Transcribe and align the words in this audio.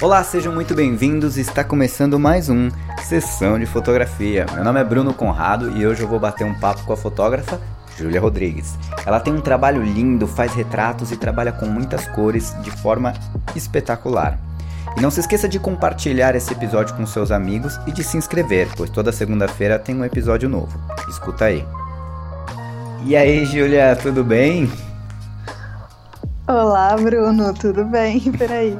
Olá, 0.00 0.22
sejam 0.22 0.54
muito 0.54 0.76
bem-vindos. 0.76 1.36
Está 1.36 1.64
começando 1.64 2.20
mais 2.20 2.48
um 2.48 2.70
Sessão 3.02 3.58
de 3.58 3.66
Fotografia. 3.66 4.46
Meu 4.54 4.62
nome 4.62 4.78
é 4.78 4.84
Bruno 4.84 5.12
Conrado 5.12 5.76
e 5.76 5.84
hoje 5.84 6.02
eu 6.02 6.08
vou 6.08 6.20
bater 6.20 6.44
um 6.44 6.54
papo 6.54 6.84
com 6.84 6.92
a 6.92 6.96
fotógrafa 6.96 7.60
Júlia 7.96 8.20
Rodrigues. 8.20 8.78
Ela 9.04 9.18
tem 9.18 9.32
um 9.32 9.40
trabalho 9.40 9.82
lindo, 9.82 10.28
faz 10.28 10.54
retratos 10.54 11.10
e 11.10 11.16
trabalha 11.16 11.50
com 11.50 11.66
muitas 11.66 12.06
cores 12.06 12.54
de 12.62 12.70
forma 12.70 13.12
espetacular. 13.56 14.38
E 14.96 15.00
não 15.00 15.10
se 15.10 15.18
esqueça 15.18 15.48
de 15.48 15.58
compartilhar 15.58 16.36
esse 16.36 16.52
episódio 16.52 16.94
com 16.94 17.04
seus 17.04 17.32
amigos 17.32 17.76
e 17.84 17.90
de 17.90 18.04
se 18.04 18.16
inscrever, 18.16 18.68
pois 18.76 18.90
toda 18.90 19.10
segunda-feira 19.10 19.80
tem 19.80 19.96
um 19.96 20.04
episódio 20.04 20.48
novo. 20.48 20.80
Escuta 21.08 21.46
aí. 21.46 21.64
E 23.04 23.16
aí, 23.16 23.44
Júlia, 23.44 23.96
tudo 24.00 24.22
bem? 24.22 24.70
Olá, 26.48 26.96
Bruno, 26.96 27.52
tudo 27.52 27.84
bem? 27.84 28.20
Peraí. 28.32 28.74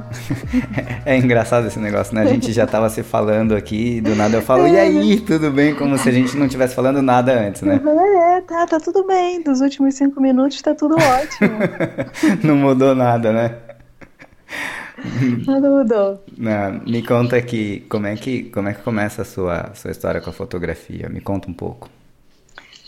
É 1.04 1.18
engraçado 1.18 1.66
esse 1.66 1.78
negócio, 1.78 2.14
né? 2.14 2.22
A 2.22 2.24
gente 2.24 2.50
já 2.50 2.66
tava 2.66 2.88
se 2.88 3.02
falando 3.02 3.54
aqui, 3.54 4.00
do 4.00 4.16
nada 4.16 4.38
eu 4.38 4.42
falo, 4.42 4.66
e 4.66 4.74
aí, 4.74 5.20
tudo 5.20 5.50
bem? 5.50 5.74
Como 5.74 5.98
se 5.98 6.08
a 6.08 6.12
gente 6.12 6.34
não 6.34 6.46
estivesse 6.46 6.74
falando 6.74 7.02
nada 7.02 7.38
antes, 7.38 7.60
né? 7.60 7.78
É, 7.78 8.41
tá, 8.41 8.66
tá 8.66 8.80
tudo 8.80 9.06
bem. 9.06 9.42
Dos 9.42 9.60
últimos 9.60 9.96
cinco 9.96 10.18
minutos 10.18 10.62
tá 10.62 10.74
tudo 10.74 10.94
ótimo. 10.94 11.58
não 12.42 12.56
mudou 12.56 12.94
nada, 12.94 13.34
né? 13.34 13.58
Nada 15.46 15.69
mudou. 15.69 16.24
Não, 16.38 16.80
me 16.86 17.02
conta 17.02 17.36
aqui, 17.36 17.80
como 17.91 18.06
é 18.06 18.16
que, 18.16 18.44
como 18.44 18.70
é 18.70 18.72
que 18.72 18.80
começa 18.80 19.20
a 19.20 19.24
sua, 19.27 19.74
sua 19.74 19.91
história 19.91 20.22
com 20.22 20.30
a 20.30 20.32
fotografia? 20.32 21.06
Me 21.10 21.20
conta 21.20 21.50
um 21.50 21.55
pouco. 21.55 21.91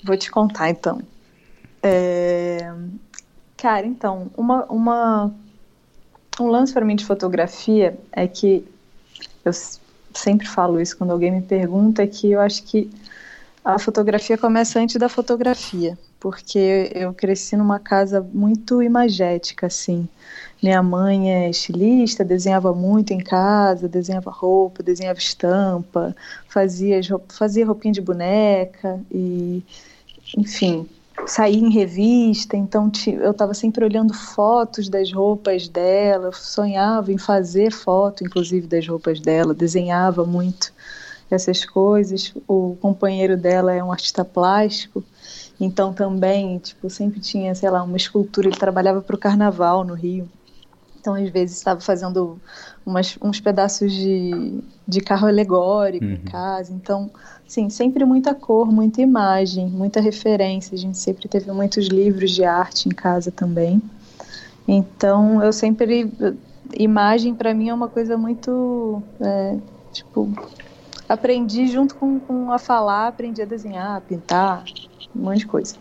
Vou 0.03 0.17
te 0.17 0.31
contar 0.31 0.71
então. 0.71 1.03
É... 1.83 2.73
Cara, 3.61 3.87
então, 3.87 4.31
uma, 4.39 4.65
uma, 4.73 5.35
um 6.41 6.47
lance 6.47 6.73
para 6.73 6.83
mim 6.83 6.97
de 6.97 7.05
fotografia 7.05 7.99
é 8.11 8.27
que 8.27 8.67
eu 9.45 9.53
sempre 10.15 10.49
falo 10.49 10.81
isso 10.81 10.97
quando 10.97 11.11
alguém 11.11 11.31
me 11.31 11.43
pergunta, 11.43 12.03
é 12.03 12.07
que 12.07 12.31
eu 12.31 12.41
acho 12.41 12.63
que 12.63 12.91
a 13.63 13.79
fotografia 13.79 14.39
começa 14.39 14.81
antes 14.81 14.97
da 14.97 15.11
fotografia, 15.11 15.99
porque 16.19 16.91
eu 16.95 17.13
cresci 17.13 17.55
numa 17.55 17.79
casa 17.79 18.27
muito 18.33 18.83
imagética, 18.83 19.67
assim. 19.67 20.09
Minha 20.63 20.83
mãe 20.83 21.31
é 21.31 21.51
estilista, 21.51 22.25
desenhava 22.25 22.73
muito 22.73 23.13
em 23.13 23.19
casa, 23.19 23.87
desenhava 23.87 24.31
roupa, 24.31 24.83
desenhava 24.83 25.19
estampa, 25.19 26.17
fazia, 26.49 26.99
fazia 27.29 27.67
roupinha 27.67 27.93
de 27.93 28.01
boneca 28.01 28.99
e, 29.13 29.63
enfim, 30.35 30.89
sair 31.27 31.59
em 31.59 31.71
revista, 31.71 32.57
então 32.57 32.91
eu 33.07 33.31
estava 33.31 33.55
sempre 33.55 33.85
olhando 33.85 34.13
fotos 34.15 34.89
das 34.89 35.13
roupas 35.13 35.69
dela, 35.69 36.33
sonhava 36.33 37.13
em 37.13 37.19
fazer 37.19 37.71
foto, 37.71 38.25
inclusive, 38.25 38.67
das 38.67 38.87
roupas 38.87 39.21
dela, 39.21 39.55
desenhava 39.55 40.25
muito 40.25 40.73
essas 41.31 41.65
coisas. 41.65 42.35
O 42.49 42.77
companheiro 42.81 43.37
dela 43.37 43.73
é 43.73 43.83
um 43.83 43.93
artista 43.93 44.25
plástico, 44.25 45.05
então 45.61 45.93
também, 45.93 46.59
tipo, 46.59 46.91
sempre 46.91 47.21
tinha, 47.21 47.55
sei 47.55 47.71
lá, 47.71 47.83
uma 47.83 47.97
escultura, 47.97 48.49
ele 48.49 48.57
trabalhava 48.57 49.01
para 49.01 49.17
o 49.17 49.19
carnaval 49.19 49.85
no 49.85 49.95
Rio. 49.95 50.29
Então, 51.01 51.15
às 51.15 51.31
vezes, 51.31 51.57
estava 51.57 51.81
fazendo 51.81 52.39
umas, 52.85 53.17
uns 53.23 53.41
pedaços 53.41 53.91
de, 53.91 54.61
de 54.87 55.01
carro 55.01 55.27
alegórico 55.27 56.05
uhum. 56.05 56.13
em 56.13 56.19
casa. 56.19 56.73
Então, 56.73 57.11
sim, 57.49 57.71
sempre 57.71 58.05
muita 58.05 58.35
cor, 58.35 58.71
muita 58.71 59.01
imagem, 59.01 59.67
muita 59.67 60.01
referência. 60.01 60.75
A 60.75 60.79
gente 60.79 60.99
sempre 60.99 61.27
teve 61.27 61.51
muitos 61.53 61.87
livros 61.87 62.31
de 62.31 62.45
arte 62.45 62.87
em 62.87 62.93
casa 62.93 63.31
também. 63.31 63.83
Então, 64.69 65.43
eu 65.43 65.53
sempre. 65.53 66.13
Imagem, 66.75 67.35
para 67.35 67.53
mim, 67.55 67.71
é 67.71 67.75
uma 67.75 67.89
coisa 67.89 68.19
muito. 68.19 69.03
É, 69.21 69.57
tipo. 69.93 70.31
Aprendi 71.09 71.67
junto 71.67 71.97
com, 71.97 72.21
com 72.21 72.53
a 72.53 72.59
falar, 72.59 73.09
aprendi 73.09 73.43
a 73.43 73.45
desenhar, 73.45 73.97
a 73.97 74.01
pintar, 74.01 74.63
um 75.17 75.23
monte 75.23 75.39
de 75.39 75.47
coisa. 75.47 75.75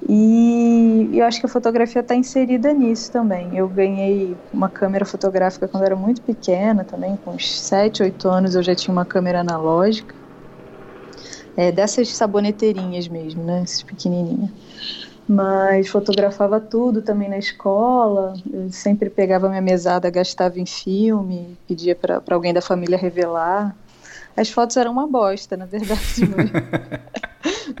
E 0.00 1.10
eu 1.12 1.24
acho 1.24 1.40
que 1.40 1.46
a 1.46 1.48
fotografia 1.48 2.00
está 2.00 2.14
inserida 2.14 2.72
nisso 2.72 3.10
também. 3.10 3.56
Eu 3.56 3.68
ganhei 3.68 4.38
uma 4.52 4.68
câmera 4.68 5.04
fotográfica 5.04 5.66
quando 5.68 5.84
era 5.84 5.96
muito 5.96 6.22
pequena 6.22 6.84
também, 6.84 7.16
com 7.16 7.32
uns 7.32 7.60
7, 7.60 8.02
8 8.02 8.28
anos 8.28 8.54
eu 8.54 8.62
já 8.62 8.74
tinha 8.74 8.92
uma 8.92 9.04
câmera 9.04 9.40
analógica. 9.40 10.14
É, 11.56 11.72
dessas 11.72 12.14
saboneteirinhas 12.16 13.08
mesmo, 13.08 13.44
né? 13.44 13.62
Essas 13.62 13.82
pequenininhas. 13.82 14.50
Mas 15.26 15.88
fotografava 15.88 16.60
tudo 16.60 17.02
também 17.02 17.28
na 17.28 17.38
escola. 17.38 18.34
Eu 18.50 18.70
sempre 18.72 19.10
pegava 19.10 19.48
minha 19.48 19.60
mesada, 19.60 20.08
gastava 20.10 20.58
em 20.58 20.66
filme, 20.66 21.58
pedia 21.66 21.96
para 21.96 22.22
alguém 22.30 22.54
da 22.54 22.62
família 22.62 22.96
revelar. 22.96 23.76
As 24.38 24.50
fotos 24.50 24.76
eram 24.76 24.92
uma 24.92 25.08
bosta, 25.08 25.56
na 25.56 25.66
verdade. 25.66 25.98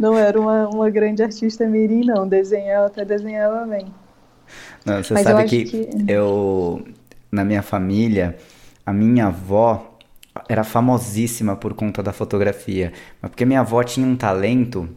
não 0.00 0.16
era 0.18 0.40
uma, 0.40 0.68
uma 0.68 0.90
grande 0.90 1.22
artista 1.22 1.66
mirim, 1.66 2.04
não. 2.04 2.26
Desenhava, 2.26 2.86
até 2.86 3.04
desenhava 3.04 3.64
bem. 3.64 3.86
Não, 4.84 5.02
você 5.02 5.14
Mas 5.14 5.22
sabe 5.22 5.44
que, 5.44 5.64
que 5.64 5.88
eu, 6.08 6.84
na 7.30 7.44
minha 7.44 7.62
família, 7.62 8.36
a 8.84 8.92
minha 8.92 9.26
avó 9.26 9.98
era 10.48 10.64
famosíssima 10.64 11.54
por 11.54 11.74
conta 11.74 12.02
da 12.02 12.12
fotografia. 12.12 12.92
Mas 13.22 13.30
porque 13.30 13.44
minha 13.44 13.60
avó 13.60 13.82
tinha 13.84 14.06
um 14.06 14.16
talento 14.16 14.88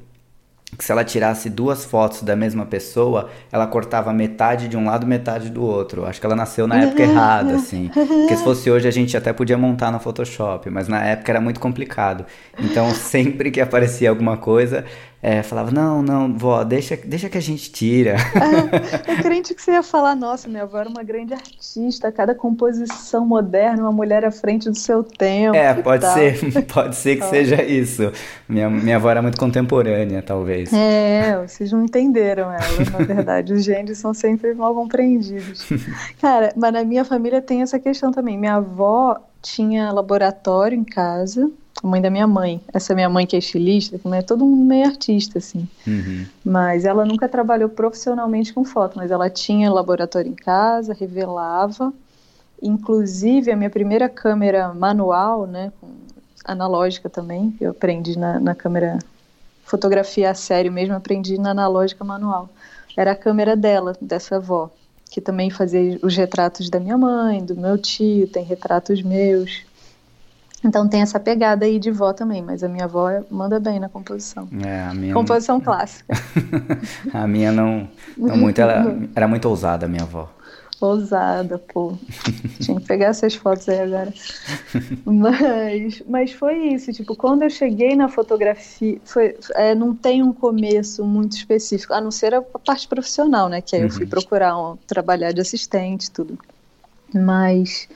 que 0.78 0.84
se 0.84 0.92
ela 0.92 1.04
tirasse 1.04 1.50
duas 1.50 1.84
fotos 1.84 2.24
da 2.24 2.36
mesma 2.36 2.66
pessoa, 2.66 3.30
ela 3.52 3.68
cortava 3.68 4.14
metade 4.14 4.68
de 4.68 4.78
um 4.78 4.86
lado, 4.86 5.06
metade 5.06 5.50
do 5.50 5.64
outro. 5.64 6.06
Acho 6.06 6.20
que 6.20 6.26
ela 6.26 6.36
nasceu 6.36 6.66
na 6.66 6.82
época 6.82 7.04
errada, 7.04 7.56
assim. 7.56 7.90
Porque 7.94 8.36
se 8.36 8.44
fosse 8.44 8.72
hoje 8.72 8.88
a 8.88 8.92
gente 8.92 9.16
até 9.16 9.34
podia 9.34 9.58
montar 9.58 9.92
no 9.92 10.00
Photoshop, 10.00 10.70
mas 10.70 10.88
na 10.88 11.04
época 11.04 11.32
era 11.32 11.42
muito 11.42 11.60
complicado. 11.60 12.26
Então 12.58 12.90
sempre 12.96 13.52
que 13.52 13.60
aparecia 13.60 14.10
alguma 14.10 14.38
coisa, 14.38 14.86
é, 15.24 15.44
falava, 15.44 15.70
não, 15.70 16.02
não, 16.02 16.36
vó, 16.36 16.64
deixa, 16.64 16.98
deixa 16.98 17.30
que 17.30 17.38
a 17.38 17.42
gente 17.42 17.72
tira. 17.72 18.16
É, 18.16 19.12
eu 19.12 19.22
crente 19.22 19.54
que 19.54 19.62
você 19.62 19.74
ia 19.74 19.84
falar, 19.84 20.16
nossa, 20.16 20.48
minha 20.48 20.64
avó 20.64 20.80
era 20.80 20.90
uma 20.90 21.04
grande 21.04 21.32
artista, 21.34 22.12
cada 22.12 22.34
composição 22.34 23.24
moderna, 23.24 23.84
uma 23.84 23.92
mulher 23.92 24.26
à 24.26 24.32
frente 24.32 24.68
do 24.68 24.76
seu 24.76 25.04
tempo. 25.04 25.56
É, 25.56 25.76
pode 25.76 26.06
ser, 26.08 26.64
pode 26.66 26.96
ser 26.96 27.18
que 27.18 27.26
seja 27.26 27.62
isso. 27.62 28.12
Minha, 28.50 28.68
minha 28.68 28.96
avó 28.96 29.12
era 29.12 29.22
muito 29.22 29.40
contemporânea, 29.40 30.24
talvez. 30.24 30.74
É, 30.74 31.40
vocês 31.46 31.72
não 31.72 31.84
entenderam 31.84 32.52
ela, 32.52 32.92
na 32.92 33.06
verdade. 33.06 33.54
Os 33.54 33.64
gênios 33.64 34.00
são 34.00 34.16
sempre 34.16 34.56
mal 34.56 34.74
compreendidos. 34.74 35.70
Cara, 36.20 36.52
mas 36.56 36.74
na 36.74 36.84
minha 36.84 37.06
família 37.06 37.42
tem 37.42 37.62
essa 37.62 37.78
questão 37.78 38.12
também. 38.12 38.40
Minha 38.40 38.56
avó 38.56 39.20
tinha 39.40 39.92
laboratório 39.92 40.78
em 40.78 40.84
casa, 40.84 41.52
a 41.84 41.88
mãe 41.88 42.02
da 42.02 42.10
minha 42.10 42.28
mãe. 42.28 42.62
Essa 42.74 42.94
minha 42.94 43.10
mãe 43.10 43.26
que 43.26 43.36
é 43.36 43.40
estilista, 43.40 43.98
que 43.98 44.08
é 44.08 44.22
todo 44.22 44.46
mundo 44.46 44.64
meio 44.64 44.86
artista, 44.86 45.40
assim. 45.40 45.68
Uhum. 45.86 46.26
Mas 46.44 46.86
ela 46.86 47.06
nunca 47.06 47.28
trabalhou 47.28 47.70
profissionalmente 47.70 48.54
com 48.54 48.64
foto, 48.64 48.98
mas 48.98 49.12
ela 49.12 49.30
tinha 49.30 49.72
laboratório 49.72 50.32
em 50.32 50.36
casa, 50.36 50.94
revelava. 50.94 51.94
Inclusive, 52.62 53.52
a 53.52 53.56
minha 53.56 53.70
primeira 53.70 54.08
câmera 54.08 54.74
manual, 54.74 55.48
né, 55.48 55.72
analógica 56.46 57.10
também, 57.10 57.56
eu 57.60 57.72
aprendi 57.72 58.18
na, 58.18 58.40
na 58.40 58.56
câmera 58.56 59.00
fotografia 59.64 60.30
a 60.30 60.34
sério 60.34 60.72
mesmo, 60.72 60.94
aprendi 60.94 61.40
na 61.40 61.52
analógica 61.52 62.04
manual. 62.04 62.50
Era 62.96 63.14
a 63.14 63.16
câmera 63.16 63.56
dela, 63.56 63.96
dessa 64.02 64.36
avó, 64.36 64.70
que 65.10 65.22
também 65.22 65.50
fazia 65.50 65.98
os 66.04 66.16
retratos 66.16 66.70
da 66.70 66.80
minha 66.80 66.98
mãe, 66.98 67.44
do 67.44 67.56
meu 67.56 67.78
tio, 67.78 68.28
tem 68.28 68.44
retratos 68.44 69.02
meus. 69.02 69.64
Então 70.64 70.88
tem 70.88 71.02
essa 71.02 71.20
pegada 71.20 71.66
aí 71.66 71.80
de 71.80 71.90
vó 71.92 72.14
também, 72.14 72.42
mas 72.42 72.64
a 72.64 72.70
minha 72.70 72.86
avó 72.86 73.10
manda 73.30 73.60
bem 73.60 73.80
na 73.80 73.90
composição. 73.90 74.48
É, 74.64 74.82
a 74.82 74.94
minha 74.94 75.14
composição 75.14 75.58
não... 75.58 75.66
clássica. 75.66 76.14
a 77.14 77.28
minha 77.28 77.52
não, 77.52 77.90
não 78.16 78.38
muito, 78.38 78.62
ela 78.62 78.96
era 79.16 79.28
muito 79.28 79.50
ousada 79.50 79.86
a 79.86 79.90
minha 79.90 80.04
avó. 80.04 80.30
Ousada, 80.82 81.60
pô. 81.60 81.94
Tinha 82.60 82.80
que 82.80 82.88
pegar 82.88 83.08
essas 83.08 83.36
fotos 83.36 83.70
aí 83.70 83.82
agora. 83.82 84.12
Mas, 85.06 86.02
mas 86.08 86.32
foi 86.32 86.70
isso, 86.70 86.92
tipo, 86.92 87.16
quando 87.16 87.44
eu 87.44 87.52
cheguei 87.52 87.96
na 87.96 88.10
fotografia, 88.10 89.00
foi, 89.06 89.38
é, 89.54 89.76
não 89.76 89.96
tem 89.96 90.24
um 90.24 90.34
começo 90.34 91.06
muito 91.06 91.38
específico, 91.38 91.94
a 91.94 92.02
não 92.02 92.10
ser 92.10 92.34
a 92.34 92.42
parte 92.42 92.88
profissional, 92.88 93.48
né? 93.48 93.62
Que 93.62 93.76
aí 93.76 93.84
uhum. 93.84 93.88
eu 93.88 93.94
fui 93.94 94.04
uhum. 94.06 94.10
procurar 94.10 94.58
um, 94.58 94.76
trabalhar 94.88 95.32
de 95.32 95.42
assistente, 95.42 96.10
tudo. 96.10 96.38
Mas 97.14 97.88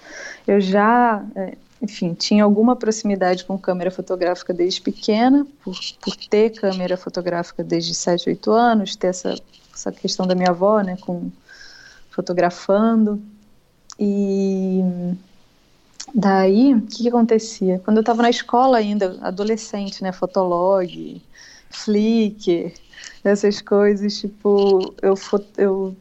eu 0.48 0.62
já, 0.62 1.26
é, 1.36 1.58
enfim, 1.86 2.14
tinha 2.14 2.44
alguma 2.44 2.76
proximidade 2.76 3.46
com 3.46 3.58
câmera 3.58 3.92
fotográfica 3.92 4.54
desde 4.54 4.82
pequena, 4.82 5.46
por, 5.64 5.76
por 6.02 6.16
ter 6.16 6.50
câmera 6.50 6.98
fotográfica 6.98 7.64
desde 7.64 7.94
7, 7.94 8.30
8 8.30 8.52
anos, 8.52 8.96
ter 8.96 9.08
essa, 9.08 9.36
essa 9.74 9.92
questão 9.92 10.26
da 10.26 10.36
minha 10.36 10.50
avó, 10.50 10.82
né, 10.82 10.98
com 11.00 11.32
fotografando. 12.10 13.22
E 14.00 14.82
daí, 16.14 16.74
o 16.74 16.82
que, 16.82 17.04
que 17.04 17.08
acontecia? 17.10 17.80
Quando 17.86 17.98
eu 17.98 18.02
estava 18.02 18.22
na 18.22 18.30
escola 18.30 18.78
ainda, 18.78 19.18
adolescente, 19.22 20.02
né, 20.02 20.12
Fotolog, 20.12 21.22
Flickr, 21.70 22.74
essas 23.24 23.62
coisas, 23.62 24.20
tipo, 24.20 24.94
eu, 25.02 25.16
eu 25.58 25.96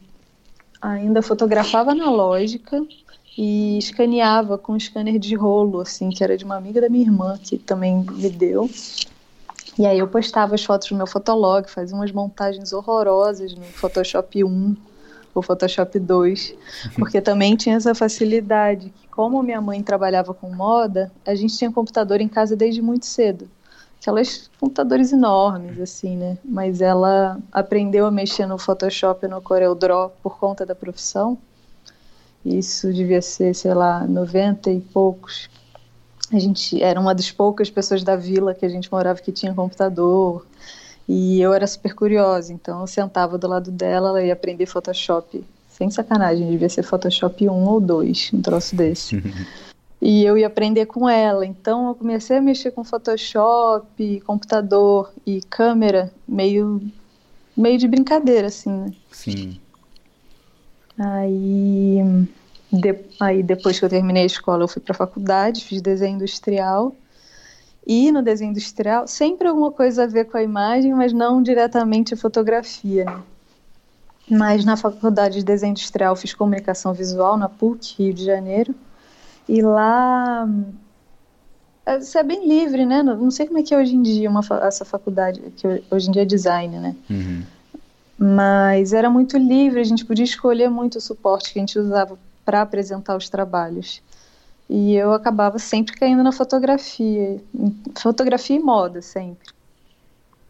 ainda 0.81 1.21
fotografava 1.21 1.91
analógica, 1.91 2.83
e 3.37 3.77
escaneava 3.77 4.57
com 4.57 4.73
um 4.73 4.79
scanner 4.79 5.19
de 5.19 5.35
rolo, 5.35 5.81
assim, 5.81 6.09
que 6.09 6.23
era 6.23 6.37
de 6.37 6.45
uma 6.45 6.55
amiga 6.55 6.79
da 6.79 6.89
minha 6.89 7.05
irmã, 7.05 7.37
que 7.37 7.57
também 7.57 8.05
me 8.11 8.29
deu. 8.29 8.69
E 9.77 9.85
aí 9.85 9.99
eu 9.99 10.07
postava 10.07 10.55
as 10.55 10.63
fotos 10.63 10.89
no 10.91 10.97
meu 10.97 11.07
fotolog, 11.07 11.69
fazia 11.69 11.95
umas 11.95 12.11
montagens 12.11 12.71
horrorosas 12.71 13.53
no 13.53 13.63
Photoshop 13.63 14.41
1 14.41 14.75
ou 15.33 15.41
Photoshop 15.41 15.99
2, 15.99 16.55
porque 16.97 17.19
também 17.19 17.57
tinha 17.57 17.75
essa 17.75 17.93
facilidade 17.93 18.89
que 18.89 19.07
como 19.09 19.43
minha 19.43 19.59
mãe 19.59 19.83
trabalhava 19.83 20.33
com 20.33 20.49
moda, 20.49 21.11
a 21.25 21.35
gente 21.35 21.57
tinha 21.57 21.71
computador 21.71 22.21
em 22.21 22.27
casa 22.27 22.55
desde 22.55 22.81
muito 22.81 23.05
cedo. 23.05 23.49
Aquelas 23.99 24.49
computadores 24.59 25.11
enormes, 25.11 25.79
assim, 25.81 26.15
né? 26.15 26.37
Mas 26.45 26.79
ela 26.79 27.39
aprendeu 27.51 28.05
a 28.05 28.11
mexer 28.11 28.45
no 28.45 28.57
Photoshop 28.57 29.25
e 29.25 29.29
no 29.29 29.41
CorelDRAW 29.41 30.13
por 30.21 30.37
conta 30.37 30.65
da 30.65 30.75
profissão. 30.75 31.37
Isso 32.45 32.93
devia 32.93 33.21
ser, 33.21 33.55
sei 33.55 33.73
lá, 33.73 34.05
90 34.05 34.69
e 34.69 34.79
poucos. 34.79 35.49
A 36.31 36.37
gente 36.37 36.81
era 36.81 36.99
uma 36.99 37.15
das 37.15 37.31
poucas 37.31 37.69
pessoas 37.69 38.03
da 38.03 38.15
vila 38.15 38.53
que 38.53 38.65
a 38.65 38.69
gente 38.69 38.91
morava 38.91 39.19
que 39.19 39.31
tinha 39.31 39.53
computador. 39.53 40.45
E 41.07 41.41
eu 41.41 41.53
era 41.53 41.65
super 41.65 41.93
curiosa, 41.93 42.53
então 42.53 42.81
eu 42.81 42.87
sentava 42.87 43.37
do 43.37 43.47
lado 43.47 43.71
dela, 43.71 44.09
ela 44.09 44.23
ia 44.23 44.33
aprender 44.33 44.65
Photoshop. 44.65 45.43
Sem 45.69 45.89
sacanagem, 45.89 46.49
devia 46.49 46.69
ser 46.69 46.83
Photoshop 46.83 47.49
1 47.49 47.51
ou 47.51 47.81
2, 47.81 48.31
um 48.33 48.41
troço 48.41 48.75
desse. 48.75 49.21
e 50.01 50.23
eu 50.23 50.37
ia 50.37 50.47
aprender 50.47 50.85
com 50.85 51.09
ela. 51.09 51.45
Então 51.45 51.89
eu 51.89 51.95
comecei 51.95 52.37
a 52.37 52.41
mexer 52.41 52.71
com 52.71 52.83
Photoshop, 52.83 54.21
computador 54.21 55.11
e 55.25 55.41
câmera 55.41 56.11
meio 56.27 56.81
meio 57.55 57.77
de 57.77 57.87
brincadeira 57.87 58.47
assim, 58.47 58.69
né? 58.69 58.91
Sim. 59.11 59.59
Aí, 60.97 61.99
de, 62.71 62.99
aí 63.19 63.43
depois 63.43 63.79
que 63.79 63.85
eu 63.85 63.89
terminei 63.89 64.23
a 64.23 64.27
escola, 64.27 64.63
eu 64.63 64.67
fui 64.67 64.81
para 64.81 64.93
a 64.93 64.97
faculdade, 64.97 65.63
fiz 65.63 65.81
desenho 65.81 66.15
industrial. 66.15 66.95
E 67.85 68.11
no 68.11 68.23
desenho 68.23 68.51
industrial, 68.51 69.07
sempre 69.07 69.47
alguma 69.47 69.71
coisa 69.71 70.03
a 70.03 70.07
ver 70.07 70.25
com 70.25 70.37
a 70.37 70.43
imagem, 70.43 70.93
mas 70.93 71.13
não 71.13 71.41
diretamente 71.41 72.15
fotografia, 72.15 73.05
né? 73.05 73.21
Mas 74.29 74.65
na 74.65 74.75
faculdade 74.75 75.39
de 75.39 75.45
desenho 75.45 75.71
industrial 75.71 76.15
fiz 76.15 76.33
comunicação 76.33 76.93
visual 76.93 77.37
na 77.37 77.47
PUC, 77.47 78.03
Rio 78.03 78.13
de 78.13 78.25
Janeiro. 78.25 78.73
E 79.47 79.61
lá 79.61 80.49
você 81.99 82.17
é 82.17 82.23
bem 82.23 82.47
livre, 82.47 82.85
né? 82.85 83.03
Não 83.03 83.29
sei 83.29 83.45
como 83.45 83.59
é 83.59 83.63
que 83.63 83.73
é 83.73 83.77
hoje 83.77 83.95
em 83.95 84.01
dia 84.01 84.27
uma, 84.27 84.41
essa 84.63 84.83
faculdade, 84.83 85.39
que 85.55 85.67
hoje 85.91 86.09
em 86.09 86.11
dia 86.11 86.23
é 86.23 86.25
design, 86.25 86.79
né? 86.79 86.95
Uhum. 87.07 87.43
Mas 88.17 88.93
era 88.93 89.09
muito 89.09 89.37
livre, 89.37 89.81
a 89.81 89.83
gente 89.83 90.05
podia 90.05 90.23
escolher 90.23 90.69
muito 90.69 90.97
o 90.97 91.01
suporte 91.01 91.51
que 91.51 91.59
a 91.59 91.61
gente 91.61 91.77
usava 91.77 92.17
para 92.45 92.61
apresentar 92.61 93.17
os 93.17 93.29
trabalhos. 93.29 94.01
E 94.69 94.95
eu 94.95 95.13
acabava 95.13 95.59
sempre 95.59 95.95
caindo 95.95 96.23
na 96.23 96.31
fotografia, 96.31 97.41
fotografia 97.99 98.55
e 98.55 98.59
moda 98.59 99.01
sempre. 99.01 99.53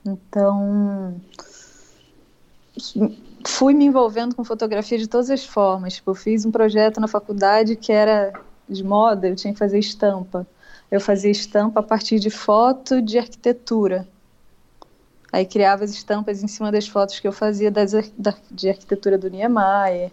Então, 0.06 1.20
fui 3.46 3.74
me 3.74 3.86
envolvendo 3.86 4.36
com 4.36 4.44
fotografia 4.44 4.98
de 4.98 5.08
todas 5.08 5.30
as 5.30 5.44
formas. 5.44 5.96
Tipo, 5.96 6.12
eu 6.12 6.16
fiz 6.16 6.46
um 6.46 6.52
projeto 6.52 7.00
na 7.00 7.08
faculdade 7.08 7.76
que 7.76 7.92
era 7.92 8.34
de 8.70 8.84
moda, 8.84 9.28
eu 9.28 9.36
tinha 9.36 9.54
que 9.54 9.60
fazer 9.60 9.80
estampa. 9.80 10.46
Eu 10.92 11.02
fazia 11.02 11.32
estampa 11.32 11.80
a 11.80 11.84
partir 11.84 12.20
de 12.20 12.30
foto 12.30 13.02
de 13.02 13.18
arquitetura. 13.18 14.08
Aí 15.36 15.46
criava 15.46 15.84
as 15.84 15.92
estampas 15.92 16.42
em 16.42 16.48
cima 16.48 16.72
das 16.72 16.88
fotos 16.88 17.20
que 17.20 17.28
eu 17.28 17.32
fazia 17.34 17.70
das, 17.70 17.92
da, 18.18 18.34
de 18.50 18.70
arquitetura 18.70 19.18
do 19.18 19.30
Niemeyer, 19.30 20.10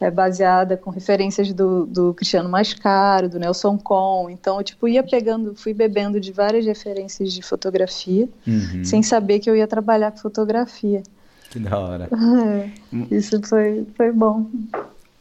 é, 0.00 0.10
baseada 0.10 0.78
com 0.78 0.88
referências 0.88 1.52
do, 1.52 1.84
do 1.84 2.14
Cristiano 2.14 2.48
Mascaro, 2.48 3.28
do 3.28 3.38
Nelson 3.38 3.76
Con. 3.76 4.30
Então, 4.30 4.56
eu 4.56 4.64
tipo, 4.64 4.88
ia 4.88 5.02
pegando, 5.02 5.54
fui 5.54 5.74
bebendo 5.74 6.18
de 6.18 6.32
várias 6.32 6.64
referências 6.64 7.34
de 7.34 7.42
fotografia, 7.42 8.26
uhum. 8.46 8.82
sem 8.82 9.02
saber 9.02 9.40
que 9.40 9.50
eu 9.50 9.54
ia 9.54 9.66
trabalhar 9.66 10.10
com 10.10 10.16
fotografia. 10.16 11.02
Que 11.50 11.58
da 11.58 11.78
hora. 11.78 12.08
É, 12.42 13.14
isso 13.14 13.38
foi, 13.46 13.86
foi 13.94 14.10
bom. 14.10 14.46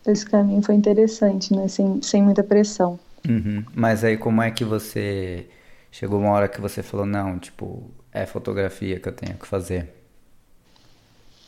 Esse 0.07 0.25
caminho 0.25 0.61
foi 0.61 0.75
interessante, 0.75 1.53
né? 1.53 1.67
Sem, 1.67 2.01
sem 2.01 2.23
muita 2.23 2.41
pressão. 2.41 2.97
Uhum. 3.27 3.65
Mas 3.75 4.01
aí, 4.05 4.15
como 4.15 4.41
é 4.41 4.49
que 4.49 4.63
você. 4.63 5.45
Chegou 5.91 6.21
uma 6.21 6.31
hora 6.31 6.47
que 6.47 6.61
você 6.61 6.81
falou, 6.81 7.05
não, 7.05 7.37
tipo, 7.37 7.91
é 8.13 8.25
fotografia 8.25 8.99
que 8.99 9.07
eu 9.07 9.13
tenho 9.13 9.37
que 9.37 9.47
fazer? 9.47 9.89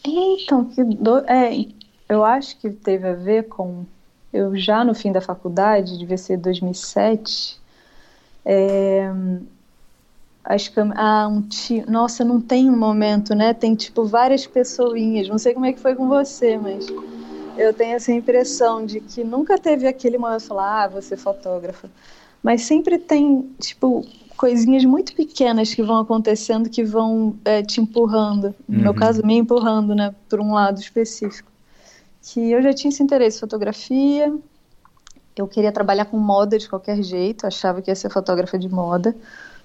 Então, 0.06 0.66
que 0.66 0.84
do... 0.84 1.20
é, 1.20 1.66
eu 2.10 2.24
acho 2.24 2.58
que 2.60 2.70
teve 2.70 3.08
a 3.08 3.14
ver 3.14 3.48
com 3.48 3.86
eu 4.32 4.56
já 4.56 4.84
no 4.84 4.96
fim 4.96 5.12
da 5.12 5.22
faculdade, 5.22 5.98
devia 5.98 6.18
ser 6.18 6.38
2007, 6.38 7.62
é, 8.44 9.10
as 10.44 10.68
cam... 10.68 10.92
ah, 10.96 11.28
um 11.28 11.42
tio, 11.42 11.86
nossa, 11.90 12.26
não 12.26 12.42
tem 12.42 12.70
um 12.70 12.78
momento, 12.78 13.34
né? 13.36 13.54
Tem 13.54 13.76
tipo 13.76 14.06
várias 14.06 14.46
pessoinhas. 14.46 15.30
Não 15.30 15.38
sei 15.38 15.54
como 15.54 15.66
é 15.66 15.74
que 15.74 15.80
foi 15.80 15.96
com 15.96 16.08
você, 16.08 16.58
mas 16.58 16.88
eu 17.58 17.74
tenho 17.74 17.96
essa 17.96 18.12
impressão 18.12 18.86
de 18.86 19.00
que 19.00 19.24
nunca 19.24 19.58
teve 19.58 19.88
aquele 19.88 20.18
momento 20.18 20.48
falar, 20.48 20.84
ah, 20.84 20.88
você 20.88 21.14
é 21.14 21.18
fotógrafa. 21.18 21.90
Mas 22.42 22.64
sempre 22.64 22.98
tem, 22.98 23.54
tipo, 23.60 24.06
coisinhas 24.44 24.84
muito 24.84 25.16
pequenas 25.16 25.74
que 25.74 25.82
vão 25.82 26.02
acontecendo 26.02 26.70
que 26.70 26.84
vão 26.84 27.34
é, 27.46 27.64
te 27.64 27.80
empurrando. 27.80 28.54
No 28.68 28.76
uhum. 28.76 28.84
meu 28.84 28.94
caso, 28.94 29.26
me 29.26 29.38
empurrando, 29.38 29.96
né, 29.96 30.14
por 30.28 30.42
um 30.42 30.52
lado 30.54 30.82
específico. 30.82 31.50
Que 32.22 32.52
eu 32.52 32.62
já 32.62 32.74
tinha 32.74 32.90
esse 32.90 33.02
interesse 33.02 33.38
em 33.38 33.40
fotografia, 33.40 34.34
eu 35.38 35.48
queria 35.48 35.72
trabalhar 35.72 36.04
com 36.04 36.18
moda 36.18 36.58
de 36.58 36.68
qualquer 36.68 37.02
jeito, 37.02 37.48
achava 37.48 37.82
que 37.82 37.90
ia 37.90 37.96
ser 37.96 38.10
fotógrafa 38.10 38.60
de 38.60 38.68
moda. 38.68 39.16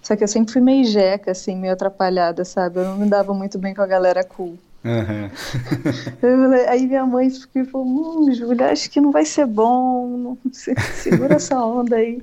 Só 0.00 0.14
que 0.14 0.22
eu 0.22 0.28
sempre 0.28 0.52
fui 0.52 0.62
meio 0.62 0.84
jeca, 0.84 1.32
assim, 1.32 1.56
meio 1.56 1.72
atrapalhada, 1.72 2.44
sabe? 2.44 2.78
Eu 2.78 2.84
não 2.84 2.98
me 2.98 3.06
dava 3.06 3.34
muito 3.34 3.58
bem 3.58 3.74
com 3.74 3.82
a 3.82 3.86
galera 3.86 4.22
cool. 4.22 4.56
Uhum. 4.84 5.28
aí 6.70 6.86
minha 6.86 7.04
mãe 7.04 7.28
falou, 7.68 8.28
hum, 8.28 8.32
Júlia, 8.32 8.70
acho 8.70 8.88
que 8.88 9.00
não 9.00 9.10
vai 9.10 9.24
ser 9.24 9.44
bom, 9.44 10.36
segura 10.52 11.34
essa 11.34 11.60
onda 11.60 11.96
aí. 11.96 12.22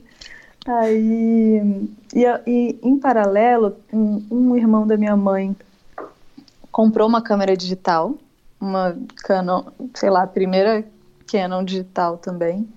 Aí, 0.67 1.87
e, 2.13 2.25
e 2.47 2.79
em 2.81 2.97
paralelo, 2.97 3.77
um, 3.93 4.25
um, 4.31 4.57
irmão 4.57 4.87
da 4.87 4.97
minha 4.97 5.15
mãe 5.15 5.55
comprou 6.71 7.07
uma 7.07 7.21
câmera 7.21 7.55
digital, 7.55 8.15
uma 8.59 8.97
Canon, 9.17 9.65
sei 9.93 10.09
lá, 10.09 10.25
primeira 10.25 10.83
Canon 11.31 11.63
digital 11.63 12.17
também, 12.17 12.67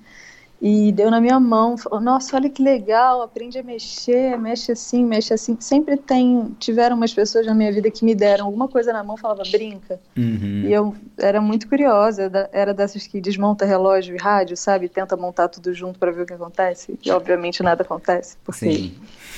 e 0.60 0.90
deu 0.90 1.08
na 1.08 1.20
minha 1.20 1.38
mão, 1.38 1.78
falou, 1.78 2.00
nossa, 2.00 2.34
olha 2.34 2.50
que 2.50 2.60
legal, 2.60 3.22
aprende 3.22 3.58
a 3.58 3.62
mexer, 3.62 4.36
mexe 4.36 4.72
assim, 4.72 5.04
mexe 5.04 5.32
assim. 5.32 5.56
Sempre 5.60 5.96
tem, 5.96 6.56
tiveram 6.58 6.96
umas 6.96 7.14
pessoas 7.14 7.46
na 7.46 7.54
minha 7.54 7.72
vida 7.72 7.88
que 7.92 8.04
me 8.04 8.12
deram 8.12 8.46
alguma 8.46 8.66
coisa 8.66 8.92
na 8.92 9.04
mão, 9.04 9.16
falava, 9.16 9.44
brinca. 9.48 10.00
Uhum. 10.16 10.64
E 10.66 10.72
eu 10.72 10.96
era 11.16 11.40
muito 11.40 11.68
curiosa, 11.68 12.30
era 12.52 12.74
dessas 12.74 13.06
que 13.06 13.20
desmonta 13.20 13.64
relógio 13.64 14.16
e 14.16 14.18
rádio, 14.18 14.56
sabe? 14.56 14.88
Tenta 14.88 15.16
montar 15.16 15.46
tudo 15.46 15.72
junto 15.72 15.96
para 15.96 16.10
ver 16.10 16.22
o 16.22 16.26
que 16.26 16.34
acontece. 16.34 16.98
E 17.04 17.10
obviamente 17.12 17.62
nada 17.62 17.84
acontece, 17.84 18.36
porque 18.44 18.72
Sim. 18.72 18.94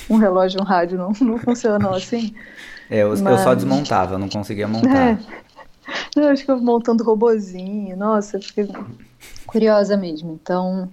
um 0.09 0.17
relógio 0.17 0.59
e 0.59 0.63
um 0.63 0.65
rádio 0.65 0.97
não, 0.97 1.13
não 1.21 1.37
funcionam 1.37 1.93
assim. 1.93 2.35
É, 2.89 3.03
eu, 3.03 3.11
Mas... 3.11 3.21
eu 3.21 3.39
só 3.39 3.55
desmontava, 3.55 4.17
não 4.17 4.29
conseguia 4.29 4.67
montar. 4.67 5.13
É. 5.13 5.19
Eu 6.15 6.29
acho 6.29 6.45
que 6.45 6.51
eu 6.51 6.61
montando 6.61 7.03
robozinho, 7.03 7.97
nossa, 7.97 8.39
fiquei 8.39 8.69
curiosa 9.51 9.97
mesmo. 9.97 10.39
Então, 10.43 10.89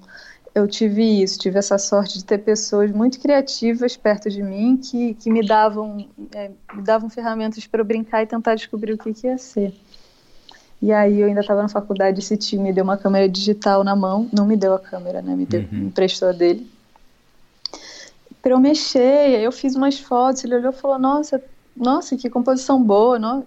eu 0.54 0.68
tive 0.68 1.22
isso, 1.22 1.38
tive 1.40 1.60
essa 1.60 1.78
sorte 1.78 2.18
de 2.18 2.26
ter 2.26 2.40
pessoas 2.40 2.92
muito 2.92 3.20
criativas 3.20 3.96
perto 3.96 4.30
de 4.30 4.42
mim 4.42 4.78
que, 4.78 5.14
que 5.16 5.30
me 5.30 5.46
davam 5.46 6.08
é, 6.34 6.52
me 6.74 6.82
davam 6.82 7.10
ferramentas 7.10 7.68
para 7.68 7.82
eu 7.82 7.86
brincar 7.86 8.24
e 8.24 8.28
tentar 8.28 8.56
descobrir 8.56 8.94
o 8.94 8.98
que, 8.98 9.14
que 9.14 9.28
ia 9.28 9.38
ser. 9.38 9.74
E 10.82 10.92
aí 10.92 11.22
eu 11.22 11.28
ainda 11.28 11.42
estava 11.42 11.62
na 11.62 11.70
faculdade, 11.70 12.20
esse 12.20 12.38
tio 12.38 12.62
me 12.62 12.72
deu 12.72 12.84
uma 12.84 12.98
câmera 12.98 13.28
digital 13.28 13.84
na 13.84 13.96
mão, 13.96 14.30
não 14.32 14.46
me 14.46 14.56
deu 14.56 14.74
a 14.74 14.80
câmera, 14.80 15.22
né? 15.22 15.36
Me, 15.36 15.46
deu, 15.46 15.62
uhum. 15.62 15.68
me 15.72 15.86
emprestou 15.88 16.30
a 16.30 16.32
dele. 16.32 16.70
Para 18.42 18.52
eu 18.52 18.60
mexer, 18.60 19.42
eu 19.42 19.52
fiz 19.52 19.76
umas 19.76 20.00
fotos, 20.00 20.44
ele 20.44 20.56
olhou 20.56 20.72
e 20.72 20.76
falou: 20.76 21.00
"Nossa, 21.00 21.44
nossa, 21.76 22.16
que 22.16 22.30
composição 22.30 22.82
boa, 22.82 23.18
não? 23.18 23.46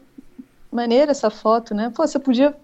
maneira 0.71 1.11
essa 1.11 1.31
foto, 1.31 1.75
né? 1.75 1.91
Pô, 1.95 2.07
você 2.07 2.19
podia 2.19 2.55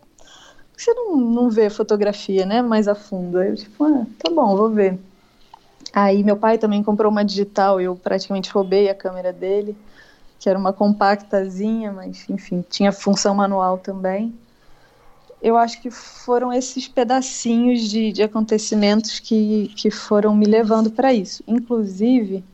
você 0.77 0.93
não, 0.93 1.17
não 1.17 1.51
vê 1.51 1.71
fotografia, 1.71 2.45
né, 2.45 2.61
mais 2.61 2.87
a 2.87 2.95
fundo? 2.95 3.39
Aí 3.39 3.49
eu 3.49 3.57
tipo, 3.57 3.85
ah, 3.85 4.07
tá 4.19 4.31
bom, 4.31 4.57
vou 4.57 4.71
ver. 4.71 4.99
Aí 5.93 6.23
meu 6.23 6.37
pai 6.37 6.59
também 6.59 6.83
comprou 6.83 7.11
uma 7.11 7.25
digital, 7.25 7.81
eu 7.81 7.97
praticamente 7.97 8.51
roubei 8.51 8.91
a 8.91 8.95
câmera 8.95 9.33
dele, 9.33 9.77
que 10.39 10.49
era 10.49 10.59
uma 10.59 10.73
compactazinha, 10.73 11.91
mas 11.91 12.29
enfim, 12.29 12.65
tinha 12.69 12.93
função 12.93 13.35
manual 13.35 13.79
também. 13.79 14.35
Eu 15.41 15.57
acho 15.57 15.81
que 15.81 15.91
foram 15.91 16.53
esses 16.53 16.89
pedacinhos 16.89 17.81
de, 17.89 18.13
de 18.13 18.23
acontecimentos 18.23 19.19
que, 19.19 19.73
que 19.77 19.91
foram 19.91 20.35
me 20.35 20.47
levando 20.47 20.91
para 20.91 21.13
isso. 21.13 21.43
Inclusive, 21.47 22.45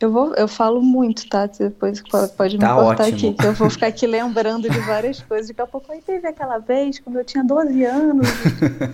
Eu, 0.00 0.10
vou, 0.10 0.34
eu 0.34 0.48
falo 0.48 0.80
muito, 0.80 1.28
tá? 1.28 1.44
Depois 1.46 2.02
pode 2.34 2.56
me 2.56 2.60
tá 2.60 2.74
cortar 2.74 3.04
ótimo. 3.04 3.30
aqui, 3.30 3.32
que 3.34 3.46
eu 3.46 3.52
vou 3.52 3.68
ficar 3.68 3.88
aqui 3.88 4.06
lembrando 4.06 4.68
de 4.68 4.78
várias 4.80 5.20
coisas. 5.28 5.48
Daqui 5.48 5.60
a 5.60 5.66
pouco 5.66 5.92
aí 5.92 6.00
teve 6.00 6.26
aquela 6.26 6.56
vez, 6.56 6.98
quando 6.98 7.18
eu 7.18 7.24
tinha 7.24 7.44
12 7.44 7.84
anos. 7.84 8.26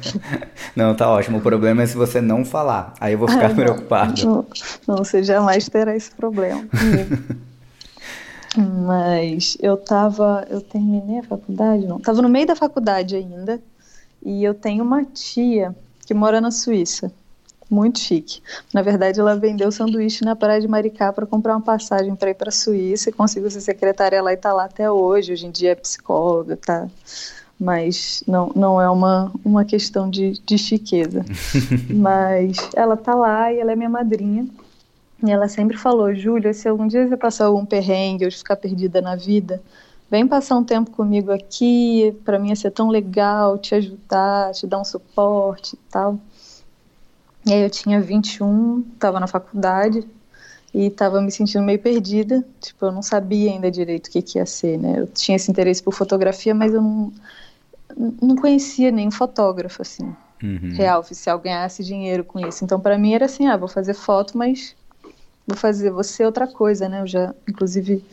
não, 0.75 0.96
tá 0.96 1.08
ótimo. 1.08 1.38
O 1.38 1.40
problema 1.40 1.84
é 1.84 1.86
se 1.86 1.96
você 1.96 2.20
não 2.20 2.44
falar. 2.44 2.92
Aí 3.00 3.12
eu 3.12 3.18
vou 3.20 3.28
ficar 3.28 3.46
ah, 3.52 3.54
preocupado. 3.54 4.26
Não, 4.26 4.46
não, 4.88 4.96
você 4.96 5.22
jamais 5.22 5.68
terá 5.68 5.94
esse 5.94 6.10
problema. 6.10 6.66
Mas 8.56 9.56
eu 9.60 9.76
tava. 9.76 10.44
Eu 10.50 10.60
terminei 10.60 11.20
a 11.20 11.22
faculdade? 11.22 11.86
Não. 11.86 12.00
Tava 12.00 12.20
no 12.20 12.28
meio 12.28 12.48
da 12.48 12.56
faculdade 12.56 13.14
ainda. 13.14 13.60
E 14.25 14.42
eu 14.42 14.54
tenho 14.54 14.82
uma 14.82 15.04
tia 15.04 15.72
que 16.04 16.12
mora 16.12 16.40
na 16.40 16.50
Suíça. 16.50 17.12
Muito 17.68 17.99
chique. 17.99 18.40
Na 18.73 18.80
verdade, 18.80 19.18
ela 19.18 19.37
vendeu 19.37 19.73
sanduíche 19.73 20.25
na 20.25 20.37
praia 20.37 20.61
de 20.61 20.68
Maricá 20.68 21.12
para 21.12 21.26
comprar 21.26 21.54
uma 21.54 21.62
passagem 21.62 22.14
para 22.14 22.30
ir 22.30 22.35
para 22.35 22.49
a 22.49 22.52
Suíça 22.52 23.11
e 23.11 23.12
conseguiu 23.12 23.50
ser 23.50 23.61
secretária 23.61 24.23
lá 24.23 24.32
e 24.32 24.37
está 24.37 24.52
lá 24.52 24.64
até 24.64 24.90
hoje. 24.90 25.32
Hoje 25.32 25.46
em 25.46 25.50
dia 25.50 25.73
é 25.73 25.75
psicóloga, 25.75 26.56
tá? 26.56 26.88
Mas 27.58 28.23
não, 28.26 28.52
não 28.54 28.80
é 28.80 28.88
uma, 28.88 29.32
uma 29.44 29.64
questão 29.64 30.08
de, 30.08 30.40
de 30.44 30.58
chiqueza. 30.58 31.25
Mas 31.90 32.56
ela 32.75 32.96
tá 32.96 33.14
lá 33.14 33.52
e 33.52 33.58
ela 33.58 33.73
é 33.73 33.76
minha 33.76 33.90
madrinha. 33.90 34.46
E 35.25 35.30
ela 35.30 35.49
sempre 35.49 35.76
falou, 35.76 36.14
Júlia, 36.14 36.52
se 36.52 36.68
algum 36.68 36.87
dia 36.87 37.08
você 37.08 37.16
passar 37.16 37.46
algum 37.46 37.64
perrengue 37.64 38.26
ou 38.26 38.30
ficar 38.30 38.56
perdida 38.56 39.00
na 39.00 39.16
vida, 39.16 39.62
vem 40.11 40.26
passar 40.26 40.56
um 40.56 40.62
tempo 40.62 40.90
comigo 40.90 41.32
aqui, 41.32 42.14
para 42.25 42.38
mim 42.38 42.50
ia 42.50 42.56
ser 42.56 42.70
tão 42.70 42.90
legal 42.90 43.58
te 43.58 43.75
ajudar, 43.75 44.52
te 44.52 44.66
dar 44.66 44.78
um 44.78 44.85
suporte 44.85 45.75
e 45.75 45.78
tal. 45.90 46.20
E 47.46 47.52
aí 47.52 47.62
eu 47.62 47.70
tinha 47.70 48.00
21, 48.00 48.84
estava 48.94 49.20
na 49.20 49.28
faculdade 49.28 50.04
e 50.74 50.86
estava 50.86 51.22
me 51.22 51.30
sentindo 51.30 51.64
meio 51.64 51.78
perdida. 51.78 52.44
Tipo, 52.60 52.86
eu 52.86 52.92
não 52.92 53.02
sabia 53.02 53.52
ainda 53.52 53.70
direito 53.70 54.08
o 54.08 54.10
que, 54.10 54.20
que 54.20 54.38
ia 54.38 54.44
ser, 54.44 54.76
né? 54.76 54.98
Eu 54.98 55.06
tinha 55.06 55.36
esse 55.36 55.48
interesse 55.48 55.80
por 55.80 55.94
fotografia, 55.94 56.52
mas 56.52 56.74
eu 56.74 56.82
não, 56.82 57.12
não 58.20 58.34
conhecia 58.34 58.90
nenhum 58.90 59.12
fotógrafo, 59.12 59.80
assim, 59.80 60.12
uhum. 60.42 60.72
real, 60.74 61.00
oficial, 61.00 61.38
ganhasse 61.38 61.84
dinheiro 61.84 62.24
com 62.24 62.40
isso. 62.40 62.64
Então, 62.64 62.80
para 62.80 62.98
mim 62.98 63.14
era 63.14 63.26
assim, 63.26 63.46
ah, 63.46 63.56
vou 63.56 63.68
fazer 63.68 63.94
foto, 63.94 64.36
mas 64.36 64.74
vou 65.46 65.56
fazer, 65.56 65.90
vou 65.90 66.02
ser 66.02 66.26
outra 66.26 66.48
coisa, 66.48 66.88
né? 66.88 67.02
Eu 67.02 67.06
já, 67.06 67.32
inclusive, 67.48 68.04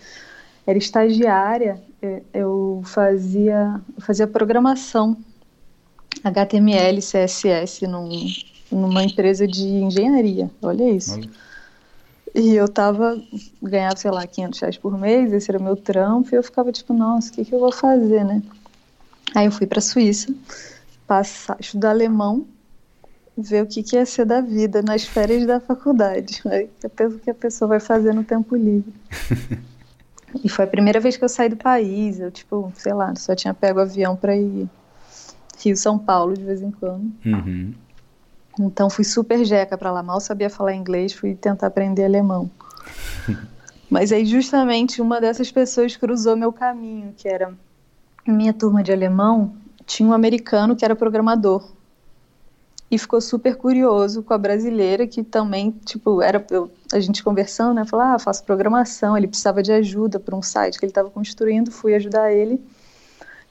era 0.68 0.78
estagiária, 0.78 1.82
é, 2.04 2.22
eu 2.34 2.84
fazia, 2.86 3.82
eu 3.96 4.02
fazia 4.04 4.28
programação 4.28 5.18
HTML, 6.24 7.00
CSS 7.00 7.88
num 7.88 8.08
numa 8.74 9.04
empresa 9.04 9.48
de 9.48 9.64
engenharia. 9.64 10.50
Olha 10.62 10.90
isso. 10.90 11.14
Olha. 11.14 11.30
E 12.36 12.56
eu 12.56 12.68
tava 12.68 13.22
ganhando, 13.62 13.98
sei 13.98 14.10
lá, 14.10 14.26
500 14.26 14.60
reais 14.60 14.78
por 14.78 14.98
mês, 14.98 15.32
esse 15.32 15.52
era 15.52 15.60
meu 15.60 15.76
trampo, 15.76 16.34
e 16.34 16.36
eu 16.36 16.44
ficava 16.44 16.72
tipo, 16.72 16.92
nossa, 16.92 17.30
o 17.30 17.34
que, 17.34 17.46
que 17.46 17.54
eu 17.54 17.60
vou 17.60 17.72
fazer, 17.72 18.26
né? 18.26 18.42
Aí 19.36 19.46
eu 19.46 19.52
fui 19.52 19.68
pra 19.68 19.80
Suíça, 19.80 20.34
passar, 21.06 21.58
estudar 21.60 21.92
alemão, 21.92 22.48
ver 23.38 23.64
o 23.64 23.68
que, 23.68 23.84
que 23.84 23.96
ia 23.96 24.06
ser 24.06 24.26
da 24.26 24.42
vida 24.42 24.82
nas 24.82 25.04
férias 25.04 25.46
da 25.46 25.60
faculdade. 25.60 26.42
Aí 26.50 26.70
o 27.06 27.20
que 27.20 27.30
a 27.30 27.36
pessoa 27.36 27.70
vai 27.70 27.80
fazer 27.80 28.14
no 28.14 28.24
tempo 28.24 28.56
livre. 28.56 28.94
e 30.44 30.50
foi 30.50 30.66
a 30.66 30.68
primeira 30.68 31.00
vez 31.00 31.16
que 31.16 31.24
eu 31.24 31.30
saí 31.30 31.50
do 31.50 31.58
país, 31.58 32.20
eu, 32.20 32.32
tipo, 32.32 32.72
sei 32.76 32.94
lá, 32.94 33.16
só 33.16 33.36
tinha 33.36 33.54
pego 33.54 33.80
avião 33.80 34.16
pra 34.16 34.36
ir 34.36 34.68
Rio, 35.64 35.78
São 35.78 35.98
Paulo, 35.98 36.34
de 36.34 36.44
vez 36.44 36.62
em 36.62 36.72
quando. 36.72 37.12
Uhum. 37.26 37.74
Então 38.60 38.90
fui 38.90 39.04
super 39.04 39.44
jeca 39.44 39.78
para 39.78 39.92
lá, 39.92 40.04
mal 40.04 40.20
sabia 40.22 40.50
falar 40.50 40.76
inglês, 40.76 41.14
fui 41.14 41.36
tentar 41.36 41.68
aprender 41.68 42.06
alemão. 42.06 42.50
Mas 43.90 44.12
aí 44.12 44.26
justamente 44.26 45.02
uma 45.02 45.20
dessas 45.20 45.52
pessoas 45.52 45.96
cruzou 45.96 46.36
meu 46.36 46.52
caminho, 46.52 47.14
que 47.16 47.28
era 47.28 47.54
minha 48.26 48.54
turma 48.54 48.82
de 48.82 48.92
alemão, 48.92 49.56
tinha 49.86 50.08
um 50.08 50.14
americano 50.14 50.76
que 50.76 50.86
era 50.86 50.96
programador. 50.96 51.64
E 52.90 52.98
ficou 52.98 53.20
super 53.20 53.56
curioso 53.56 54.22
com 54.22 54.34
a 54.34 54.38
brasileira 54.38 55.08
que 55.08 55.24
também, 55.24 55.72
tipo, 55.84 56.22
era 56.22 56.46
eu, 56.52 56.72
a 56.94 57.00
gente 57.00 57.24
conversando, 57.24 57.74
né, 57.74 57.86
falou: 57.86 58.06
"Ah, 58.06 58.20
faço 58.20 58.44
programação". 58.44 59.18
Ele 59.18 59.28
precisava 59.28 59.64
de 59.64 59.72
ajuda 59.72 60.20
para 60.20 60.36
um 60.36 60.44
site 60.44 60.78
que 60.78 60.86
ele 60.86 60.92
estava 60.92 61.10
construindo, 61.10 61.72
fui 61.72 61.96
ajudar 61.96 62.32
ele. 62.32 62.64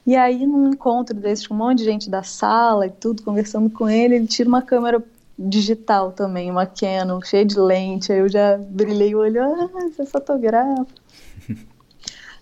E 0.05 0.15
aí, 0.15 0.45
num 0.45 0.69
encontro 0.69 1.15
desse, 1.15 1.47
com 1.47 1.53
um 1.53 1.57
monte 1.57 1.79
de 1.79 1.85
gente 1.85 2.09
da 2.09 2.23
sala 2.23 2.87
e 2.87 2.89
tudo, 2.89 3.23
conversando 3.23 3.69
com 3.69 3.89
ele, 3.89 4.15
ele 4.15 4.27
tira 4.27 4.49
uma 4.49 4.61
câmera 4.61 5.01
digital 5.39 6.11
também, 6.11 6.51
uma 6.51 6.65
Canon, 6.65 7.21
cheia 7.21 7.45
de 7.45 7.57
lente. 7.57 8.11
Aí 8.11 8.19
eu 8.19 8.29
já 8.29 8.57
brilhei 8.57 9.15
o 9.15 9.19
olho, 9.19 9.41
ah, 9.41 9.69
você 9.89 10.05
fotografa. 10.05 10.85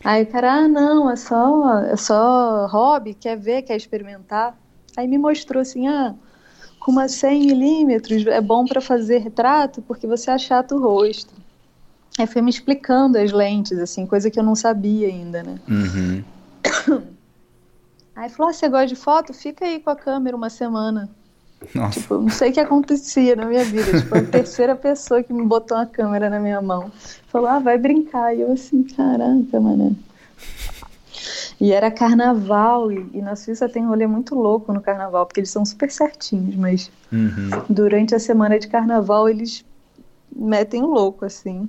aí 0.03 0.23
o 0.23 0.27
cara, 0.27 0.53
ah, 0.53 0.67
não, 0.67 1.09
é 1.09 1.15
só, 1.15 1.79
é 1.79 1.95
só 1.95 2.67
hobby, 2.67 3.13
quer 3.13 3.37
ver, 3.37 3.61
quer 3.61 3.75
experimentar. 3.75 4.57
Aí 4.97 5.07
me 5.07 5.19
mostrou 5.19 5.61
assim, 5.61 5.87
ah, 5.87 6.15
com 6.79 6.91
uma 6.91 7.07
100 7.07 7.45
milímetros 7.45 8.25
é 8.25 8.41
bom 8.41 8.65
para 8.65 8.81
fazer 8.81 9.19
retrato 9.19 9.83
porque 9.83 10.07
você 10.07 10.31
achata 10.31 10.75
o 10.75 10.81
rosto. 10.81 11.31
Aí 12.17 12.25
foi 12.25 12.41
me 12.41 12.49
explicando 12.49 13.19
as 13.19 13.31
lentes, 13.31 13.77
assim, 13.77 14.05
coisa 14.05 14.29
que 14.29 14.37
eu 14.37 14.43
não 14.43 14.55
sabia 14.55 15.07
ainda, 15.07 15.43
né? 15.43 15.59
Uhum. 15.69 16.23
Aí 18.21 18.29
falou: 18.29 18.51
ah, 18.51 18.53
você 18.53 18.69
gosta 18.69 18.85
de 18.85 18.95
foto? 18.95 19.33
Fica 19.33 19.65
aí 19.65 19.79
com 19.79 19.89
a 19.89 19.95
câmera 19.95 20.37
uma 20.37 20.51
semana. 20.51 21.09
Nossa. 21.73 21.99
Tipo, 21.99 22.19
não 22.19 22.29
sei 22.29 22.51
o 22.51 22.53
que 22.53 22.59
acontecia 22.59 23.35
na 23.35 23.47
minha 23.47 23.65
vida. 23.65 23.99
Tipo, 23.99 24.15
a 24.15 24.21
terceira 24.21 24.75
pessoa 24.75 25.23
que 25.23 25.33
me 25.33 25.43
botou 25.43 25.75
uma 25.75 25.87
câmera 25.87 26.29
na 26.29 26.39
minha 26.39 26.61
mão. 26.61 26.91
Falou, 27.29 27.47
ah, 27.47 27.57
vai 27.57 27.79
brincar. 27.79 28.35
E 28.35 28.41
eu 28.41 28.51
assim, 28.51 28.83
caraca, 28.83 29.59
mano. 29.59 29.97
E 31.59 31.71
era 31.71 31.89
carnaval, 31.89 32.91
e, 32.91 33.09
e, 33.11 33.21
na 33.23 33.35
Suíça 33.35 33.67
tem 33.67 33.83
um 33.85 33.89
rolê 33.89 34.05
muito 34.05 34.35
louco 34.35 34.71
no 34.71 34.81
carnaval, 34.81 35.25
porque 35.25 35.39
eles 35.39 35.49
são 35.49 35.65
super 35.65 35.91
certinhos, 35.91 36.55
mas 36.55 36.91
uhum. 37.11 37.49
durante 37.69 38.13
a 38.13 38.19
semana 38.19 38.59
de 38.59 38.67
carnaval 38.67 39.27
eles 39.27 39.65
metem 40.35 40.83
um 40.83 40.87
louco, 40.87 41.25
assim. 41.25 41.67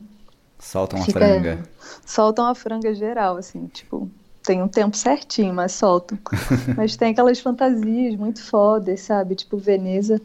Soltam 0.59 1.01
a 1.01 1.05
Fica, 1.05 1.19
franga. 1.19 1.63
Soltam 2.07 2.47
a 2.47 2.55
franga 2.55 2.95
geral, 2.95 3.37
assim, 3.37 3.67
tipo, 3.67 4.11
tem 4.45 4.63
um 4.63 4.69
tempo 4.69 4.97
certinho, 4.97 5.55
mas 5.55 5.73
solto. 5.73 6.19
mas 6.77 6.97
tem 6.97 7.13
aquelas 7.13 7.39
fantasias 7.39 8.17
muito 8.17 8.43
fodas, 8.43 9.01
sabe? 9.01 9.35
Tipo 9.35 9.57
Veneza. 9.57 10.21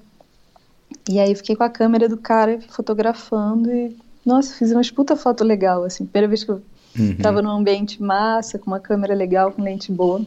E 1.10 1.20
aí 1.20 1.34
fiquei 1.36 1.56
com 1.56 1.64
a 1.64 1.70
câmera 1.70 2.10
do 2.10 2.18
cara 2.18 2.60
fotografando 2.70 3.72
e, 3.72 3.96
nossa, 4.26 4.54
fiz 4.56 4.72
umas 4.72 4.92
puta 4.92 5.16
foto 5.16 5.44
legal, 5.44 5.84
assim. 5.84 6.06
Primeira 6.06 6.28
vez 6.28 6.44
que 6.44 6.52
eu 6.52 6.62
uhum. 6.98 7.18
tava 7.18 7.42
num 7.42 7.52
ambiente 7.52 8.02
massa, 8.02 8.60
com 8.60 8.68
uma 8.68 8.80
câmera 8.80 9.14
legal, 9.14 9.52
com 9.52 9.62
lente 9.62 9.92
boa. 9.92 10.26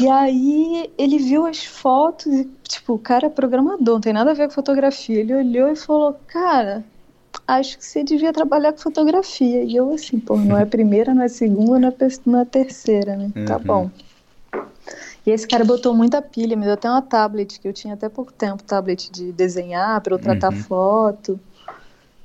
E 0.00 0.08
aí 0.08 0.90
ele 0.96 1.18
viu 1.18 1.44
as 1.44 1.64
fotos 1.64 2.26
e, 2.32 2.48
tipo, 2.66 2.94
o 2.94 2.98
cara 2.98 3.26
é 3.26 3.30
programador, 3.30 3.94
não 3.94 4.00
tem 4.00 4.12
nada 4.12 4.30
a 4.30 4.34
ver 4.34 4.48
com 4.48 4.54
fotografia. 4.54 5.20
Ele 5.20 5.34
olhou 5.34 5.68
e 5.68 5.76
falou, 5.76 6.18
cara, 6.26 6.82
acho 7.58 7.78
que 7.78 7.84
você 7.84 8.02
devia 8.04 8.32
trabalhar 8.32 8.72
com 8.72 8.78
fotografia. 8.78 9.62
E 9.62 9.76
eu 9.76 9.92
assim, 9.92 10.18
pô, 10.18 10.36
não 10.36 10.56
é 10.56 10.62
a 10.62 10.66
primeira, 10.66 11.14
não 11.14 11.22
é 11.22 11.26
a 11.26 11.28
segunda, 11.28 11.78
não 11.78 11.88
é, 11.88 12.08
não 12.26 12.38
é 12.38 12.42
a 12.42 12.46
terceira, 12.46 13.16
né? 13.16 13.30
Tá 13.34 13.40
uhum. 13.40 13.46
Tá 13.46 13.58
bom. 13.58 13.90
E 15.24 15.30
esse 15.30 15.46
cara 15.46 15.64
botou 15.64 15.94
muita 15.94 16.20
pilha, 16.20 16.56
me 16.56 16.64
deu 16.64 16.74
até 16.74 16.90
uma 16.90 17.02
tablet, 17.02 17.60
que 17.60 17.68
eu 17.68 17.72
tinha 17.72 17.94
até 17.94 18.08
pouco 18.08 18.32
tempo, 18.32 18.62
tablet 18.62 19.10
de 19.10 19.30
desenhar, 19.32 20.00
para 20.00 20.14
eu 20.14 20.18
tratar 20.18 20.52
uhum. 20.52 20.62
foto. 20.62 21.40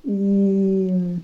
E 0.04 1.18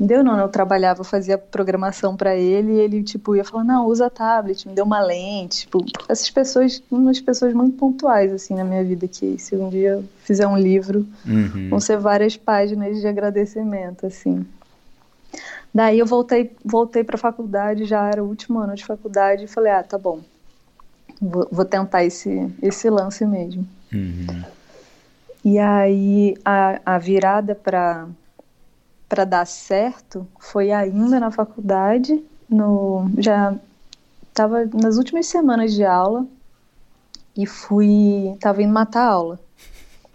Deu 0.00 0.22
não, 0.22 0.38
eu 0.38 0.48
trabalhava, 0.48 1.02
fazia 1.02 1.36
programação 1.36 2.16
para 2.16 2.36
ele 2.36 2.74
e 2.74 2.78
ele, 2.78 3.02
tipo, 3.02 3.34
ia 3.34 3.44
falar, 3.44 3.64
não, 3.64 3.86
usa 3.86 4.08
tablet, 4.08 4.68
me 4.68 4.72
deu 4.72 4.84
uma 4.84 5.00
lente, 5.00 5.62
tipo, 5.62 5.84
essas 6.08 6.30
pessoas, 6.30 6.80
umas 6.88 7.20
pessoas 7.20 7.52
muito 7.52 7.76
pontuais, 7.76 8.32
assim, 8.32 8.54
na 8.54 8.62
minha 8.62 8.84
vida, 8.84 9.08
que 9.08 9.36
se 9.38 9.56
um 9.56 9.68
dia 9.68 9.90
eu 9.94 10.04
fizer 10.22 10.46
um 10.46 10.56
livro, 10.56 11.04
uhum. 11.26 11.68
vão 11.70 11.80
ser 11.80 11.98
várias 11.98 12.36
páginas 12.36 13.00
de 13.00 13.08
agradecimento, 13.08 14.06
assim. 14.06 14.46
Daí 15.74 15.98
eu 15.98 16.06
voltei, 16.06 16.52
voltei 16.64 17.02
pra 17.02 17.18
faculdade, 17.18 17.84
já 17.84 18.08
era 18.08 18.22
o 18.22 18.28
último 18.28 18.60
ano 18.60 18.76
de 18.76 18.84
faculdade, 18.84 19.44
e 19.44 19.48
falei, 19.48 19.72
ah, 19.72 19.82
tá 19.82 19.98
bom, 19.98 20.20
vou, 21.20 21.48
vou 21.50 21.64
tentar 21.64 22.04
esse, 22.04 22.48
esse 22.62 22.88
lance 22.88 23.26
mesmo. 23.26 23.66
Uhum. 23.92 24.44
E 25.44 25.58
aí, 25.58 26.36
a, 26.44 26.80
a 26.86 26.98
virada 26.98 27.54
para 27.56 28.06
para 29.08 29.24
dar 29.24 29.46
certo 29.46 30.26
foi 30.38 30.70
ainda 30.70 31.18
na 31.18 31.30
faculdade, 31.30 32.22
no 32.48 33.10
já 33.18 33.54
estava 34.28 34.68
nas 34.74 34.96
últimas 34.96 35.26
semanas 35.26 35.72
de 35.72 35.84
aula 35.84 36.26
e 37.36 37.46
fui 37.46 38.36
tava 38.40 38.62
indo 38.62 38.72
matar 38.72 39.02
a 39.02 39.10
aula. 39.10 39.40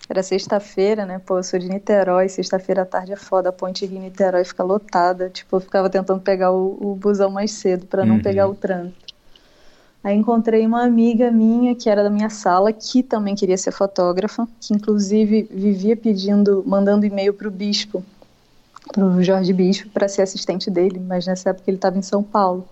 Era 0.10 0.22
sexta-feira, 0.22 1.06
né? 1.06 1.18
Pô, 1.18 1.40
eu 1.40 1.44
sou 1.44 1.58
de 1.58 1.68
Niterói, 1.70 2.28
sexta-feira 2.28 2.82
à 2.82 2.86
tarde 2.86 3.14
é 3.14 3.16
foda, 3.16 3.50
a 3.50 3.52
ponte 3.54 3.86
Rio-Niterói 3.86 4.44
fica 4.44 4.62
lotada. 4.62 5.30
Tipo, 5.30 5.56
eu 5.56 5.62
ficava 5.62 5.90
tentando 5.90 6.20
pegar 6.20 6.52
o, 6.52 6.78
o 6.80 6.96
busão 6.96 7.30
mais 7.30 7.52
cedo 7.52 7.86
para 7.86 8.06
não 8.06 8.16
uhum. 8.16 8.22
pegar 8.22 8.48
o 8.48 8.54
trânsito. 8.54 9.14
Aí 10.04 10.16
encontrei 10.16 10.66
uma 10.68 10.84
amiga 10.84 11.32
minha 11.32 11.74
que 11.74 11.90
era 11.90 12.04
da 12.04 12.10
minha 12.10 12.30
sala, 12.30 12.74
que 12.74 13.02
também 13.02 13.34
queria 13.34 13.58
ser 13.58 13.72
fotógrafa, 13.72 14.46
que 14.60 14.74
inclusive 14.74 15.44
vivia 15.50 15.96
pedindo, 15.96 16.62
mandando 16.68 17.06
e-mail 17.06 17.34
para 17.34 17.48
o 17.48 17.52
bispo 17.52 18.04
pro 18.92 19.24
Jorge 19.24 19.54
Bispo 19.54 19.90
para 19.90 20.08
ser 20.08 20.24
assistente 20.24 20.70
dele, 20.70 21.00
mas 21.00 21.26
nessa 21.26 21.50
época 21.50 21.70
ele 21.70 21.78
estava 21.78 21.98
em 21.98 22.02
São 22.02 22.24
Paulo. 22.24 22.68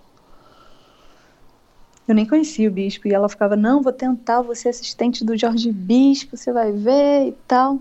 Eu 2.06 2.14
nem 2.14 2.26
conhecia 2.26 2.68
o 2.68 2.72
Bispo 2.72 3.06
e 3.08 3.14
ela 3.14 3.28
ficava: 3.28 3.56
Não, 3.56 3.82
vou 3.82 3.92
tentar, 3.92 4.42
vou 4.42 4.54
ser 4.54 4.68
assistente 4.68 5.24
do 5.24 5.36
Jorge 5.36 5.70
Bispo, 5.72 6.36
você 6.36 6.52
vai 6.52 6.72
ver 6.72 7.28
e 7.28 7.32
tal. 7.46 7.78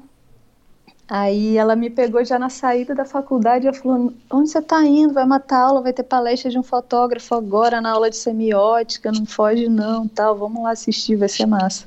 Aí 1.10 1.58
ela 1.58 1.76
me 1.76 1.90
pegou 1.90 2.24
já 2.24 2.40
na 2.40 2.50
saída 2.50 2.96
da 2.96 3.04
faculdade 3.04 3.68
e 3.68 3.74
falou: 3.74 4.14
Onde 4.32 4.50
você 4.50 4.60
está 4.60 4.82
indo? 4.86 5.14
Vai 5.14 5.26
matar 5.26 5.64
aula, 5.64 5.82
vai 5.82 5.92
ter 5.92 6.04
palestra 6.04 6.50
de 6.50 6.58
um 6.58 6.64
fotógrafo 6.64 7.36
agora 7.36 7.82
na 7.82 7.92
aula 7.92 8.10
de 8.10 8.16
semiótica, 8.16 9.12
não 9.12 9.26
foge 9.26 9.68
não, 9.68 10.08
tal. 10.08 10.38
Vamos 10.38 10.64
lá 10.64 10.72
assistir, 10.72 11.18
vai 11.18 11.28
ser 11.28 11.46
massa. 11.46 11.86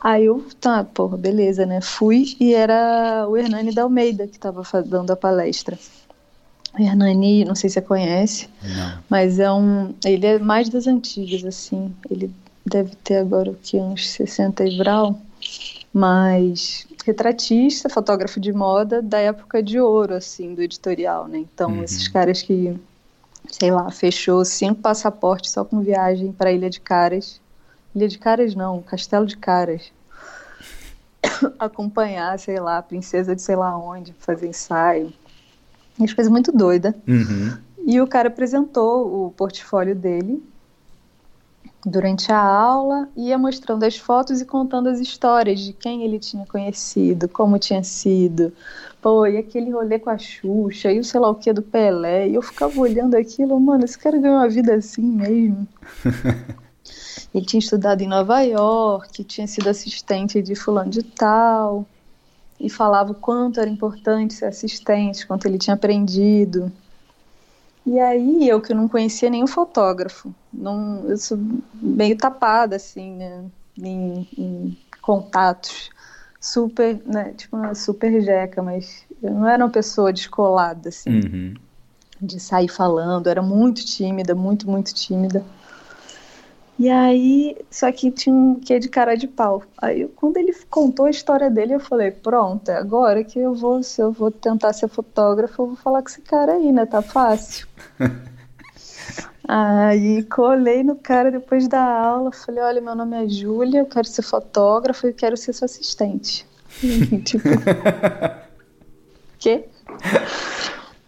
Aí 0.00 0.24
eu, 0.24 0.44
tá, 0.60 0.82
porra, 0.84 1.16
beleza, 1.16 1.66
né? 1.66 1.80
Fui 1.80 2.36
e 2.40 2.54
era 2.54 3.26
o 3.28 3.36
Hernani 3.36 3.72
da 3.74 3.82
Almeida 3.82 4.26
que 4.26 4.36
estava 4.36 4.62
dando 4.82 5.10
a 5.10 5.16
palestra. 5.16 5.78
O 6.78 6.82
Hernani, 6.82 7.44
não 7.44 7.54
sei 7.54 7.68
se 7.68 7.74
você 7.74 7.82
conhece, 7.82 8.48
não. 8.62 8.98
mas 9.08 9.38
é 9.38 9.52
um. 9.52 9.92
Ele 10.04 10.26
é 10.26 10.38
mais 10.38 10.68
das 10.68 10.86
antigas, 10.86 11.44
assim. 11.44 11.94
Ele 12.10 12.30
deve 12.64 12.94
ter 12.96 13.16
agora 13.16 13.50
o 13.50 13.56
que? 13.56 13.76
Uns 13.76 14.08
60 14.10 14.64
e 14.64 14.78
brau 14.78 15.20
mas 15.92 16.86
retratista, 17.04 17.88
fotógrafo 17.88 18.38
de 18.38 18.52
moda 18.52 19.02
da 19.02 19.18
época 19.18 19.62
de 19.62 19.80
ouro, 19.80 20.14
assim, 20.14 20.54
do 20.54 20.62
editorial, 20.62 21.26
né? 21.26 21.38
Então, 21.38 21.70
uhum. 21.72 21.82
esses 21.82 22.06
caras 22.06 22.42
que, 22.42 22.76
sei 23.50 23.70
lá, 23.70 23.90
fechou 23.90 24.44
cinco 24.44 24.80
passaportes 24.80 25.50
só 25.50 25.64
com 25.64 25.80
viagem 25.80 26.32
para 26.32 26.52
Ilha 26.52 26.70
de 26.70 26.80
Caras. 26.80 27.40
Ilha 27.94 28.08
de 28.08 28.18
Caras 28.18 28.54
não, 28.54 28.82
Castelo 28.82 29.26
de 29.26 29.36
Caras. 29.36 29.92
Acompanhar, 31.58 32.38
sei 32.38 32.58
lá, 32.60 32.78
a 32.78 32.82
princesa 32.82 33.34
de 33.34 33.42
sei 33.42 33.56
lá 33.56 33.76
onde, 33.76 34.14
fazer 34.18 34.48
ensaio. 34.48 35.12
As 36.00 36.12
coisas 36.12 36.30
muito 36.30 36.52
doidas. 36.52 36.94
Uhum. 37.06 37.58
E 37.86 38.00
o 38.00 38.06
cara 38.06 38.28
apresentou 38.28 39.26
o 39.26 39.30
portfólio 39.30 39.94
dele 39.94 40.42
durante 41.84 42.30
a 42.30 42.38
aula, 42.38 43.08
ia 43.16 43.38
mostrando 43.38 43.84
as 43.84 43.96
fotos 43.96 44.40
e 44.40 44.44
contando 44.44 44.88
as 44.88 45.00
histórias 45.00 45.60
de 45.60 45.72
quem 45.72 46.04
ele 46.04 46.18
tinha 46.18 46.44
conhecido, 46.46 47.28
como 47.28 47.58
tinha 47.58 47.82
sido. 47.82 48.52
Pô, 49.00 49.26
e 49.26 49.38
aquele 49.38 49.70
rolê 49.70 49.98
com 49.98 50.10
a 50.10 50.18
Xuxa, 50.18 50.92
e 50.92 51.00
o 51.00 51.04
sei 51.04 51.20
lá 51.20 51.30
o 51.30 51.34
que 51.34 51.52
do 51.52 51.62
Pelé. 51.62 52.28
E 52.28 52.34
eu 52.34 52.42
ficava 52.42 52.78
olhando 52.78 53.16
aquilo, 53.16 53.58
mano, 53.58 53.84
esse 53.84 53.98
cara 53.98 54.18
ganhou 54.18 54.36
uma 54.36 54.48
vida 54.48 54.74
assim 54.74 55.02
mesmo. 55.02 55.66
ele 57.34 57.44
tinha 57.44 57.60
estudado 57.60 58.02
em 58.02 58.08
Nova 58.08 58.40
York, 58.40 59.24
tinha 59.24 59.46
sido 59.46 59.68
assistente 59.68 60.42
de 60.42 60.54
fulano 60.54 60.90
de 60.90 61.02
tal, 61.02 61.86
e 62.58 62.68
falava 62.68 63.12
o 63.12 63.14
quanto 63.14 63.58
era 63.58 63.70
importante 63.70 64.34
ser 64.34 64.46
assistente, 64.46 65.26
quanto 65.26 65.46
ele 65.46 65.58
tinha 65.58 65.74
aprendido. 65.74 66.70
E 67.86 67.98
aí, 67.98 68.46
eu 68.46 68.60
que 68.60 68.74
não 68.74 68.86
conhecia 68.86 69.30
nenhum 69.30 69.46
fotógrafo, 69.46 70.34
não, 70.52 71.04
eu 71.08 71.16
sou 71.16 71.38
meio 71.74 72.16
tapada, 72.16 72.76
assim, 72.76 73.16
né, 73.16 73.44
em, 73.78 74.28
em 74.36 74.78
contatos, 75.00 75.88
super, 76.38 77.00
né, 77.06 77.32
tipo, 77.36 77.56
uma 77.56 77.74
super 77.74 78.20
jeca, 78.20 78.62
mas 78.62 79.04
eu 79.22 79.32
não 79.32 79.48
era 79.48 79.64
uma 79.64 79.70
pessoa 79.70 80.12
descolada, 80.12 80.90
assim, 80.90 81.20
uhum. 81.20 81.54
de 82.20 82.38
sair 82.38 82.68
falando, 82.68 83.28
era 83.28 83.40
muito 83.40 83.84
tímida, 83.84 84.34
muito, 84.34 84.70
muito 84.70 84.92
tímida. 84.92 85.42
E 86.80 86.88
aí, 86.88 87.58
só 87.70 87.92
que 87.92 88.10
tinha 88.10 88.34
um 88.34 88.54
quê 88.58 88.78
de 88.78 88.88
cara 88.88 89.14
de 89.14 89.28
pau. 89.28 89.62
Aí, 89.76 90.08
quando 90.16 90.38
ele 90.38 90.50
contou 90.70 91.04
a 91.04 91.10
história 91.10 91.50
dele, 91.50 91.74
eu 91.74 91.78
falei: 91.78 92.10
pronto, 92.10 92.70
é 92.70 92.76
agora 92.78 93.22
que 93.22 93.38
eu 93.38 93.54
vou, 93.54 93.82
se 93.82 94.00
eu 94.00 94.10
vou 94.10 94.30
tentar 94.30 94.72
ser 94.72 94.88
fotógrafo, 94.88 95.60
eu 95.60 95.66
vou 95.66 95.76
falar 95.76 96.00
com 96.00 96.08
esse 96.08 96.22
cara 96.22 96.54
aí, 96.54 96.72
né? 96.72 96.86
Tá 96.86 97.02
fácil. 97.02 97.68
aí, 99.46 100.22
colei 100.22 100.82
no 100.82 100.96
cara 100.96 101.30
depois 101.30 101.68
da 101.68 101.82
aula, 101.82 102.32
falei: 102.32 102.62
olha, 102.62 102.80
meu 102.80 102.94
nome 102.94 103.24
é 103.26 103.28
Júlia, 103.28 103.80
eu 103.80 103.86
quero 103.86 104.08
ser 104.08 104.22
fotógrafo 104.22 105.06
e 105.06 105.12
quero 105.12 105.36
ser 105.36 105.52
sua 105.52 105.66
assistente. 105.66 106.46
tipo. 107.26 107.44
Quê? 109.38 109.68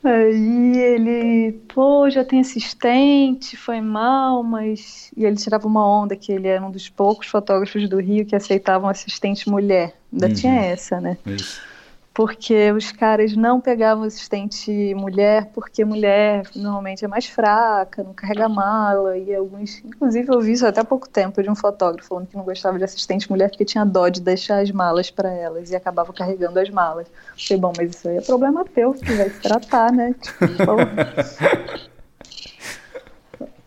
Aí 0.05 0.77
ele, 0.77 1.53
pô, 1.69 2.11
já 2.11 2.25
tem 2.25 2.41
assistente, 2.41 3.57
foi 3.57 3.81
mal, 3.81 4.43
mas. 4.43 5.13
E 5.17 5.25
ele 5.25 5.37
tirava 5.37 5.67
uma 5.67 5.87
onda 5.87 6.17
que 6.17 6.33
ele 6.33 6.49
era 6.49 6.65
um 6.65 6.71
dos 6.71 6.89
poucos 6.89 7.29
fotógrafos 7.29 7.89
do 7.89 8.01
Rio 8.01 8.27
que 8.27 8.35
aceitavam 8.35 8.89
assistente 8.89 9.49
mulher. 9.49 9.95
Ainda 10.13 10.27
uhum. 10.27 10.35
tinha 10.35 10.55
essa, 10.55 11.01
né? 11.01 11.17
Isso 11.27 11.72
porque 12.15 12.71
os 12.73 12.93
caras 12.93 13.35
não 13.35 13.61
pegavam 13.61 14.05
assistente 14.05 14.95
mulher, 14.95 15.47
porque 15.55 15.85
mulher 15.85 16.43
normalmente 16.55 17.05
é 17.05 17.09
mais 17.09 17.27
fraca, 17.27 18.03
não 18.03 18.13
carrega 18.13 18.49
mala, 18.49 19.17
e 19.17 19.35
alguns, 19.35 19.83
inclusive 19.85 20.29
eu 20.33 20.41
vi 20.41 20.53
isso 20.53 20.67
até 20.67 20.81
há 20.81 20.85
pouco 20.85 21.09
tempo 21.09 21.43
de 21.43 21.51
um 21.51 21.55
fotógrafo 21.55 22.09
falando 22.09 22.27
que 22.27 22.37
não 22.37 22.45
gostava 22.45 22.77
de 22.77 22.85
assistente 22.85 23.31
mulher 23.31 23.49
porque 23.49 23.65
tinha 23.65 23.85
dó 23.85 24.09
de 24.09 24.21
deixar 24.21 24.61
as 24.61 24.71
malas 24.71 25.11
para 25.11 25.31
elas 25.31 25.71
e 25.71 25.77
acabava 25.77 26.13
carregando 26.13 26.59
as 26.59 26.69
malas. 26.69 27.07
Falei, 27.37 27.61
bom, 27.61 27.73
mas 27.77 27.91
isso 27.95 28.09
aí 28.09 28.19
é 28.19 28.21
problema 28.21 28.65
teu, 28.65 28.93
que 28.93 29.13
vai 29.13 29.31
se 29.31 29.41
tratar, 29.41 29.91
né? 29.91 30.15
Tipo, 30.21 30.53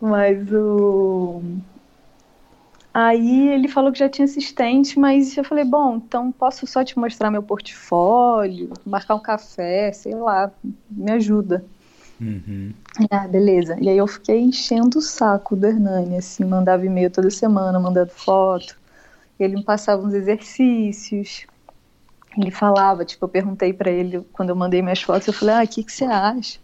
mas 0.00 0.52
o 0.52 1.42
Aí 2.98 3.48
ele 3.48 3.68
falou 3.68 3.92
que 3.92 3.98
já 3.98 4.08
tinha 4.08 4.24
assistente, 4.24 4.98
mas 4.98 5.36
eu 5.36 5.44
falei, 5.44 5.66
bom, 5.66 5.96
então 5.96 6.32
posso 6.32 6.66
só 6.66 6.82
te 6.82 6.98
mostrar 6.98 7.30
meu 7.30 7.42
portfólio, 7.42 8.70
marcar 8.86 9.16
um 9.16 9.20
café, 9.20 9.92
sei 9.92 10.14
lá, 10.14 10.50
me 10.90 11.12
ajuda. 11.12 11.62
Uhum. 12.18 12.72
Ah, 13.10 13.28
beleza. 13.28 13.76
E 13.82 13.90
aí 13.90 13.98
eu 13.98 14.06
fiquei 14.06 14.40
enchendo 14.40 14.98
o 14.98 15.02
saco 15.02 15.54
do 15.54 15.66
Hernani, 15.66 16.16
assim, 16.16 16.42
mandava 16.46 16.86
e-mail 16.86 17.10
toda 17.10 17.28
semana, 17.28 17.78
mandando 17.78 18.12
foto. 18.12 18.74
Ele 19.38 19.56
me 19.56 19.62
passava 19.62 20.02
uns 20.02 20.14
exercícios. 20.14 21.46
Ele 22.38 22.50
falava, 22.50 23.04
tipo, 23.04 23.26
eu 23.26 23.28
perguntei 23.28 23.74
para 23.74 23.90
ele 23.90 24.22
quando 24.32 24.48
eu 24.48 24.56
mandei 24.56 24.80
minhas 24.80 25.02
fotos, 25.02 25.28
eu 25.28 25.34
falei, 25.34 25.54
ah, 25.56 25.64
o 25.64 25.68
que, 25.68 25.84
que 25.84 25.92
você 25.92 26.06
acha? 26.06 26.58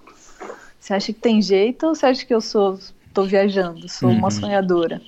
Você 0.80 0.94
acha 0.94 1.12
que 1.12 1.20
tem 1.20 1.42
jeito 1.42 1.88
ou 1.88 1.94
você 1.94 2.06
acha 2.06 2.24
que 2.24 2.32
eu 2.32 2.40
sou, 2.40 2.78
tô 3.12 3.24
viajando, 3.24 3.86
sou 3.86 4.08
uhum. 4.08 4.16
uma 4.16 4.30
sonhadora? 4.30 4.98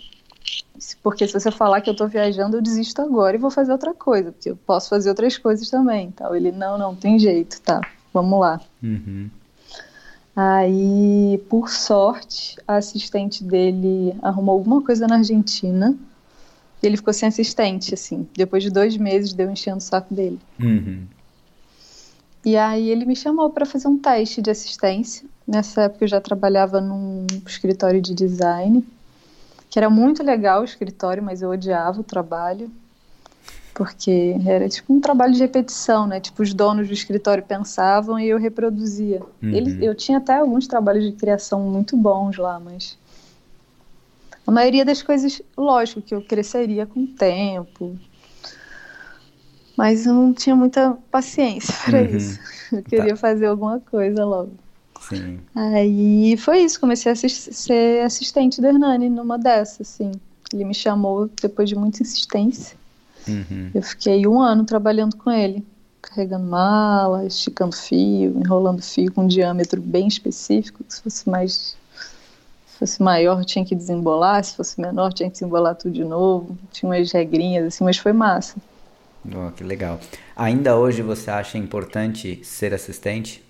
Porque 1.02 1.26
se 1.26 1.33
você 1.33 1.50
falar 1.50 1.80
que 1.80 1.88
eu 1.88 1.96
tô 1.96 2.07
viajando, 2.07 2.57
eu 2.57 2.62
desisto 2.62 3.00
agora 3.00 3.37
e 3.37 3.38
vou 3.38 3.50
fazer 3.50 3.72
outra 3.72 3.94
coisa, 3.94 4.33
porque 4.33 4.50
eu 4.50 4.57
posso 4.57 4.88
fazer 4.88 5.09
outras 5.09 5.38
coisas 5.38 5.70
também. 5.70 6.11
Tal. 6.11 6.35
Ele, 6.35 6.50
não, 6.52 6.76
não, 6.76 6.94
tem 6.94 7.18
jeito, 7.18 7.61
tá, 7.61 7.80
vamos 8.12 8.40
lá. 8.40 8.61
Uhum. 8.83 9.30
Aí, 10.37 11.40
por 11.48 11.70
sorte, 11.70 12.57
a 12.66 12.76
assistente 12.76 13.44
dele 13.44 14.14
arrumou 14.20 14.54
alguma 14.54 14.83
coisa 14.83 15.07
na 15.07 15.16
Argentina 15.16 15.96
e 16.83 16.87
ele 16.87 16.96
ficou 16.96 17.14
sem 17.14 17.28
assistente, 17.28 17.94
assim. 17.94 18.28
Depois 18.37 18.62
de 18.62 18.70
dois 18.70 18.96
meses, 18.96 19.33
deu 19.33 19.50
enchendo 19.50 19.78
o 19.78 19.80
saco 19.80 20.12
dele. 20.12 20.40
Uhum. 20.61 21.07
E 22.44 22.57
aí 22.57 22.90
ele 22.90 23.07
me 23.07 23.16
chamou 23.16 23.48
para 23.48 23.64
fazer 23.64 23.88
um 23.88 23.96
teste 23.96 24.42
de 24.42 24.50
assistência. 24.50 25.26
Nessa 25.46 25.83
época 25.83 26.04
eu 26.04 26.09
já 26.09 26.20
trabalhava 26.20 26.80
num 26.80 27.26
escritório 27.46 28.02
de 28.02 28.12
design 28.12 28.85
que 29.74 29.78
era 29.80 29.90
muito 29.90 30.22
legal 30.22 30.60
o 30.60 30.64
escritório, 30.64 31.20
mas 31.20 31.42
eu 31.42 31.50
odiava 31.50 32.00
o 32.00 32.04
trabalho, 32.04 32.70
porque 33.74 34.37
era 34.46 34.68
tipo 34.68 34.94
um 34.94 35.00
trabalho 35.00 35.32
de 35.32 35.40
repetição, 35.40 36.06
né? 36.06 36.20
Tipo, 36.20 36.44
os 36.44 36.54
donos 36.54 36.87
do 36.87 36.94
escritório 36.94 37.42
pensavam 37.42 38.16
e 38.16 38.28
eu 38.28 38.38
reproduzia. 38.38 39.20
Uhum. 39.42 39.50
Ele, 39.50 39.84
eu 39.84 39.92
tinha 39.92 40.18
até 40.18 40.37
alguns 40.37 40.68
trabalhos 40.68 41.02
de 41.02 41.10
criação 41.10 41.60
muito 41.60 41.96
bons 41.96 42.37
lá, 42.37 42.60
mas 42.60 42.96
a 44.46 44.52
maioria 44.52 44.84
das 44.84 45.02
coisas, 45.02 45.42
lógico, 45.58 46.00
que 46.00 46.14
eu 46.14 46.22
cresceria 46.22 46.87
com 46.87 47.00
o 47.00 47.08
tempo, 47.08 47.98
mas 49.76 50.06
eu 50.06 50.14
não 50.14 50.32
tinha 50.32 50.54
muita 50.54 50.96
paciência 51.10 51.74
para 51.84 51.98
uhum. 51.98 52.16
isso. 52.16 52.38
Eu 52.72 52.82
queria 52.84 53.14
tá. 53.14 53.16
fazer 53.16 53.46
alguma 53.46 53.80
coisa 53.80 54.24
logo. 54.24 54.52
Sim. 55.08 55.38
Aí 55.54 56.36
foi 56.36 56.60
isso, 56.60 56.80
comecei 56.80 57.12
a 57.12 57.16
ser 57.16 58.04
assistente 58.04 58.60
do 58.60 58.66
Hernani 58.66 59.10
numa 59.10 59.38
dessas, 59.38 59.80
assim. 59.82 60.12
Ele 60.52 60.64
me 60.64 60.74
chamou 60.74 61.28
depois 61.40 61.68
de 61.68 61.74
muita 61.74 62.02
insistência. 62.02 62.76
Uhum. 63.26 63.70
Eu 63.74 63.82
fiquei 63.82 64.26
um 64.26 64.40
ano 64.40 64.64
trabalhando 64.64 65.16
com 65.16 65.30
ele, 65.30 65.64
carregando 66.00 66.46
mala, 66.46 67.26
esticando 67.26 67.74
fio, 67.74 68.38
enrolando 68.38 68.82
fio 68.82 69.12
com 69.12 69.24
um 69.24 69.26
diâmetro 69.26 69.80
bem 69.80 70.06
específico. 70.06 70.84
Se 70.88 71.02
fosse 71.02 71.28
mais, 71.28 71.76
se 72.66 72.78
fosse 72.78 73.02
maior, 73.02 73.44
tinha 73.44 73.64
que 73.64 73.74
desembolar. 73.74 74.42
Se 74.44 74.56
fosse 74.56 74.80
menor, 74.80 75.12
tinha 75.12 75.28
que 75.28 75.34
desembolar 75.34 75.74
tudo 75.74 75.92
de 75.92 76.04
novo. 76.04 76.56
Tinha 76.72 76.90
umas 76.90 77.10
regrinhas 77.12 77.66
assim, 77.66 77.84
mas 77.84 77.98
foi 77.98 78.12
massa. 78.12 78.56
Oh, 79.26 79.50
que 79.50 79.64
legal. 79.64 79.98
Ainda 80.36 80.76
hoje 80.76 81.02
você 81.02 81.30
acha 81.30 81.58
importante 81.58 82.40
ser 82.44 82.72
assistente? 82.72 83.43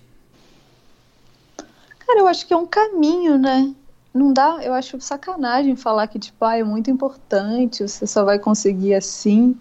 Cara, 2.05 2.19
eu 2.19 2.27
acho 2.27 2.45
que 2.45 2.53
é 2.53 2.57
um 2.57 2.67
caminho, 2.67 3.37
né? 3.37 3.73
Não 4.13 4.31
dá, 4.31 4.59
eu 4.63 4.73
acho 4.73 4.99
sacanagem 5.01 5.75
falar 5.75 6.07
que, 6.07 6.17
tipo, 6.17 6.45
ah, 6.45 6.57
é 6.57 6.63
muito 6.63 6.89
importante, 6.89 7.83
você 7.83 8.07
só 8.07 8.23
vai 8.23 8.39
conseguir 8.39 8.93
assim, 8.93 9.57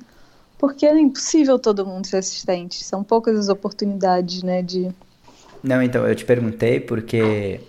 porque 0.59 0.87
é 0.87 0.97
impossível 0.97 1.59
todo 1.59 1.85
mundo 1.85 2.07
ser 2.07 2.19
assistente. 2.19 2.85
São 2.85 3.03
poucas 3.03 3.37
as 3.37 3.49
oportunidades, 3.49 4.43
né, 4.43 4.63
de, 4.63 4.93
Não, 5.63 5.83
então, 5.83 6.07
eu 6.07 6.15
te 6.15 6.25
perguntei 6.25 6.79
porque 6.79 7.61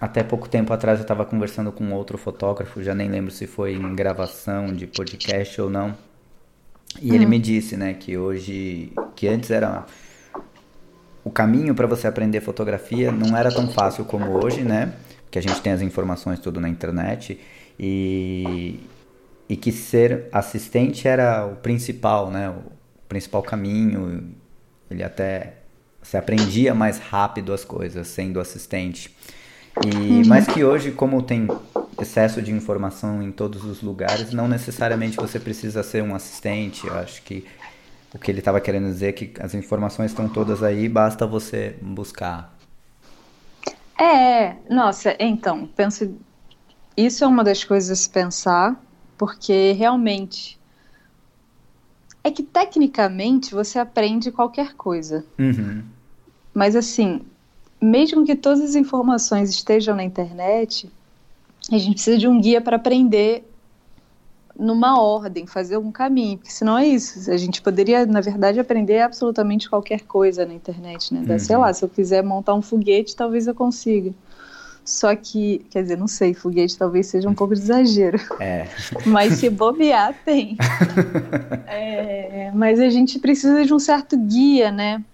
até 0.00 0.22
pouco 0.22 0.48
tempo 0.48 0.72
atrás 0.72 0.98
eu 1.00 1.02
estava 1.02 1.24
conversando 1.24 1.72
com 1.72 1.92
outro 1.92 2.16
fotógrafo, 2.16 2.82
já 2.82 2.94
nem 2.94 3.08
lembro 3.08 3.32
se 3.32 3.46
foi 3.46 3.72
em 3.74 3.94
gravação 3.96 4.72
de 4.72 4.86
podcast 4.86 5.60
ou 5.60 5.68
não. 5.68 5.96
E 7.00 7.10
uhum. 7.10 7.16
ele 7.16 7.26
me 7.26 7.38
disse, 7.38 7.76
né, 7.76 7.94
que 7.94 8.16
hoje, 8.16 8.92
que 9.16 9.26
antes 9.26 9.50
era 9.50 9.84
o 11.28 11.30
caminho 11.30 11.74
para 11.74 11.86
você 11.86 12.06
aprender 12.06 12.40
fotografia 12.40 13.12
não 13.12 13.36
era 13.36 13.52
tão 13.52 13.68
fácil 13.68 14.04
como 14.04 14.32
hoje, 14.42 14.62
né? 14.62 14.94
Que 15.30 15.38
a 15.38 15.42
gente 15.42 15.60
tem 15.60 15.72
as 15.72 15.82
informações 15.82 16.40
tudo 16.40 16.58
na 16.60 16.68
internet 16.68 17.38
e 17.78 18.80
e 19.48 19.56
que 19.56 19.72
ser 19.72 20.26
assistente 20.30 21.08
era 21.08 21.46
o 21.46 21.56
principal, 21.56 22.30
né? 22.30 22.50
O 22.50 22.62
principal 23.08 23.42
caminho. 23.42 24.30
Ele 24.90 25.02
até 25.02 25.54
se 26.02 26.16
aprendia 26.16 26.74
mais 26.74 26.98
rápido 26.98 27.52
as 27.52 27.64
coisas 27.64 28.06
sendo 28.08 28.40
assistente. 28.40 29.14
E 29.84 29.88
uhum. 29.88 30.22
mas 30.26 30.46
que 30.46 30.64
hoje, 30.64 30.90
como 30.90 31.22
tem 31.22 31.46
excesso 32.00 32.42
de 32.42 32.52
informação 32.52 33.22
em 33.22 33.30
todos 33.30 33.64
os 33.64 33.80
lugares, 33.82 34.32
não 34.32 34.48
necessariamente 34.48 35.16
você 35.16 35.38
precisa 35.38 35.82
ser 35.82 36.02
um 36.02 36.14
assistente. 36.14 36.86
Eu 36.86 36.94
acho 36.94 37.22
que 37.22 37.46
o 38.12 38.18
que 38.18 38.30
ele 38.30 38.38
estava 38.38 38.60
querendo 38.60 38.86
dizer 38.86 39.08
é 39.08 39.12
que 39.12 39.32
as 39.40 39.54
informações 39.54 40.10
estão 40.10 40.28
todas 40.28 40.62
aí, 40.62 40.88
basta 40.88 41.26
você 41.26 41.76
buscar. 41.82 42.56
É, 43.98 44.56
nossa, 44.70 45.16
então, 45.18 45.66
penso. 45.66 46.14
Isso 46.96 47.24
é 47.24 47.26
uma 47.26 47.44
das 47.44 47.64
coisas 47.64 47.90
a 47.90 47.96
se 47.96 48.08
pensar, 48.08 48.80
porque 49.16 49.72
realmente. 49.72 50.58
É 52.24 52.30
que 52.30 52.42
tecnicamente 52.42 53.54
você 53.54 53.78
aprende 53.78 54.30
qualquer 54.30 54.74
coisa. 54.74 55.24
Uhum. 55.38 55.82
Mas 56.52 56.74
assim, 56.74 57.22
mesmo 57.80 58.24
que 58.24 58.34
todas 58.34 58.60
as 58.60 58.74
informações 58.74 59.50
estejam 59.50 59.94
na 59.94 60.02
internet, 60.02 60.90
a 61.70 61.78
gente 61.78 61.94
precisa 61.94 62.18
de 62.18 62.26
um 62.26 62.40
guia 62.40 62.60
para 62.60 62.76
aprender 62.76 63.48
numa 64.58 65.00
ordem, 65.00 65.46
fazer 65.46 65.76
um 65.76 65.92
caminho, 65.92 66.38
porque 66.38 66.50
senão 66.50 66.76
é 66.76 66.86
isso. 66.86 67.30
A 67.30 67.36
gente 67.36 67.62
poderia, 67.62 68.04
na 68.04 68.20
verdade, 68.20 68.58
aprender 68.58 69.00
absolutamente 69.00 69.70
qualquer 69.70 70.00
coisa 70.00 70.44
na 70.44 70.52
internet, 70.52 71.14
né? 71.14 71.24
Uhum. 71.32 71.38
Sei 71.38 71.56
lá, 71.56 71.72
se 71.72 71.84
eu 71.84 71.88
quiser 71.88 72.24
montar 72.24 72.54
um 72.54 72.62
foguete, 72.62 73.14
talvez 73.14 73.46
eu 73.46 73.54
consiga. 73.54 74.12
Só 74.84 75.14
que, 75.14 75.64
quer 75.70 75.82
dizer, 75.82 75.98
não 75.98 76.08
sei, 76.08 76.34
foguete 76.34 76.76
talvez 76.76 77.06
seja 77.06 77.28
um 77.28 77.34
pouco 77.34 77.54
de 77.54 77.60
exagero. 77.60 78.18
É. 78.40 78.66
Mas 79.06 79.34
se 79.34 79.48
bobear, 79.48 80.14
tem. 80.24 80.56
é, 81.66 82.50
mas 82.54 82.80
a 82.80 82.88
gente 82.88 83.18
precisa 83.18 83.64
de 83.64 83.74
um 83.74 83.78
certo 83.78 84.16
guia, 84.16 84.70
né? 84.70 85.04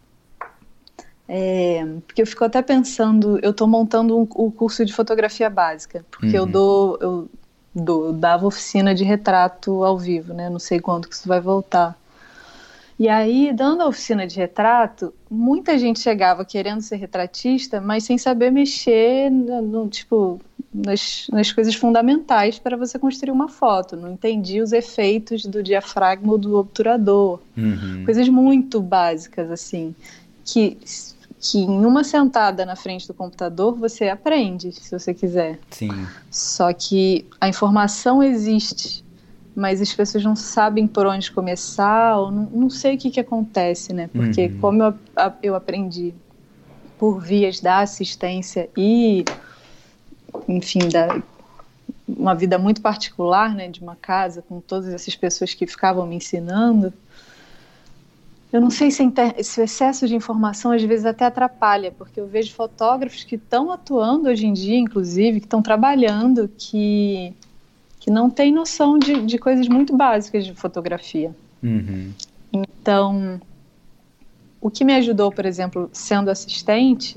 É, 1.27 1.85
porque 2.07 2.21
eu 2.23 2.27
fico 2.27 2.45
até 2.45 2.61
pensando, 2.61 3.39
eu 3.43 3.51
estou 3.51 3.67
montando 3.67 4.15
o 4.17 4.23
um, 4.23 4.47
um 4.47 4.51
curso 4.51 4.85
de 4.85 4.93
fotografia 4.93 5.49
básica, 5.49 6.05
porque 6.11 6.39
uhum. 6.39 6.45
eu 6.45 6.47
dou, 6.47 6.99
eu 7.01 7.29
dou, 7.75 8.13
dava 8.13 8.47
oficina 8.47 8.95
de 8.95 9.05
retrato 9.05 9.83
ao 9.85 9.99
vivo, 9.99 10.33
né? 10.33 10.49
Não 10.49 10.59
sei 10.59 10.79
quando 10.81 11.09
que 11.09 11.15
isso 11.15 11.27
vai 11.27 11.41
voltar. 11.41 11.97
E 12.99 13.09
aí, 13.09 13.53
dando 13.53 13.83
a 13.83 13.89
oficina 13.89 14.25
de 14.27 14.37
retrato, 14.37 15.13
muita 15.29 15.77
gente 15.77 15.99
chegava 15.99 16.45
querendo 16.45 16.81
ser 16.81 16.97
retratista, 16.97 17.81
mas 17.81 18.05
sem 18.05 18.17
saber 18.17 18.53
mexer 18.53 19.31
no, 19.31 19.61
no 19.63 19.89
tipo 19.89 20.41
nas, 20.73 21.27
nas 21.31 21.53
coisas 21.53 21.75
fundamentais 21.75 22.59
para 22.59 22.77
você 22.77 22.99
construir 22.99 23.33
uma 23.33 23.49
foto. 23.49 23.97
Não 23.97 24.13
entendia 24.13 24.63
os 24.63 24.73
efeitos 24.73 25.45
do 25.45 25.63
diafragma 25.63 26.33
ou 26.33 26.39
do 26.39 26.57
obturador. 26.57 27.41
Uhum. 27.57 28.05
Coisas 28.05 28.29
muito 28.29 28.81
básicas, 28.81 29.51
assim, 29.51 29.95
que 30.45 30.79
que 31.45 31.59
em 31.59 31.85
uma 31.85 32.03
sentada 32.03 32.65
na 32.65 32.75
frente 32.75 33.07
do 33.07 33.13
computador 33.13 33.75
você 33.75 34.09
aprende, 34.09 34.73
se 34.73 34.91
você 34.91 35.13
quiser. 35.13 35.59
Sim. 35.69 35.91
Só 36.31 36.73
que 36.73 37.27
a 37.39 37.47
informação 37.47 38.23
existe, 38.23 39.05
mas 39.55 39.83
as 39.83 39.93
pessoas 39.93 40.25
não 40.25 40.35
sabem 40.35 40.87
por 40.87 41.07
onde 41.07 41.31
começar, 41.31 42.17
ou 42.17 42.31
não, 42.31 42.45
não 42.45 42.71
sei 42.71 42.95
o 42.95 42.99
que, 42.99 43.11
que 43.11 43.21
acontece, 43.21 43.93
né? 43.93 44.09
Porque 44.11 44.47
uhum. 44.47 44.59
como 44.59 44.83
eu, 44.85 44.95
eu 45.43 45.55
aprendi 45.55 46.15
por 46.99 47.21
vias 47.21 47.61
da 47.61 47.81
assistência 47.81 48.71
e, 48.75 49.23
enfim, 50.49 50.89
da 50.89 51.23
uma 52.09 52.35
vida 52.35 52.59
muito 52.59 52.81
particular, 52.81 53.55
né, 53.55 53.69
de 53.69 53.81
uma 53.83 53.97
casa 53.97 54.43
com 54.43 54.61
todas 54.61 54.89
essas 54.89 55.15
pessoas 55.15 55.53
que 55.53 55.67
ficavam 55.67 56.07
me 56.07 56.17
ensinando, 56.17 56.93
eu 58.55 58.61
não 58.61 58.71
sei 58.71 58.89
se, 58.89 59.03
se, 59.43 59.61
o 59.61 59.65
excesso 59.65 60.07
de 60.07 60.15
informação 60.15 60.71
às 60.71 60.81
vezes 60.81 61.05
até 61.05 61.25
atrapalha, 61.25 61.91
porque 61.91 62.21
eu 62.21 62.29
vejo 62.29 62.55
fotógrafos 62.55 63.25
que 63.25 63.35
estão 63.35 63.73
atuando 63.73 64.29
hoje 64.29 64.47
em 64.47 64.53
dia, 64.53 64.79
inclusive, 64.79 65.41
que 65.41 65.47
estão 65.47 65.61
trabalhando, 65.61 66.49
que, 66.57 67.35
que 67.99 68.13
não 68.13 68.31
têm 68.31 68.53
noção 68.53 68.97
de, 68.97 69.23
de 69.23 69.39
coisas 69.39 69.67
muito 69.67 69.97
básicas 69.97 70.47
de 70.47 70.55
fotografia. 70.55 71.35
Uhum. 71.61 72.13
Então, 72.53 73.41
o 74.61 74.71
que 74.71 74.85
me 74.85 74.95
ajudou, 74.95 75.33
por 75.33 75.45
exemplo, 75.47 75.91
sendo 75.93 76.31
assistente, 76.31 77.17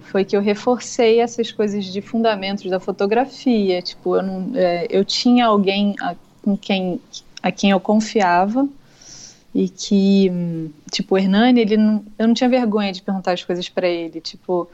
foi 0.00 0.24
que 0.24 0.34
eu 0.34 0.40
reforcei 0.40 1.20
essas 1.20 1.52
coisas 1.52 1.84
de 1.84 2.00
fundamentos 2.00 2.70
da 2.70 2.80
fotografia. 2.80 3.82
Tipo, 3.82 4.16
eu, 4.16 4.22
não, 4.22 4.52
é, 4.54 4.86
eu 4.88 5.04
tinha 5.04 5.44
alguém 5.44 5.94
a, 6.00 6.16
com 6.40 6.56
quem, 6.56 6.98
a 7.42 7.52
quem 7.52 7.70
eu 7.70 7.80
confiava 7.80 8.66
e 9.54 9.68
que, 9.68 10.30
tipo, 10.90 11.14
o 11.14 11.18
Hernani, 11.18 11.60
ele 11.60 11.76
não, 11.76 12.04
eu 12.18 12.28
não 12.28 12.34
tinha 12.34 12.48
vergonha 12.48 12.92
de 12.92 13.02
perguntar 13.02 13.32
as 13.32 13.42
coisas 13.42 13.68
para 13.68 13.88
ele, 13.88 14.20
tipo, 14.20 14.68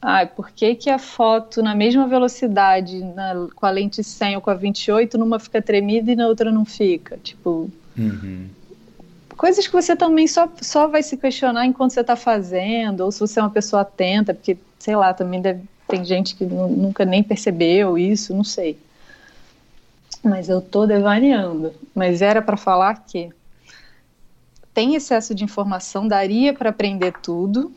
ah, 0.00 0.26
por 0.26 0.50
que, 0.50 0.74
que 0.74 0.90
a 0.90 0.98
foto 0.98 1.62
na 1.62 1.74
mesma 1.74 2.06
velocidade, 2.06 3.02
na, 3.02 3.46
com 3.54 3.64
a 3.64 3.70
lente 3.70 4.02
100 4.02 4.36
ou 4.36 4.42
com 4.42 4.50
a 4.50 4.54
28, 4.54 5.16
numa 5.16 5.38
fica 5.38 5.62
tremida 5.62 6.12
e 6.12 6.16
na 6.16 6.26
outra 6.26 6.50
não 6.50 6.64
fica? 6.64 7.16
Tipo, 7.18 7.70
uhum. 7.96 8.48
coisas 9.36 9.66
que 9.66 9.72
você 9.72 9.96
também 9.96 10.26
só, 10.26 10.50
só 10.60 10.88
vai 10.88 11.02
se 11.02 11.16
questionar 11.16 11.64
enquanto 11.64 11.92
você 11.92 12.00
está 12.00 12.16
fazendo, 12.16 13.00
ou 13.02 13.12
se 13.12 13.20
você 13.20 13.40
é 13.40 13.42
uma 13.42 13.50
pessoa 13.50 13.82
atenta, 13.82 14.34
porque, 14.34 14.58
sei 14.78 14.96
lá, 14.96 15.14
também 15.14 15.40
deve, 15.40 15.62
tem 15.88 16.04
gente 16.04 16.34
que 16.34 16.44
nunca 16.44 17.04
nem 17.04 17.22
percebeu 17.22 17.96
isso, 17.96 18.34
não 18.34 18.44
sei. 18.44 18.76
Mas 20.22 20.48
eu 20.48 20.60
tô 20.60 20.86
devaneando. 20.86 21.72
Mas 21.94 22.22
era 22.22 22.42
para 22.42 22.56
falar 22.56 23.04
que 23.06 23.30
tem 24.74 24.94
excesso 24.94 25.34
de 25.34 25.44
informação, 25.44 26.08
daria 26.08 26.54
para 26.54 26.70
aprender 26.70 27.12
tudo, 27.22 27.72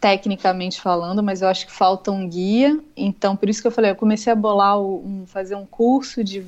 tecnicamente 0.00 0.80
falando, 0.80 1.22
mas 1.22 1.42
eu 1.42 1.48
acho 1.48 1.66
que 1.66 1.72
falta 1.72 2.10
um 2.10 2.28
guia. 2.28 2.78
Então, 2.96 3.36
por 3.36 3.48
isso 3.48 3.60
que 3.60 3.66
eu 3.66 3.72
falei, 3.72 3.90
eu 3.90 3.96
comecei 3.96 4.32
a 4.32 4.36
bolar, 4.36 4.80
um, 4.80 5.24
fazer 5.26 5.56
um 5.56 5.66
curso 5.66 6.22
de 6.22 6.44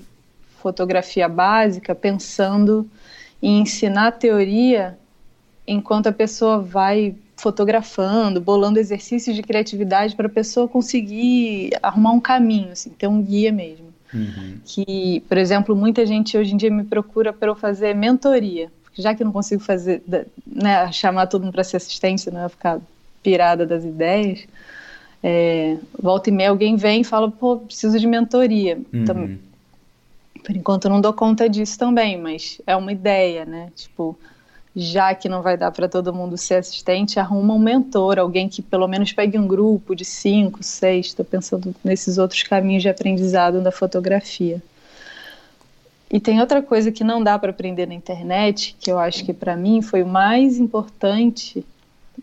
fotografia 0.58 1.28
básica, 1.28 1.94
pensando 1.94 2.88
em 3.42 3.60
ensinar 3.60 4.12
teoria 4.12 4.96
enquanto 5.66 6.06
a 6.06 6.12
pessoa 6.12 6.60
vai 6.60 7.14
fotografando, 7.36 8.40
bolando 8.40 8.78
exercícios 8.78 9.34
de 9.34 9.42
criatividade 9.42 10.14
para 10.14 10.28
a 10.28 10.30
pessoa 10.30 10.68
conseguir 10.68 11.70
arrumar 11.82 12.12
um 12.12 12.20
caminho, 12.20 12.70
assim, 12.70 12.90
ter 12.90 13.08
um 13.08 13.20
guia 13.20 13.50
mesmo. 13.50 13.92
Uhum. 14.14 14.60
Que, 14.64 15.24
por 15.28 15.36
exemplo, 15.36 15.74
muita 15.74 16.06
gente 16.06 16.38
hoje 16.38 16.54
em 16.54 16.56
dia 16.56 16.70
me 16.70 16.84
procura 16.84 17.32
para 17.32 17.48
eu 17.48 17.56
fazer 17.56 17.94
mentoria 17.94 18.70
já 18.94 19.14
que 19.14 19.22
eu 19.22 19.24
não 19.24 19.32
consigo 19.32 19.62
fazer, 19.62 20.02
né, 20.46 20.90
chamar 20.92 21.26
todo 21.26 21.42
mundo 21.42 21.52
para 21.52 21.64
ser 21.64 21.76
assistente, 21.76 22.30
não 22.30 22.44
é 22.44 22.48
ficar 22.48 22.80
pirada 23.22 23.64
das 23.64 23.84
ideias, 23.84 24.46
é, 25.22 25.76
volta 26.00 26.30
e 26.30 26.32
meia 26.32 26.50
alguém 26.50 26.76
vem 26.76 27.02
e 27.02 27.04
fala, 27.04 27.30
pô, 27.30 27.58
preciso 27.58 27.98
de 27.98 28.06
mentoria. 28.06 28.76
Uhum. 28.76 29.02
Então, 29.02 29.38
por 30.44 30.56
enquanto 30.56 30.86
eu 30.86 30.90
não 30.90 31.00
dou 31.00 31.12
conta 31.12 31.48
disso 31.48 31.78
também, 31.78 32.20
mas 32.20 32.60
é 32.66 32.74
uma 32.74 32.92
ideia, 32.92 33.44
né? 33.44 33.70
Tipo, 33.76 34.18
já 34.74 35.14
que 35.14 35.28
não 35.28 35.42
vai 35.42 35.56
dar 35.56 35.70
para 35.70 35.88
todo 35.88 36.12
mundo 36.12 36.36
ser 36.36 36.54
assistente, 36.54 37.20
arruma 37.20 37.54
um 37.54 37.58
mentor, 37.58 38.18
alguém 38.18 38.48
que 38.48 38.60
pelo 38.60 38.88
menos 38.88 39.12
pegue 39.12 39.38
um 39.38 39.46
grupo 39.46 39.94
de 39.94 40.04
cinco, 40.04 40.62
seis. 40.62 41.06
Estou 41.06 41.24
pensando 41.24 41.74
nesses 41.84 42.18
outros 42.18 42.42
caminhos 42.42 42.82
de 42.82 42.88
aprendizado 42.88 43.60
da 43.60 43.70
fotografia. 43.70 44.60
E 46.12 46.20
tem 46.20 46.40
outra 46.40 46.60
coisa 46.60 46.92
que 46.92 47.02
não 47.02 47.24
dá 47.24 47.38
para 47.38 47.50
aprender 47.50 47.88
na 47.88 47.94
internet, 47.94 48.76
que 48.78 48.92
eu 48.92 48.98
acho 48.98 49.24
que 49.24 49.32
para 49.32 49.56
mim 49.56 49.80
foi 49.80 50.02
o 50.02 50.06
mais 50.06 50.58
importante 50.58 51.64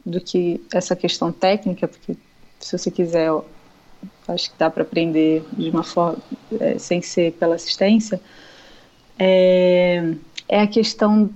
do 0.06 0.21
que 0.21 0.62
essa 0.71 0.95
questão 0.95 1.32
técnica, 1.32 1.88
porque 1.88 2.15
se 2.60 2.78
você 2.78 2.91
quiser, 2.91 3.32
acho 4.28 4.52
que 4.52 4.60
dá 4.60 4.69
para 4.69 4.84
aprender 4.84 5.43
de 5.54 5.71
uma 5.71 5.82
forma 5.82 6.19
é, 6.60 6.78
sem 6.78 7.02
ser 7.02 7.34
pela 7.34 7.56
assistência, 7.56 8.21
é, 9.17 10.13
é 10.47 10.62
a 10.62 10.67
questão 10.67 11.28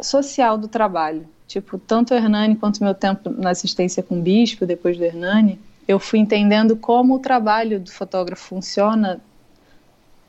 social 0.00 0.56
do 0.56 0.68
trabalho. 0.68 1.28
Tipo, 1.46 1.78
tanto 1.78 2.14
o 2.14 2.16
Hernani 2.16 2.56
quanto 2.56 2.82
meu 2.82 2.94
tempo 2.94 3.28
na 3.28 3.50
assistência 3.50 4.02
com 4.02 4.18
o 4.18 4.22
Bispo, 4.22 4.64
depois 4.64 4.96
do 4.96 5.04
Hernani, 5.04 5.60
eu 5.86 5.98
fui 5.98 6.18
entendendo 6.18 6.76
como 6.76 7.16
o 7.16 7.18
trabalho 7.18 7.78
do 7.78 7.90
fotógrafo 7.90 8.42
funciona 8.42 9.20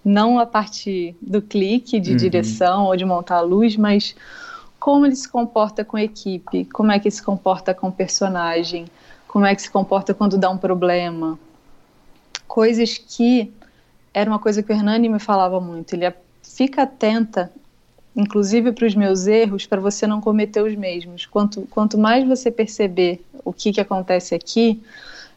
não 0.04 0.38
a 0.39 0.46
parte 0.46 1.16
do 1.22 1.42
clique 1.42 2.00
de 2.00 2.12
uhum. 2.12 2.18
direção 2.18 2.86
ou 2.86 2.96
de 2.96 3.06
montar 3.06 3.38
a 3.38 3.42
luz, 3.42 3.78
mas 3.78 4.16
como 4.80 5.06
ele 5.06 5.16
se 5.16 5.30
comporta 5.30 5.86
com 5.86 5.96
a 5.96 6.04
equipe, 6.04 6.66
como 6.66 6.92
é 6.92 7.00
que 7.00 7.10
se 7.10 7.24
comporta 7.24 7.74
com 7.74 7.88
o 7.88 7.92
personagem, 7.92 8.86
como 9.28 9.46
é 9.46 9.56
que 9.56 9.62
se 9.62 9.72
comporta 9.72 10.13
quando 10.13 10.38
dá 10.38 10.50
um 10.50 10.58
problema. 10.58 11.39
Coisas 12.48 12.98
que 12.98 13.52
era 14.13 14.30
uma 14.30 14.39
coisa 14.39 14.62
que 14.62 14.72
o 14.72 14.76
Hernani 14.76 15.10
me 15.10 15.20
falava 15.20 15.60
muito. 15.60 15.94
Ele 15.94 16.13
fica 16.44 16.84
atenta, 16.84 17.52
inclusive 18.16 18.72
para 18.74 18.86
os 18.86 18.94
meus 18.94 19.26
erros, 19.26 19.66
para 19.66 19.82
você 19.82 20.06
não 20.06 20.22
cometer 20.22 20.62
os 20.62 20.76
mesmos. 20.76 21.26
Quanto, 21.26 21.62
quanto 21.72 21.98
mais 21.98 22.28
você 22.28 22.52
perceber 22.52 23.24
o 23.44 23.52
que, 23.52 23.72
que 23.72 23.82
acontece 23.82 24.36
aqui, 24.36 24.84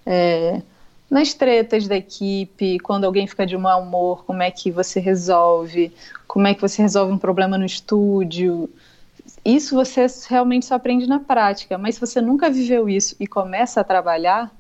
é, 0.05 0.61
nas 1.11 1.33
tretas 1.35 1.87
da 1.87 1.97
equipe, 1.97 2.79
quando 2.81 3.05
alguém 3.05 3.27
fica 3.27 3.47
de 3.47 3.57
mau 3.57 3.83
humor, 3.83 4.25
como 4.25 4.43
é 4.43 4.51
que 4.51 4.71
você 4.71 4.99
resolve, 4.99 5.93
como 6.27 6.47
é 6.47 6.55
que 6.55 6.61
você 6.61 6.83
resolve 6.83 7.13
um 7.13 7.19
problema 7.19 7.57
no 7.57 7.65
estúdio. 7.65 8.69
Isso 9.45 9.75
você 9.75 10.07
realmente 10.29 10.67
só 10.67 10.75
aprende 10.75 11.07
na 11.07 11.21
prática, 11.21 11.79
mas 11.79 11.95
se 11.95 12.01
você 12.01 12.21
nunca 12.21 12.51
viveu 12.51 12.89
isso 12.89 13.15
e 13.21 13.27
começa 13.27 13.81
a 13.81 13.85
trabalhar, 13.85 14.53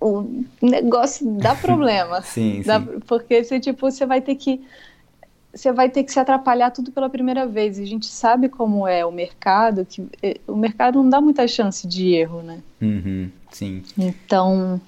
o 0.00 0.44
negócio 0.60 1.26
dá 1.40 1.54
problema. 1.56 2.22
sim, 2.22 2.60
dá, 2.64 2.80
sim. 2.80 3.00
Porque 3.06 3.42
você, 3.42 3.60
tipo, 3.60 3.90
você 3.90 4.04
vai 4.04 4.20
ter 4.20 4.34
que 4.34 4.64
você 5.54 5.72
vai 5.72 5.88
ter 5.88 6.02
que 6.02 6.12
se 6.12 6.18
atrapalhar 6.18 6.70
tudo 6.70 6.90
pela 6.90 7.08
primeira 7.08 7.46
vez. 7.46 7.78
E 7.78 7.82
a 7.82 7.86
gente 7.86 8.06
sabe 8.06 8.48
como 8.48 8.86
é 8.86 9.04
o 9.04 9.12
mercado, 9.12 9.86
que 9.86 10.06
eh, 10.22 10.40
o 10.46 10.56
mercado 10.56 11.02
não 11.02 11.08
dá 11.08 11.20
muita 11.20 11.46
chance 11.46 11.86
de 11.86 12.12
erro, 12.12 12.42
né? 12.42 12.60
Uhum, 12.82 13.30
sim. 13.52 13.82
Então, 13.96 14.80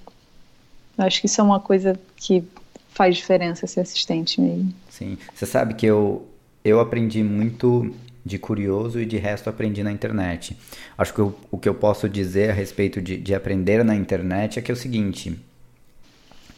acho 0.99 1.21
que 1.21 1.27
isso 1.27 1.41
é 1.41 1.45
uma 1.45 1.61
coisa 1.61 1.99
que 2.17 2.43
faz 2.89 3.17
diferença 3.17 3.67
ser 3.67 3.81
assistente 3.81 4.41
mesmo. 4.41 4.73
Sim. 4.91 5.17
Você 5.35 5.47
sabe 5.47 5.75
que 5.75 5.87
eu, 5.87 6.27
eu 6.65 6.81
aprendi 6.81 7.23
muito 7.23 7.95
de 8.25 8.39
curioso 8.39 9.01
e 9.01 9.07
de 9.07 9.19
resto 9.19 9.49
aprendi 9.49 9.85
na 9.85 9.93
internet. 9.93 10.57
Acho 10.99 11.15
que 11.15 11.23
o, 11.23 11.35
o 11.51 11.59
que 11.59 11.69
eu 11.69 11.75
posso 11.75 12.09
dizer 12.09 12.51
a 12.51 12.53
respeito 12.53 13.01
de, 13.01 13.17
de 13.17 13.35
aprender 13.35 13.85
na 13.85 13.95
internet 13.95 14.59
é 14.59 14.63
que 14.63 14.73
é 14.73 14.75
o 14.75 14.77
seguinte: 14.77 15.39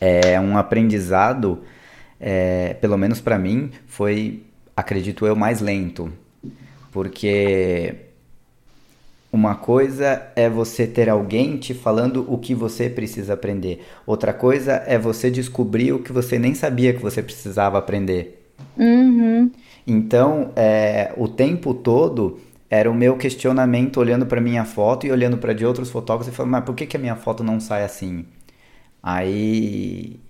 é 0.00 0.40
um 0.40 0.56
aprendizado 0.56 1.62
é, 2.20 2.74
pelo 2.74 2.96
menos 2.96 3.20
para 3.20 3.38
mim, 3.38 3.70
foi, 3.86 4.42
acredito 4.76 5.26
eu, 5.26 5.36
mais 5.36 5.60
lento. 5.60 6.12
Porque 6.90 7.94
uma 9.30 9.54
coisa 9.54 10.30
é 10.34 10.48
você 10.48 10.86
ter 10.86 11.08
alguém 11.08 11.58
te 11.58 11.74
falando 11.74 12.24
o 12.32 12.38
que 12.38 12.54
você 12.54 12.88
precisa 12.88 13.34
aprender. 13.34 13.84
Outra 14.06 14.32
coisa 14.32 14.82
é 14.86 14.98
você 14.98 15.30
descobrir 15.30 15.92
o 15.92 16.02
que 16.02 16.12
você 16.12 16.38
nem 16.38 16.54
sabia 16.54 16.94
que 16.94 17.02
você 17.02 17.22
precisava 17.22 17.78
aprender. 17.78 18.50
Uhum. 18.76 19.50
Então, 19.86 20.50
é, 20.56 21.12
o 21.16 21.28
tempo 21.28 21.74
todo 21.74 22.40
era 22.70 22.90
o 22.90 22.94
meu 22.94 23.16
questionamento 23.16 23.98
olhando 23.98 24.26
para 24.26 24.40
minha 24.40 24.64
foto 24.64 25.06
e 25.06 25.12
olhando 25.12 25.38
para 25.38 25.54
de 25.54 25.64
outros 25.64 25.90
fotógrafos 25.90 26.32
e 26.32 26.36
falando, 26.36 26.52
mas 26.52 26.64
por 26.64 26.74
que, 26.74 26.86
que 26.86 26.96
a 26.96 27.00
minha 27.00 27.16
foto 27.16 27.42
não 27.42 27.60
sai 27.60 27.84
assim? 27.84 28.26
Aí 29.02 30.20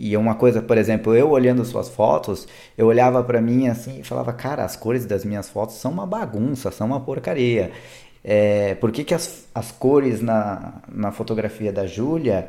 e 0.00 0.16
uma 0.16 0.34
coisa, 0.34 0.62
por 0.62 0.78
exemplo, 0.78 1.14
eu 1.14 1.28
olhando 1.30 1.62
suas 1.62 1.90
fotos, 1.90 2.48
eu 2.76 2.86
olhava 2.86 3.22
para 3.22 3.38
mim 3.40 3.68
assim 3.68 4.00
e 4.00 4.02
falava, 4.02 4.32
cara, 4.32 4.64
as 4.64 4.74
cores 4.74 5.04
das 5.04 5.26
minhas 5.26 5.50
fotos 5.50 5.76
são 5.76 5.90
uma 5.92 6.06
bagunça, 6.06 6.70
são 6.70 6.86
uma 6.86 7.00
porcaria. 7.00 7.70
É, 8.24 8.74
por 8.76 8.90
que, 8.92 9.04
que 9.04 9.12
as, 9.14 9.46
as 9.54 9.70
cores 9.70 10.22
na, 10.22 10.80
na 10.88 11.12
fotografia 11.12 11.70
da 11.70 11.86
Júlia 11.86 12.48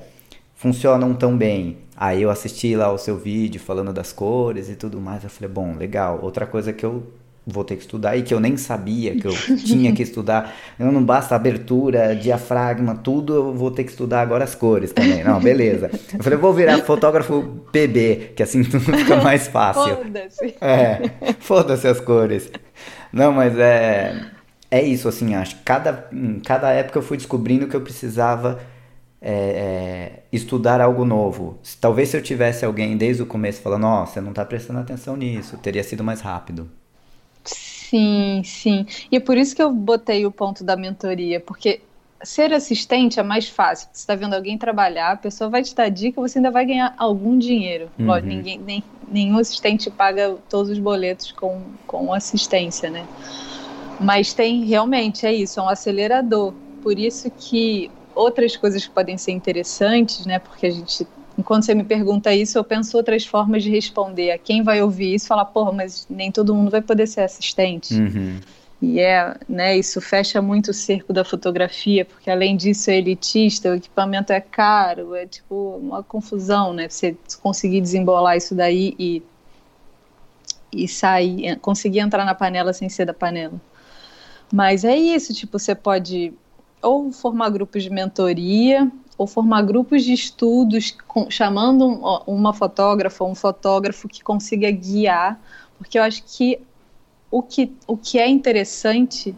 funcionam 0.56 1.14
tão 1.14 1.38
bem? 1.38 1.80
Aí 1.98 2.22
eu 2.22 2.30
assisti 2.30 2.74
lá 2.74 2.90
o 2.90 2.98
seu 2.98 3.18
vídeo 3.18 3.60
falando 3.60 3.92
das 3.92 4.14
cores 4.14 4.70
e 4.70 4.76
tudo 4.78 5.02
mais, 5.02 5.24
eu 5.26 5.30
falei, 5.30 5.50
bom, 5.50 5.76
legal. 5.76 6.20
Outra 6.22 6.46
coisa 6.48 6.72
que 6.72 6.86
eu 6.86 7.04
vou 7.46 7.64
ter 7.64 7.76
que 7.76 7.82
estudar 7.82 8.16
e 8.16 8.22
que 8.22 8.34
eu 8.34 8.40
nem 8.40 8.56
sabia 8.58 9.16
que 9.16 9.26
eu 9.26 9.34
tinha 9.66 9.92
que 9.94 10.04
estudar. 10.04 10.54
Não 10.78 11.04
basta 11.04 11.36
abertura, 11.36 12.16
diafragma, 12.16 12.96
tudo, 12.96 13.34
eu 13.34 13.54
vou 13.54 13.72
ter 13.72 13.84
que 13.84 13.92
estudar 13.92 14.22
agora 14.22 14.44
as 14.44 14.56
cores 14.56 14.92
também. 14.92 15.24
Não, 15.24 15.40
beleza. 15.40 15.90
Eu 16.14 16.24
falei, 16.24 16.38
eu 16.38 16.42
vou 16.42 16.54
virar 16.54 16.78
fotógrafo 16.80 17.44
PB, 17.72 18.34
que 18.36 18.44
assim 18.44 18.64
tudo 18.66 18.80
fica 18.80 19.18
mais 19.18 19.48
fácil. 19.48 19.98
Foda-se. 19.98 20.56
É, 20.62 21.12
foda-se 21.40 21.88
as 21.88 22.00
cores. 22.00 22.52
Não, 23.12 23.32
mas 23.32 23.58
é 23.58 24.32
é 24.70 24.82
isso 24.82 25.10
assim, 25.10 25.36
acho. 25.36 25.58
Cada 25.66 26.08
em 26.14 26.40
cada 26.40 26.72
época 26.72 26.98
eu 26.98 27.04
fui 27.04 27.18
descobrindo 27.18 27.68
que 27.68 27.76
eu 27.76 27.82
precisava 27.82 28.60
é, 29.22 29.34
é, 29.34 30.24
estudar 30.32 30.80
algo 30.80 31.04
novo. 31.04 31.60
Talvez 31.80 32.10
se 32.10 32.18
eu 32.18 32.24
tivesse 32.24 32.64
alguém 32.66 32.96
desde 32.98 33.22
o 33.22 33.26
começo 33.26 33.62
falando, 33.62 33.86
ó, 33.86 34.04
oh, 34.04 34.06
você 34.06 34.22
não 34.22 34.30
está 34.30 34.46
prestando 34.46 34.80
atenção 34.80 35.18
nisso, 35.18 35.58
teria 35.58 35.84
sido 35.84 36.04
mais 36.04 36.22
rápido. 36.22 36.70
Sim, 37.92 38.42
sim. 38.46 38.86
E 39.12 39.18
é 39.18 39.20
por 39.20 39.38
isso 39.38 39.54
que 39.54 39.62
eu 39.62 39.70
botei 39.70 40.26
o 40.26 40.32
ponto 40.32 40.64
da 40.64 40.78
mentoria, 40.78 41.42
porque 41.42 41.82
ser 42.24 42.54
assistente 42.54 43.20
é 43.20 43.24
mais 43.24 43.50
fácil. 43.50 43.90
Você 43.92 44.00
está 44.00 44.16
vendo 44.16 44.34
alguém 44.34 44.58
trabalhar, 44.58 45.12
a 45.12 45.18
pessoa 45.18 45.50
vai 45.50 45.62
te 45.62 45.76
dar 45.76 45.90
dica, 45.90 46.22
você 46.22 46.38
ainda 46.38 46.50
vai 46.50 46.66
ganhar 46.66 46.96
algum 46.98 47.38
dinheiro. 47.38 47.90
Uhum. 48.00 48.18
Ninguém, 48.22 48.58
nem, 48.60 48.82
nenhum 49.10 49.38
assistente 49.38 49.92
paga 49.92 50.38
todos 50.50 50.72
os 50.72 50.80
boletos 50.80 51.34
com, 51.34 51.62
com 51.86 52.14
assistência, 52.14 52.90
né? 52.90 53.06
Mas 54.00 54.34
tem 54.34 54.64
realmente, 54.64 55.26
é 55.26 55.34
isso, 55.34 55.60
é 55.60 55.64
um 55.64 55.68
acelerador. 55.68 56.54
Por 56.82 56.98
isso 56.98 57.30
que 57.30 57.92
outras 58.16 58.56
coisas 58.56 58.86
que 58.86 58.94
podem 58.94 59.18
ser 59.18 59.34
interessantes, 59.34 60.26
né? 60.26 60.40
Porque 60.40 60.66
a 60.66 60.72
gente 60.72 61.06
Enquanto 61.38 61.63
você 61.63 61.74
me 61.74 61.84
pergunta 61.84 62.34
isso, 62.34 62.58
eu 62.58 62.63
penso 62.63 62.98
outras 62.98 63.26
formas 63.26 63.63
de 63.63 63.70
responder. 63.70 64.32
A 64.32 64.38
quem 64.38 64.63
vai 64.63 64.82
ouvir 64.82 65.15
isso 65.15 65.28
fala, 65.28 65.46
porra, 65.46 65.72
mas 65.72 66.06
nem 66.10 66.32
todo 66.32 66.54
mundo 66.54 66.70
vai 66.70 66.82
poder 66.82 67.08
ser 67.08 67.22
assistente. 67.22 67.94
Uhum. 67.94 68.39
E 68.82 69.00
é, 69.00 69.36
né, 69.48 69.78
isso 69.78 70.02
fecha 70.02 70.41
muito 70.41 70.72
o 70.72 70.74
cerco 70.74 71.13
da 71.13 71.24
fotografia, 71.24 72.04
porque 72.04 72.32
além 72.32 72.58
disso 72.58 72.89
é 72.89 72.98
elitista, 72.98 73.70
o 73.70 73.76
equipamento 73.76 74.34
é 74.34 74.41
caro, 74.41 75.13
é 75.13 75.28
tipo 75.28 75.80
uma 75.80 76.02
confusão, 76.02 76.74
né? 76.74 76.89
Você 76.89 77.15
conseguir 77.41 77.80
desembolar 77.80 78.36
isso 78.36 78.56
daí 78.56 78.96
e, 78.98 79.22
e 80.74 80.88
sair, 80.88 81.58
conseguir 81.60 82.00
entrar 82.00 82.26
na 82.26 82.34
panela 82.34 82.74
sem 82.74 82.89
ser 82.89 83.06
da 83.06 83.13
panela. 83.13 83.62
Mas 84.52 84.84
é 84.84 84.98
isso, 84.98 85.32
tipo, 85.32 85.60
você 85.60 85.76
pode 85.76 86.34
ou 86.82 87.12
formar 87.12 87.50
grupos 87.50 87.84
de 87.84 87.91
mentoria, 87.91 88.91
ou 89.22 89.28
formar 89.28 89.62
grupos 89.62 90.04
de 90.04 90.14
estudos 90.14 90.98
com, 91.08 91.30
chamando 91.30 91.88
um, 91.88 92.02
uma 92.26 92.54
fotógrafa 92.54 93.24
um 93.24 93.36
fotógrafo 93.36 94.10
que 94.10 94.24
consiga 94.24 94.72
guiar, 94.72 95.40
porque 95.78 96.00
eu 96.00 96.02
acho 96.02 96.24
que 96.24 96.60
o 97.30 97.44
que, 97.44 97.72
o 97.86 97.96
que 97.96 98.18
é 98.18 98.28
interessante 98.28 99.36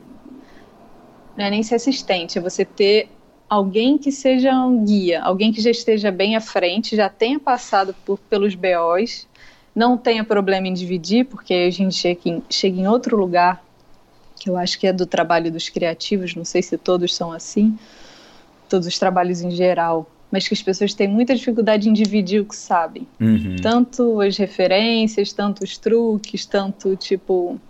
não 1.35 1.43
é 1.43 1.49
nem 1.49 1.61
ser 1.61 1.75
assistente, 1.75 2.37
é 2.37 2.41
você 2.41 2.63
ter 2.63 3.09
alguém 3.49 3.97
que 3.97 4.09
seja 4.09 4.53
um 4.53 4.85
guia, 4.85 5.21
alguém 5.21 5.51
que 5.51 5.59
já 5.59 5.69
esteja 5.69 6.09
bem 6.11 6.37
à 6.37 6.39
frente, 6.39 6.95
já 6.95 7.09
tenha 7.09 7.37
passado 7.37 7.93
por, 8.05 8.17
pelos 8.17 8.55
BOs, 8.55 9.27
não 9.75 9.97
tenha 9.97 10.23
problema 10.23 10.65
em 10.65 10.73
dividir, 10.73 11.25
porque 11.25 11.53
a 11.53 11.69
gente 11.69 11.95
chega 11.95 12.21
em, 12.23 12.41
chega 12.49 12.79
em 12.79 12.87
outro 12.87 13.17
lugar, 13.17 13.61
que 14.39 14.49
eu 14.49 14.55
acho 14.55 14.79
que 14.79 14.87
é 14.87 14.93
do 14.93 15.05
trabalho 15.05 15.51
dos 15.51 15.67
criativos, 15.67 16.35
não 16.35 16.45
sei 16.45 16.61
se 16.61 16.77
todos 16.77 17.13
são 17.13 17.33
assim, 17.33 17.77
todos 18.73 18.87
os 18.87 18.97
trabalhos 18.97 19.41
em 19.41 19.51
geral, 19.51 20.09
mas 20.31 20.47
que 20.47 20.53
as 20.55 20.63
pessoas 20.63 20.95
têm 20.95 21.07
muita 21.07 21.35
dificuldade 21.35 21.87
em 21.87 21.93
dividir 21.93 22.41
o 22.41 22.45
que 22.45 22.55
sabem. 22.55 23.07
Uhum. 23.21 23.55
Tanto 23.61 24.19
as 24.19 24.35
referências, 24.35 25.31
tanto 25.31 25.63
os 25.63 25.77
truques, 25.77 26.43
tanto 26.47 26.95
tipo. 26.95 27.61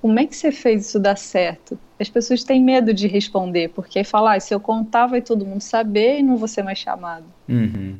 Como 0.00 0.18
é 0.18 0.26
que 0.26 0.34
você 0.34 0.50
fez 0.50 0.88
isso 0.88 0.98
dar 0.98 1.18
certo? 1.18 1.78
As 2.00 2.08
pessoas 2.08 2.42
têm 2.42 2.60
medo 2.64 2.94
de 2.94 3.06
responder, 3.06 3.68
porque 3.68 3.98
aí 3.98 4.04
falar, 4.04 4.36
ah, 4.36 4.40
se 4.40 4.54
eu 4.54 4.58
contar, 4.58 5.06
vai 5.06 5.20
todo 5.20 5.44
mundo 5.44 5.60
saber 5.60 6.20
e 6.20 6.22
não 6.22 6.38
vou 6.38 6.48
ser 6.48 6.62
mais 6.62 6.78
chamado. 6.78 7.26
Uhum. 7.46 7.96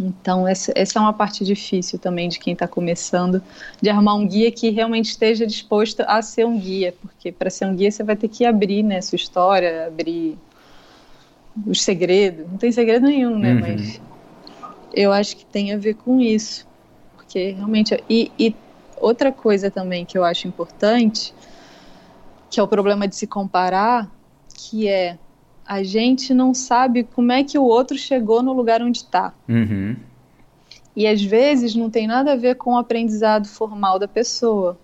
Então, 0.00 0.46
essa, 0.46 0.72
essa, 0.74 0.98
é 0.98 1.02
uma 1.02 1.12
parte 1.12 1.44
difícil 1.44 1.98
também 1.98 2.28
de 2.28 2.38
quem 2.38 2.52
está 2.52 2.66
começando, 2.66 3.42
de 3.80 3.88
arrumar 3.88 4.14
um 4.14 4.26
guia 4.26 4.50
que 4.50 4.70
realmente 4.70 5.06
esteja 5.06 5.46
disposto 5.46 6.00
a 6.00 6.20
ser 6.20 6.46
um 6.46 6.58
guia, 6.58 6.94
porque 7.00 7.32
para 7.32 7.48
ser 7.48 7.66
um 7.66 7.74
guia 7.74 7.90
você 7.90 8.02
vai 8.02 8.16
ter 8.16 8.28
que 8.28 8.44
abrir 8.44 8.82
né, 8.82 9.00
sua 9.00 9.16
história, 9.16 9.86
abrir 9.86 10.36
os 11.66 11.82
segredos. 11.82 12.46
Não 12.50 12.58
tem 12.58 12.72
segredo 12.72 13.06
nenhum, 13.06 13.38
né? 13.38 13.54
Uhum. 13.54 13.60
Mas 13.60 14.00
eu 14.92 15.12
acho 15.12 15.36
que 15.36 15.44
tem 15.44 15.72
a 15.72 15.76
ver 15.76 15.94
com 15.94 16.20
isso. 16.20 16.66
Porque 17.16 17.50
realmente. 17.50 18.02
E, 18.08 18.30
e 18.38 18.54
outra 18.96 19.32
coisa 19.32 19.70
também 19.70 20.04
que 20.04 20.16
eu 20.16 20.24
acho 20.24 20.48
importante, 20.48 21.34
que 22.50 22.58
é 22.58 22.62
o 22.62 22.68
problema 22.68 23.06
de 23.06 23.16
se 23.16 23.26
comparar, 23.26 24.10
que 24.54 24.88
é 24.88 25.18
a 25.66 25.82
gente 25.82 26.32
não 26.32 26.54
sabe 26.54 27.04
como 27.04 27.30
é 27.30 27.44
que 27.44 27.58
o 27.58 27.64
outro 27.64 27.98
chegou 27.98 28.42
no 28.42 28.54
lugar 28.54 28.80
onde 28.80 28.98
está. 28.98 29.34
Uhum. 29.46 29.94
E 30.96 31.06
às 31.06 31.22
vezes 31.22 31.74
não 31.74 31.90
tem 31.90 32.06
nada 32.06 32.32
a 32.32 32.36
ver 32.36 32.56
com 32.56 32.72
o 32.72 32.78
aprendizado 32.78 33.46
formal 33.46 33.98
da 33.98 34.08
pessoa. 34.08 34.78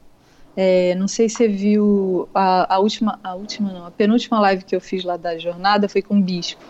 É, 0.57 0.95
não 0.95 1.09
sei 1.09 1.29
se 1.29 1.37
você 1.37 1.49
viu 1.49 2.29
a, 2.35 2.77
a, 2.77 2.79
última, 2.79 3.19
a 3.25 3.35
última 3.35 3.73
não, 3.73 3.87
a 3.87 3.91
penúltima 3.91 4.39
live 4.41 4.65
que 4.65 4.75
eu 4.75 4.81
fiz 4.81 5.03
lá 5.03 5.17
da 5.17 5.37
jornada 5.37 5.89
foi 5.89 6.01
com 6.01 6.19
o 6.19 6.23
Bispo. 6.23 6.63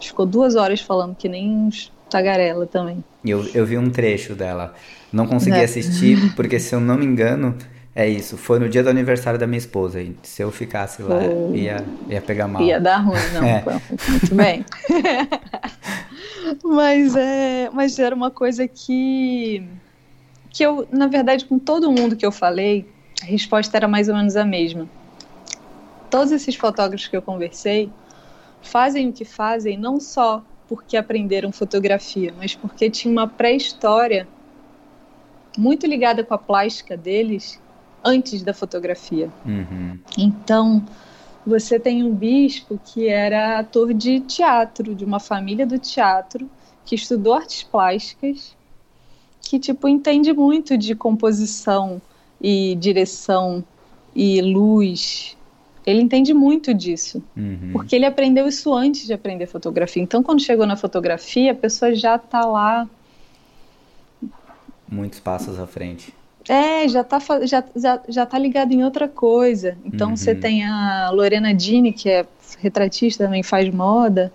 Ficou 0.00 0.26
duas 0.26 0.56
horas 0.56 0.80
falando 0.80 1.14
que 1.14 1.28
nem 1.28 1.48
uns 1.48 1.92
tagarela 2.08 2.66
também. 2.66 3.04
Eu, 3.24 3.46
eu 3.54 3.64
vi 3.64 3.78
um 3.78 3.90
trecho 3.90 4.34
dela. 4.34 4.74
Não 5.12 5.26
consegui 5.26 5.58
é. 5.58 5.64
assistir 5.64 6.32
porque, 6.36 6.58
se 6.58 6.74
eu 6.74 6.80
não 6.80 6.96
me 6.96 7.04
engano, 7.04 7.56
É 7.94 8.08
isso, 8.08 8.38
foi 8.38 8.58
no 8.58 8.70
dia 8.70 8.82
do 8.82 8.88
aniversário 8.88 9.38
da 9.38 9.46
minha 9.46 9.58
esposa. 9.58 10.00
E 10.00 10.16
se 10.22 10.42
eu 10.42 10.50
ficasse 10.50 11.02
lá, 11.02 11.20
ia, 11.52 11.84
ia 12.08 12.22
pegar 12.22 12.48
mal. 12.48 12.62
Ia 12.62 12.80
dar 12.80 12.98
ruim, 12.98 13.20
não. 13.34 13.44
É. 13.46 13.62
Muito 14.08 14.34
bem. 14.34 14.64
mas, 16.64 17.14
é, 17.14 17.68
mas 17.70 17.98
era 17.98 18.14
uma 18.14 18.30
coisa 18.30 18.66
que, 18.66 19.62
que 20.48 20.62
eu, 20.64 20.88
na 20.90 21.06
verdade, 21.06 21.44
com 21.44 21.58
todo 21.58 21.92
mundo 21.92 22.16
que 22.16 22.24
eu 22.24 22.32
falei, 22.32 22.88
a 23.22 23.24
resposta 23.24 23.76
era 23.76 23.86
mais 23.86 24.08
ou 24.08 24.16
menos 24.16 24.36
a 24.36 24.44
mesma. 24.44 24.88
Todos 26.10 26.32
esses 26.32 26.56
fotógrafos 26.56 27.06
que 27.06 27.16
eu 27.16 27.22
conversei 27.22 27.90
fazem 28.60 29.08
o 29.08 29.12
que 29.12 29.24
fazem 29.24 29.78
não 29.78 30.00
só 30.00 30.44
porque 30.68 30.96
aprenderam 30.96 31.52
fotografia, 31.52 32.34
mas 32.36 32.54
porque 32.54 32.90
tinha 32.90 33.12
uma 33.12 33.28
pré-história 33.28 34.26
muito 35.56 35.86
ligada 35.86 36.24
com 36.24 36.34
a 36.34 36.38
plástica 36.38 36.96
deles 36.96 37.60
antes 38.04 38.42
da 38.42 38.52
fotografia. 38.54 39.30
Uhum. 39.44 39.98
Então, 40.18 40.82
você 41.46 41.78
tem 41.78 42.02
um 42.02 42.14
bispo 42.14 42.80
que 42.84 43.08
era 43.08 43.58
ator 43.58 43.92
de 43.92 44.20
teatro, 44.20 44.94
de 44.94 45.04
uma 45.04 45.20
família 45.20 45.66
do 45.66 45.78
teatro, 45.78 46.48
que 46.84 46.94
estudou 46.94 47.34
artes 47.34 47.62
plásticas, 47.62 48.56
que 49.40 49.58
tipo 49.58 49.86
entende 49.88 50.32
muito 50.32 50.76
de 50.78 50.94
composição 50.94 52.00
e 52.42 52.74
direção 52.74 53.64
e 54.14 54.42
luz. 54.42 55.36
Ele 55.86 56.00
entende 56.00 56.34
muito 56.34 56.74
disso, 56.74 57.22
uhum. 57.36 57.70
porque 57.72 57.96
ele 57.96 58.04
aprendeu 58.04 58.46
isso 58.46 58.72
antes 58.74 59.06
de 59.06 59.12
aprender 59.12 59.46
fotografia. 59.46 60.02
Então, 60.02 60.22
quando 60.22 60.42
chegou 60.42 60.66
na 60.66 60.76
fotografia, 60.76 61.52
a 61.52 61.54
pessoa 61.54 61.94
já 61.94 62.16
está 62.16 62.44
lá 62.44 62.88
muitos 64.92 65.18
passos 65.18 65.58
à 65.58 65.66
frente. 65.66 66.14
É, 66.48 66.86
já 66.88 67.02
tá, 67.02 67.18
já, 67.44 67.64
já, 67.74 68.00
já 68.08 68.26
tá 68.26 68.38
ligado 68.38 68.72
em 68.72 68.84
outra 68.84 69.08
coisa. 69.08 69.78
Então 69.84 70.10
uhum. 70.10 70.16
você 70.16 70.34
tem 70.34 70.64
a 70.64 71.10
Lorena 71.10 71.54
Dini, 71.54 71.92
que 71.92 72.08
é 72.08 72.26
retratista, 72.58 73.24
também 73.24 73.42
faz 73.42 73.72
moda, 73.72 74.32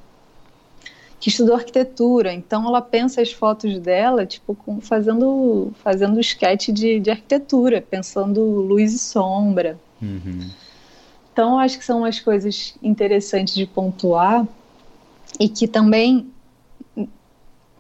que 1.20 1.30
estudou 1.30 1.56
arquitetura. 1.56 2.34
Então 2.34 2.68
ela 2.68 2.82
pensa 2.82 3.22
as 3.22 3.32
fotos 3.32 3.80
dela, 3.80 4.26
tipo, 4.26 4.56
com, 4.56 4.80
fazendo, 4.80 5.72
fazendo 5.84 6.20
sketch 6.20 6.70
de, 6.70 7.00
de 7.00 7.10
arquitetura, 7.10 7.82
pensando 7.82 8.42
luz 8.42 8.94
e 8.94 9.00
sombra. 9.00 9.80
Uhum. 10.02 10.50
Então 11.34 11.60
acho 11.60 11.78
que 11.78 11.86
são 11.86 12.00
umas 12.00 12.20
coisas 12.20 12.76
interessantes 12.82 13.54
de 13.54 13.66
pontuar 13.66 14.48
e 15.40 15.50
que 15.50 15.68
também 15.68 16.28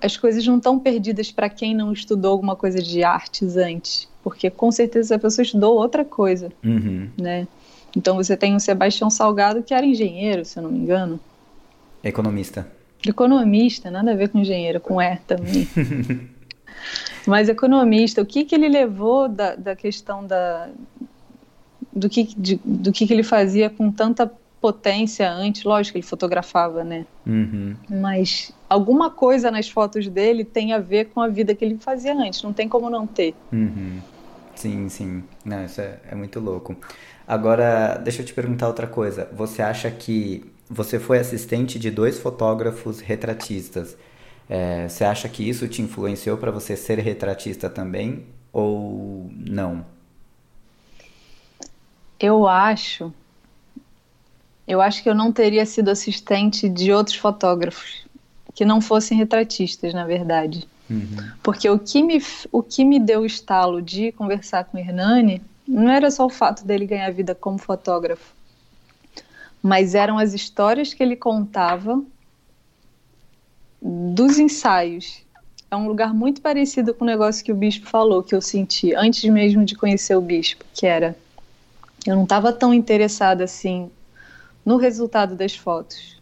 as 0.02 0.15
coisas 0.15 0.45
não 0.45 0.58
estão 0.58 0.78
perdidas 0.78 1.32
para 1.32 1.50
quem 1.50 1.76
não 1.76 1.91
estudou 1.91 2.32
alguma 2.32 2.56
coisa 2.56 2.82
de 2.82 3.04
artes 3.04 3.58
antes, 3.58 4.08
porque 4.23 4.50
com 4.50 4.71
certeza 4.71 5.15
a 5.15 5.19
pessoa 5.19 5.43
estudou 5.43 5.76
outra 5.76 6.06
coisa, 6.06 6.52
uhum. 6.63 7.10
né? 7.17 7.47
Então 7.95 8.15
você 8.15 8.38
tem 8.38 8.56
o 8.56 8.60
Sebastião 8.60 9.10
Salgado 9.10 9.63
que 9.63 9.73
era 9.73 9.86
engenheiro, 9.86 10.45
se 10.45 10.60
eu 10.60 10.63
não 10.63 10.71
me 10.71 10.78
engano. 10.78 11.19
Economista. 12.04 12.77
Economista, 13.05 13.91
nada 13.91 14.12
a 14.12 14.15
ver 14.15 14.29
com 14.29 14.39
engenheiro, 14.39 14.79
com 14.79 15.01
E 15.01 15.17
também. 15.27 15.67
Mas 17.27 17.49
economista, 17.49 18.21
o 18.21 18.25
que 18.25 18.45
que 18.45 18.55
ele 18.55 18.69
levou 18.69 19.27
da, 19.27 19.55
da 19.55 19.75
questão 19.75 20.25
da 20.25 20.69
do 21.91 22.07
que 22.07 22.23
de, 22.23 22.60
do 22.63 22.91
que 22.91 23.05
que 23.05 23.13
ele 23.13 23.23
fazia 23.23 23.69
com 23.69 23.91
tanta 23.91 24.31
potência 24.62 25.29
antes, 25.29 25.63
lógico, 25.63 25.97
ele 25.97 26.05
fotografava, 26.05 26.83
né? 26.83 27.05
Uhum. 27.25 27.75
Mas 27.89 28.51
alguma 28.69 29.10
coisa 29.10 29.51
nas 29.51 29.69
fotos 29.69 30.07
dele 30.07 30.43
tem 30.43 30.73
a 30.73 30.79
ver 30.79 31.05
com 31.05 31.21
a 31.21 31.27
vida 31.27 31.53
que 31.53 31.65
ele 31.65 31.77
fazia 31.77 32.13
antes, 32.13 32.41
não 32.41 32.53
tem 32.53 32.67
como 32.67 32.89
não 32.89 33.05
ter. 33.05 33.36
Uhum. 33.51 33.99
Sim, 34.55 34.89
sim. 34.89 35.23
Não, 35.45 35.65
isso 35.65 35.81
é, 35.81 35.99
é 36.10 36.15
muito 36.15 36.39
louco. 36.39 36.75
Agora, 37.27 37.99
deixa 38.03 38.21
eu 38.21 38.25
te 38.25 38.33
perguntar 38.33 38.67
outra 38.67 38.88
coisa. 38.88 39.29
Você 39.33 39.62
acha 39.62 39.91
que 39.91 40.45
você 40.69 40.99
foi 40.99 41.19
assistente 41.19 41.80
de 41.80 41.89
dois 41.91 42.19
fotógrafos 42.19 42.99
retratistas? 42.99 43.97
É, 44.49 44.88
você 44.88 45.03
acha 45.03 45.27
que 45.27 45.47
isso 45.47 45.67
te 45.67 45.82
influenciou 45.82 46.38
para 46.38 46.51
você 46.51 46.75
ser 46.75 46.99
retratista 46.99 47.69
também 47.69 48.25
ou 48.51 49.30
não? 49.36 49.86
Eu 52.19 52.47
acho 52.47 53.13
eu 54.67 54.82
acho 54.82 55.01
que 55.01 55.10
eu 55.10 55.15
não 55.15 55.32
teria 55.32 55.65
sido 55.65 55.89
assistente 55.89 56.67
de 56.67 56.91
outros 56.91 57.15
fotógrafos 57.15 58.06
que 58.53 58.65
não 58.65 58.82
fossem 58.82 59.17
retratistas, 59.17 59.93
na 59.93 60.03
verdade. 60.03 60.67
Uhum. 60.89 61.32
Porque 61.41 61.69
o 61.69 61.80
que, 61.80 62.03
me, 62.03 62.21
o 62.51 62.62
que 62.62 62.84
me 62.84 62.99
deu 62.99 63.21
o 63.21 63.25
estalo 63.25 63.82
de 63.82 64.12
conversar 64.12 64.65
com 64.65 64.77
o 64.77 64.80
Hernani 64.80 65.41
não 65.65 65.89
era 65.89 66.12
só 66.12 66.25
o 66.25 66.30
fato 66.30 66.65
dele 66.65 66.86
ganhar 66.86 67.12
vida 67.12 67.34
como 67.34 67.58
fotógrafo, 67.58 68.34
mas 69.62 69.96
eram 69.96 70.17
as 70.17 70.34
histórias 70.34 70.93
que 70.93 71.02
ele 71.02 71.15
contava 71.15 72.02
dos 73.82 74.39
ensaios. 74.39 75.22
É 75.70 75.76
um 75.76 75.88
lugar 75.88 76.13
muito 76.13 76.41
parecido 76.41 76.93
com 76.93 77.04
o 77.04 77.08
negócio 77.08 77.43
que 77.43 77.52
o 77.52 77.56
bispo 77.56 77.88
falou, 77.88 78.24
que 78.24 78.34
eu 78.34 78.41
senti 78.41 78.96
antes 78.96 79.24
mesmo 79.30 79.65
de 79.65 79.76
conhecer 79.76 80.15
o 80.15 80.22
bispo, 80.22 80.63
que 80.74 80.86
era 80.86 81.15
eu 82.06 82.15
não 82.15 82.24
estava 82.24 82.54
tão 82.54 82.74
interessada 82.74 83.43
assim 83.43 83.91
no 84.65 84.78
resultado 84.78 85.36
das 85.36 85.56
fotos. 85.56 86.17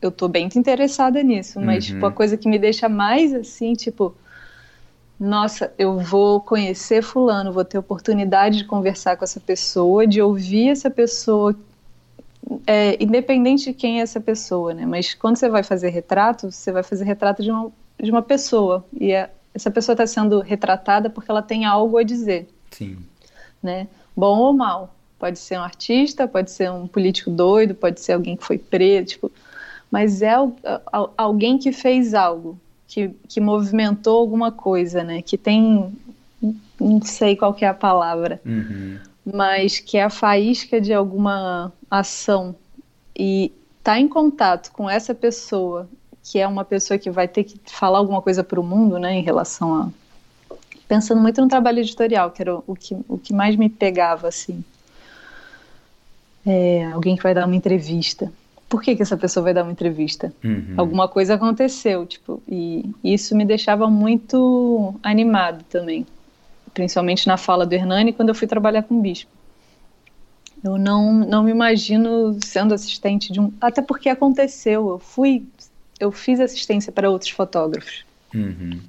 Eu 0.00 0.10
tô 0.10 0.28
bem 0.28 0.48
interessada 0.54 1.22
nisso, 1.22 1.60
mas 1.60 1.88
uhum. 1.88 1.94
tipo, 1.94 2.06
a 2.06 2.12
coisa 2.12 2.36
que 2.36 2.48
me 2.48 2.58
deixa 2.58 2.88
mais 2.88 3.34
assim, 3.34 3.72
tipo, 3.72 4.14
nossa, 5.18 5.72
eu 5.78 5.98
vou 5.98 6.40
conhecer 6.40 7.02
fulano, 7.02 7.52
vou 7.52 7.64
ter 7.64 7.78
oportunidade 7.78 8.58
de 8.58 8.64
conversar 8.64 9.16
com 9.16 9.24
essa 9.24 9.40
pessoa, 9.40 10.06
de 10.06 10.22
ouvir 10.22 10.68
essa 10.68 10.90
pessoa, 10.90 11.54
é, 12.66 13.02
independente 13.02 13.66
de 13.66 13.74
quem 13.74 14.00
é 14.00 14.02
essa 14.02 14.20
pessoa, 14.20 14.72
né? 14.72 14.86
Mas 14.86 15.14
quando 15.14 15.36
você 15.36 15.48
vai 15.48 15.62
fazer 15.62 15.90
retrato, 15.90 16.50
você 16.50 16.72
vai 16.72 16.82
fazer 16.82 17.04
retrato 17.04 17.42
de 17.42 17.50
uma, 17.50 17.70
de 18.00 18.10
uma 18.10 18.22
pessoa 18.22 18.84
e 18.98 19.12
é, 19.12 19.30
essa 19.54 19.70
pessoa 19.70 19.94
está 19.94 20.06
sendo 20.06 20.40
retratada 20.40 21.10
porque 21.10 21.30
ela 21.30 21.42
tem 21.42 21.64
algo 21.64 21.98
a 21.98 22.02
dizer. 22.02 22.48
Sim. 22.70 22.98
Né? 23.62 23.88
Bom 24.16 24.38
ou 24.38 24.52
mal. 24.52 24.94
Pode 25.18 25.38
ser 25.38 25.58
um 25.58 25.62
artista, 25.62 26.28
pode 26.28 26.50
ser 26.50 26.70
um 26.70 26.86
político 26.86 27.28
doido, 27.28 27.74
pode 27.74 28.00
ser 28.00 28.12
alguém 28.12 28.36
que 28.36 28.44
foi 28.44 28.56
preso, 28.56 29.06
tipo, 29.06 29.32
mas 29.90 30.22
é 30.22 30.34
alguém 31.16 31.58
que 31.58 31.72
fez 31.72 32.14
algo, 32.14 32.58
que, 32.86 33.10
que 33.28 33.40
movimentou 33.40 34.16
alguma 34.18 34.52
coisa, 34.52 35.02
né? 35.02 35.20
Que 35.20 35.36
tem, 35.36 35.92
não 36.80 37.02
sei 37.02 37.34
qual 37.34 37.56
é 37.60 37.66
a 37.66 37.74
palavra, 37.74 38.40
uhum. 38.46 38.98
Mas 39.32 39.78
que 39.78 39.96
é 39.96 40.04
a 40.04 40.10
faísca 40.10 40.80
de 40.80 40.92
alguma 40.92 41.72
ação 41.90 42.54
e 43.16 43.52
tá 43.82 43.98
em 43.98 44.08
contato 44.08 44.70
com 44.72 44.88
essa 44.88 45.14
pessoa, 45.14 45.88
que 46.22 46.38
é 46.38 46.46
uma 46.46 46.64
pessoa 46.64 46.98
que 46.98 47.10
vai 47.10 47.26
ter 47.26 47.44
que 47.44 47.58
falar 47.66 47.98
alguma 47.98 48.22
coisa 48.22 48.44
para 48.44 48.60
o 48.60 48.64
mundo, 48.64 48.98
né? 48.98 49.14
Em 49.14 49.22
relação 49.22 49.74
a 49.74 49.88
pensando 50.86 51.20
muito 51.20 51.40
no 51.40 51.48
trabalho 51.48 51.80
editorial, 51.80 52.30
que 52.30 52.40
era 52.40 52.56
o 52.66 52.74
que, 52.74 52.96
o 53.06 53.18
que 53.18 53.34
mais 53.34 53.56
me 53.56 53.68
pegava, 53.68 54.26
assim 54.26 54.64
é, 56.48 56.86
alguém 56.86 57.14
que 57.14 57.22
vai 57.22 57.34
dar 57.34 57.46
uma 57.46 57.54
entrevista. 57.54 58.32
Por 58.68 58.82
que, 58.82 58.96
que 58.96 59.02
essa 59.02 59.16
pessoa 59.16 59.44
vai 59.44 59.54
dar 59.54 59.62
uma 59.62 59.72
entrevista? 59.72 60.32
Uhum. 60.42 60.74
Alguma 60.76 61.08
coisa 61.08 61.34
aconteceu, 61.34 62.06
tipo, 62.06 62.42
e 62.48 62.90
isso 63.04 63.36
me 63.36 63.44
deixava 63.44 63.88
muito 63.88 64.94
animado 65.02 65.64
também, 65.70 66.06
principalmente 66.74 67.26
na 67.26 67.36
fala 67.36 67.66
do 67.66 67.72
Hernani 67.72 68.12
quando 68.12 68.30
eu 68.30 68.34
fui 68.34 68.46
trabalhar 68.46 68.82
com 68.82 68.98
o 68.98 69.00
bispo. 69.00 69.30
Eu 70.62 70.76
não, 70.76 71.12
não 71.12 71.42
me 71.44 71.50
imagino 71.50 72.36
sendo 72.44 72.74
assistente 72.74 73.32
de 73.32 73.40
um, 73.40 73.52
até 73.60 73.80
porque 73.80 74.08
aconteceu. 74.08 74.88
Eu 74.88 74.98
fui, 74.98 75.44
eu 76.00 76.10
fiz 76.10 76.40
assistência 76.40 76.90
para 76.90 77.10
outros 77.10 77.30
fotógrafos. 77.30 78.04
Uhum. 78.34 78.80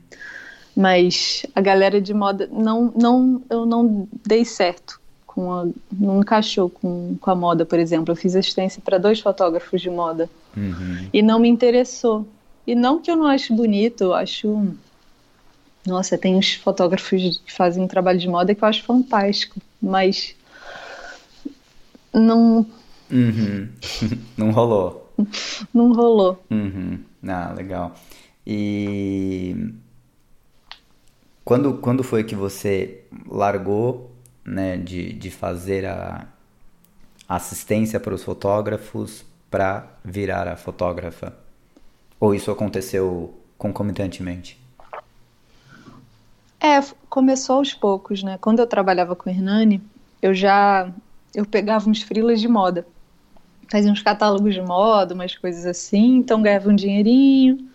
Mas 0.76 1.46
a 1.54 1.62
galera 1.62 2.02
de 2.02 2.14
moda 2.14 2.50
não, 2.52 2.92
não, 2.96 3.42
eu 3.50 3.66
não 3.66 4.08
dei 4.26 4.46
certo 4.46 5.00
com 5.26 5.54
a, 5.54 5.68
não 5.92 6.22
encaixou 6.22 6.70
com, 6.70 7.16
com 7.20 7.32
a 7.32 7.36
moda, 7.36 7.66
por 7.66 7.78
exemplo. 7.78 8.12
Eu 8.12 8.16
fiz 8.16 8.36
assistência 8.36 8.82
para 8.84 8.98
dois 8.98 9.20
fotógrafos 9.20 9.80
de 9.80 9.90
moda 9.90 10.30
uhum. 10.58 11.08
e 11.14 11.22
não 11.22 11.40
me 11.40 11.48
interessou. 11.48 12.26
E 12.66 12.76
não 12.76 13.00
que 13.00 13.10
eu 13.10 13.16
não 13.16 13.26
acho 13.26 13.54
bonito, 13.54 14.06
eu 14.06 14.14
acho. 14.14 14.74
Nossa, 15.86 16.18
tem 16.18 16.36
uns 16.36 16.54
fotógrafos 16.56 17.42
que 17.46 17.52
fazem 17.52 17.84
um 17.84 17.88
trabalho 17.88 18.20
de 18.20 18.28
moda 18.28 18.54
que 18.54 18.64
eu 18.64 18.68
acho 18.68 18.84
fantástico, 18.84 19.60
mas 19.82 20.36
não. 22.14 22.66
Uhum. 23.12 23.70
não 24.38 24.52
rolou. 24.52 25.14
não 25.74 25.94
rolou. 25.94 26.44
Uhum. 26.50 27.00
Ah, 27.28 27.54
legal. 27.56 27.96
E 28.46 29.74
quando, 31.46 31.76
quando 31.78 32.04
foi 32.04 32.24
que 32.24 32.36
você 32.36 33.04
largou 33.28 34.12
né, 34.46 34.78
de, 34.78 35.14
de 35.14 35.32
fazer 35.32 35.86
a 35.86 36.28
assistência 37.28 38.00
para 38.00 38.14
os 38.14 38.24
fotógrafos 38.24 39.24
para 39.50 39.88
virar 40.04 40.48
a 40.48 40.56
fotógrafa? 40.56 41.36
Ou 42.20 42.36
isso 42.36 42.52
aconteceu 42.52 43.34
concomitantemente? 43.58 44.59
É, 46.62 46.82
começou 47.10 47.58
aos 47.58 47.74
poucos, 47.74 48.22
né? 48.22 48.38
Quando 48.40 48.60
eu 48.60 48.68
trabalhava 48.68 49.16
com 49.16 49.30
o 49.30 49.34
Hernani, 49.34 49.82
eu 50.22 50.34
já 50.34 50.92
eu 51.34 51.46
pegava 51.46 51.90
uns 51.90 52.02
frilas 52.02 52.42
de 52.42 52.48
moda. 52.48 52.86
Fazia 53.72 53.92
uns 53.92 54.02
catálogos 54.02 54.54
de 54.54 54.62
moda, 54.62 55.14
umas 55.14 55.36
coisas 55.36 55.66
assim, 55.66 56.18
então 56.18 56.42
ganhava 56.42 56.70
um 56.70 56.76
dinheirinho. 56.76 57.70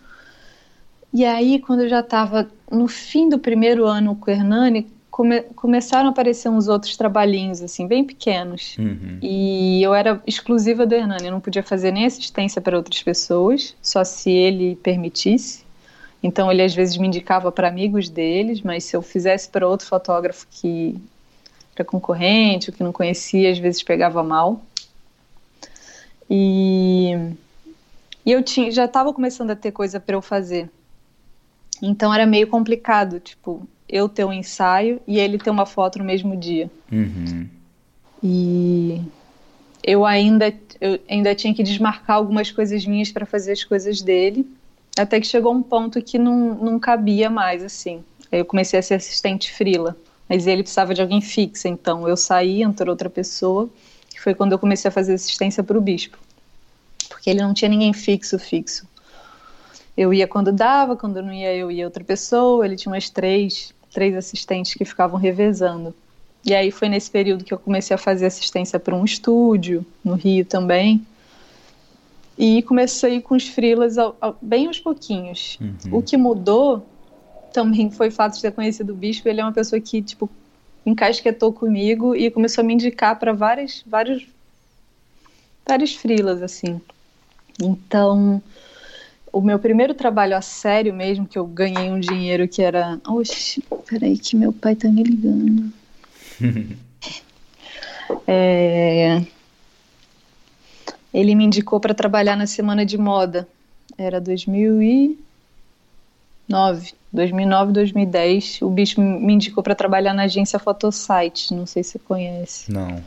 E 1.13 1.23
aí, 1.23 1.59
quando 1.59 1.83
eu 1.83 1.89
já 1.89 2.01
estava 2.01 2.49
no 2.69 2.87
fim 2.87 3.29
do 3.29 3.39
primeiro 3.39 3.85
ano 3.85 4.15
com 4.15 4.29
o 4.29 4.33
Hernani, 4.33 4.87
come, 5.09 5.41
começaram 5.55 6.07
a 6.07 6.11
aparecer 6.11 6.49
uns 6.49 6.67
outros 6.67 6.97
trabalhinhos, 6.97 7.61
assim, 7.61 7.87
bem 7.87 8.03
pequenos. 8.03 8.75
Uhum. 8.77 9.19
E 9.21 9.81
eu 9.81 9.93
era 9.93 10.21
exclusiva 10.27 10.85
do 10.85 10.93
Hernani, 10.93 11.27
eu 11.27 11.31
não 11.31 11.39
podia 11.39 11.63
fazer 11.63 11.91
nem 11.91 12.05
assistência 12.05 12.61
para 12.61 12.75
outras 12.75 13.01
pessoas, 13.01 13.73
só 13.81 14.03
se 14.03 14.29
ele 14.29 14.75
permitisse. 14.75 15.64
Então 16.21 16.51
ele 16.51 16.61
às 16.61 16.73
vezes 16.73 16.97
me 16.97 17.07
indicava 17.07 17.51
para 17.51 17.67
amigos 17.67 18.09
deles, 18.09 18.61
mas 18.61 18.83
se 18.83 18.95
eu 18.95 19.01
fizesse 19.01 19.47
para 19.49 19.67
outro 19.67 19.87
fotógrafo 19.87 20.47
que 20.49 20.99
era 21.75 21.85
concorrente, 21.85 22.69
ou 22.69 22.75
que 22.75 22.83
não 22.83 22.91
conhecia, 22.91 23.51
às 23.51 23.59
vezes 23.59 23.83
pegava 23.83 24.23
mal. 24.23 24.61
E, 26.29 27.11
e 28.25 28.31
eu 28.31 28.41
tinha, 28.41 28.71
já 28.71 28.85
estava 28.85 29.13
começando 29.13 29.51
a 29.51 29.55
ter 29.55 29.71
coisa 29.71 29.99
para 29.99 30.15
eu 30.15 30.21
fazer. 30.21 30.69
Então 31.81 32.13
era 32.13 32.25
meio 32.25 32.47
complicado, 32.47 33.19
tipo, 33.19 33.67
eu 33.87 34.09
ter 34.09 34.25
um 34.25 34.33
ensaio 34.33 35.01
e 35.07 35.19
ele 35.19 35.37
ter 35.37 35.49
uma 35.49 35.65
foto 35.65 35.99
no 35.99 36.05
mesmo 36.05 36.35
dia. 36.35 36.71
Uhum. 36.91 37.47
E 38.23 39.01
eu 39.83 40.05
ainda, 40.05 40.53
eu 40.81 40.99
ainda 41.09 41.35
tinha 41.35 41.53
que 41.53 41.61
desmarcar 41.61 42.15
algumas 42.15 42.49
coisas 42.49 42.85
minhas 42.85 43.11
para 43.11 43.25
fazer 43.25 43.51
as 43.51 43.63
coisas 43.63 44.01
dele, 44.01 44.47
até 44.97 45.19
que 45.19 45.27
chegou 45.27 45.53
um 45.53 45.61
ponto 45.61 46.01
que 46.01 46.17
não, 46.17 46.55
não 46.55 46.79
cabia 46.79 47.29
mais, 47.29 47.63
assim. 47.63 48.03
Eu 48.31 48.45
comecei 48.45 48.79
a 48.79 48.81
ser 48.81 48.95
assistente 48.95 49.51
frila, 49.51 49.95
mas 50.27 50.47
ele 50.47 50.63
precisava 50.63 50.93
de 50.93 51.01
alguém 51.01 51.21
fixo, 51.21 51.67
então 51.67 52.07
eu 52.07 52.17
saí, 52.17 52.61
entrou 52.61 52.89
outra 52.89 53.09
pessoa, 53.09 53.69
que 54.09 54.19
foi 54.19 54.33
quando 54.33 54.53
eu 54.53 54.59
comecei 54.59 54.89
a 54.89 54.91
fazer 54.91 55.13
assistência 55.13 55.63
para 55.63 55.77
o 55.77 55.81
bispo, 55.81 56.17
porque 57.09 57.29
ele 57.29 57.41
não 57.41 57.53
tinha 57.53 57.69
ninguém 57.69 57.93
fixo, 57.93 58.39
fixo. 58.39 58.87
Eu 59.97 60.13
ia 60.13 60.27
quando 60.27 60.51
dava, 60.51 60.95
quando 60.95 61.21
não 61.21 61.31
ia 61.31 61.53
eu 61.55 61.71
ia 61.71 61.85
outra 61.85 62.03
pessoa, 62.03 62.65
ele 62.65 62.75
tinha 62.75 62.91
umas 62.91 63.09
três, 63.09 63.73
três 63.93 64.15
assistentes 64.15 64.73
que 64.73 64.83
ficavam 64.83 65.17
revezando. 65.17 65.93
E 66.45 66.53
aí 66.53 66.69
foi 66.69 66.89
nesse 66.89 67.09
período 67.09 67.43
que 67.43 67.53
eu 67.53 67.57
comecei 67.57 67.95
a 67.95 67.97
fazer 67.97 68.25
assistência 68.25 68.79
para 68.79 68.93
um 68.93 69.05
estúdio, 69.05 69.85
no 70.03 70.13
Rio 70.13 70.45
também. 70.45 71.05
E 72.37 72.61
comecei 72.63 73.21
com 73.21 73.35
os 73.35 73.47
freelas 73.47 73.95
bem 74.41 74.67
aos 74.67 74.79
pouquinhos. 74.79 75.57
Uhum. 75.61 75.99
O 75.99 76.01
que 76.01 76.17
mudou 76.17 76.85
também 77.53 77.89
foi 77.89 78.09
o 78.09 78.11
fato 78.11 78.35
de 78.35 78.41
ter 78.41 78.51
conhecido 78.51 78.91
o 78.91 78.95
Bispo. 78.95 79.29
Ele 79.29 79.39
é 79.39 79.43
uma 79.43 79.53
pessoa 79.53 79.79
que, 79.79 80.01
tipo, 80.01 80.29
encasquetou 80.85 81.53
comigo 81.53 82.15
e 82.15 82.29
começou 82.29 82.61
a 82.61 82.65
me 82.65 82.73
indicar 82.73 83.17
para 83.17 83.31
várias, 83.31 83.83
vários, 83.87 84.27
vários 85.65 85.95
freelas, 85.95 86.43
assim. 86.43 86.81
Então, 87.61 88.41
o 89.31 89.41
meu 89.41 89.57
primeiro 89.57 89.93
trabalho 89.93 90.35
a 90.35 90.41
sério 90.41 90.93
mesmo, 90.93 91.25
que 91.25 91.37
eu 91.37 91.45
ganhei 91.45 91.89
um 91.89 91.99
dinheiro 91.99 92.47
que 92.47 92.61
era. 92.61 92.99
Oxi, 93.07 93.63
peraí, 93.85 94.17
que 94.17 94.35
meu 94.35 94.51
pai 94.51 94.75
tá 94.75 94.89
me 94.89 95.03
ligando. 95.03 95.71
é... 98.27 99.25
Ele 101.15 101.33
me 101.33 101.45
indicou 101.45 101.79
para 101.79 101.93
trabalhar 101.93 102.35
na 102.35 102.45
semana 102.45 102.85
de 102.85 102.97
moda. 102.97 103.47
Era 103.97 104.19
2009, 104.19 106.93
2009, 107.13 107.71
2010. 107.71 108.61
O 108.61 108.69
bicho 108.69 108.99
me 108.99 109.33
indicou 109.33 109.63
para 109.63 109.73
trabalhar 109.73 110.13
na 110.13 110.23
agência 110.23 110.59
Photosite. 110.59 111.53
Não 111.53 111.65
sei 111.65 111.85
se 111.85 111.91
você 111.91 111.99
conhece. 111.99 112.69
Não. 112.69 113.01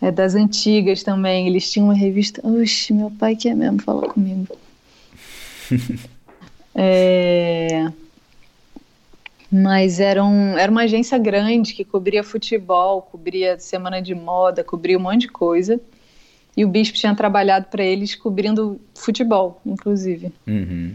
É 0.00 0.10
das 0.10 0.34
antigas 0.34 1.04
também. 1.04 1.46
Eles 1.46 1.70
tinham 1.70 1.86
uma 1.86 1.94
revista. 1.94 2.44
Oxi, 2.44 2.92
meu 2.92 3.12
pai 3.12 3.36
quer 3.36 3.54
mesmo 3.54 3.80
falar 3.80 4.08
comigo. 4.08 4.58
é... 6.74 7.88
Mas 9.48 10.00
era, 10.00 10.24
um, 10.24 10.58
era 10.58 10.72
uma 10.72 10.82
agência 10.82 11.16
grande 11.18 11.72
que 11.72 11.84
cobria 11.84 12.24
futebol, 12.24 13.02
cobria 13.02 13.60
semana 13.60 14.02
de 14.02 14.12
moda, 14.12 14.64
cobria 14.64 14.98
um 14.98 15.02
monte 15.02 15.20
de 15.20 15.28
coisa. 15.28 15.80
E 16.56 16.64
o 16.64 16.68
Bispo 16.68 16.96
tinha 16.96 17.14
trabalhado 17.14 17.66
para 17.66 17.82
eles 17.82 18.14
cobrindo 18.14 18.80
futebol, 18.94 19.60
inclusive. 19.64 20.32
Uhum. 20.46 20.94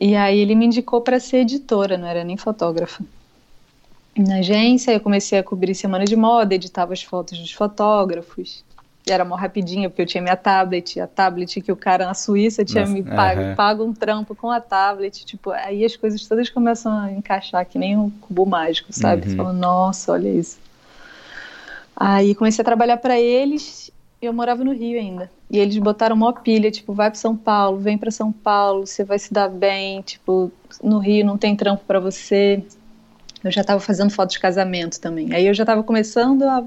E 0.00 0.16
aí 0.16 0.38
ele 0.38 0.54
me 0.54 0.66
indicou 0.66 1.00
para 1.00 1.20
ser 1.20 1.38
editora, 1.38 1.96
não 1.96 2.06
era 2.06 2.24
nem 2.24 2.36
fotógrafa. 2.36 3.04
Na 4.16 4.36
agência 4.36 4.92
eu 4.92 5.00
comecei 5.00 5.38
a 5.38 5.42
cobrir 5.44 5.74
semana 5.74 6.04
de 6.04 6.16
moda, 6.16 6.54
editava 6.54 6.92
as 6.92 7.02
fotos 7.02 7.38
dos 7.38 7.52
fotógrafos 7.52 8.64
era 9.12 9.24
mó 9.24 9.34
rapidinho, 9.34 9.90
porque 9.90 10.02
eu 10.02 10.06
tinha 10.06 10.22
minha 10.22 10.36
tablet, 10.36 11.00
a 11.00 11.06
tablet 11.06 11.60
que 11.60 11.72
o 11.72 11.76
cara 11.76 12.06
na 12.06 12.14
Suíça 12.14 12.64
tinha 12.64 12.82
Nossa, 12.82 12.92
me 12.92 13.02
pago, 13.02 13.40
uhum. 13.40 13.54
pago 13.54 13.84
um 13.84 13.92
trampo 13.92 14.34
com 14.34 14.50
a 14.50 14.60
tablet, 14.60 15.24
tipo, 15.24 15.50
aí 15.50 15.84
as 15.84 15.96
coisas 15.96 16.26
todas 16.26 16.48
começam 16.50 16.92
a 16.92 17.12
encaixar 17.12 17.64
que 17.66 17.78
nem 17.78 17.96
um 17.96 18.10
cubo 18.10 18.44
mágico, 18.46 18.92
sabe? 18.92 19.22
Uhum. 19.22 19.30
Você 19.30 19.36
fala, 19.36 19.52
nossa, 19.52 20.12
olha 20.12 20.28
isso. 20.28 20.58
Aí 21.96 22.34
comecei 22.34 22.62
a 22.62 22.64
trabalhar 22.64 22.96
para 22.98 23.18
eles, 23.18 23.90
eu 24.20 24.32
morava 24.32 24.64
no 24.64 24.72
Rio 24.72 24.98
ainda. 24.98 25.30
E 25.50 25.58
eles 25.58 25.76
botaram 25.78 26.16
uma 26.16 26.32
pilha, 26.32 26.70
tipo, 26.70 26.92
vai 26.92 27.10
para 27.10 27.18
São 27.18 27.36
Paulo, 27.36 27.78
vem 27.78 27.96
para 27.96 28.10
São 28.10 28.32
Paulo, 28.32 28.86
você 28.86 29.04
vai 29.04 29.18
se 29.18 29.32
dar 29.32 29.48
bem, 29.48 30.02
tipo, 30.02 30.52
no 30.82 30.98
Rio 30.98 31.24
não 31.24 31.38
tem 31.38 31.56
trampo 31.56 31.84
para 31.86 32.00
você. 32.00 32.62
Eu 33.42 33.50
já 33.50 33.60
estava 33.60 33.80
fazendo 33.80 34.10
foto 34.10 34.32
de 34.32 34.40
casamento 34.40 35.00
também. 35.00 35.32
Aí 35.32 35.46
eu 35.46 35.54
já 35.54 35.62
estava 35.62 35.82
começando 35.82 36.42
a 36.42 36.64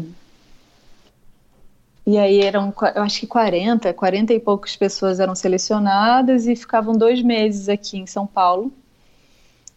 e 2.06 2.16
aí 2.16 2.40
eram, 2.40 2.72
eu 2.94 3.02
acho 3.02 3.18
que 3.18 3.26
40, 3.26 3.92
40 3.92 4.32
e 4.32 4.38
poucas 4.38 4.76
pessoas 4.76 5.18
eram 5.18 5.34
selecionadas 5.34 6.46
e 6.46 6.54
ficavam 6.54 6.96
dois 6.96 7.20
meses 7.20 7.68
aqui 7.68 7.98
em 7.98 8.06
São 8.06 8.26
Paulo 8.26 8.72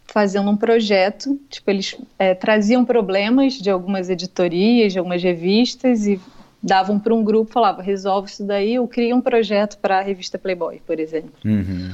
fazendo 0.06 0.48
um 0.48 0.56
projeto. 0.56 1.38
Tipo, 1.48 1.70
eles 1.70 1.96
é, 2.18 2.34
traziam 2.34 2.84
problemas 2.84 3.54
de 3.54 3.68
algumas 3.68 4.08
editorias, 4.08 4.92
de 4.92 4.98
algumas 4.98 5.22
revistas 5.22 6.06
e 6.06 6.20
davam 6.62 6.98
para 6.98 7.14
um 7.14 7.24
grupo, 7.24 7.52
falava, 7.52 7.82
resolve 7.82 8.30
isso 8.30 8.44
daí, 8.44 8.78
ou 8.78 8.86
cria 8.86 9.14
um 9.14 9.20
projeto 9.20 9.78
para 9.78 9.98
a 9.98 10.02
revista 10.02 10.38
Playboy, 10.38 10.80
por 10.86 11.00
exemplo. 11.00 11.32
Uhum. 11.44 11.92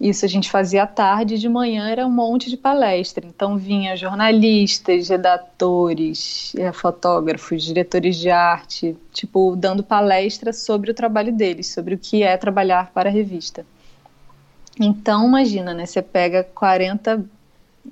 Isso 0.00 0.24
a 0.24 0.28
gente 0.28 0.50
fazia 0.50 0.82
à 0.82 0.86
tarde, 0.86 1.38
de 1.38 1.48
manhã 1.48 1.88
era 1.88 2.06
um 2.06 2.10
monte 2.10 2.50
de 2.50 2.56
palestra. 2.56 3.24
Então 3.26 3.56
vinha 3.56 3.96
jornalistas, 3.96 5.08
redatores, 5.08 6.52
eh, 6.56 6.72
fotógrafos, 6.72 7.64
diretores 7.64 8.16
de 8.16 8.28
arte, 8.28 8.96
tipo, 9.12 9.54
dando 9.56 9.82
palestra 9.82 10.52
sobre 10.52 10.90
o 10.90 10.94
trabalho 10.94 11.32
deles, 11.32 11.72
sobre 11.72 11.94
o 11.94 11.98
que 11.98 12.22
é 12.22 12.36
trabalhar 12.36 12.90
para 12.92 13.08
a 13.08 13.12
revista. 13.12 13.64
Então, 14.78 15.28
imagina, 15.28 15.72
né? 15.72 15.86
Você 15.86 16.02
pega 16.02 16.42
40 16.42 17.24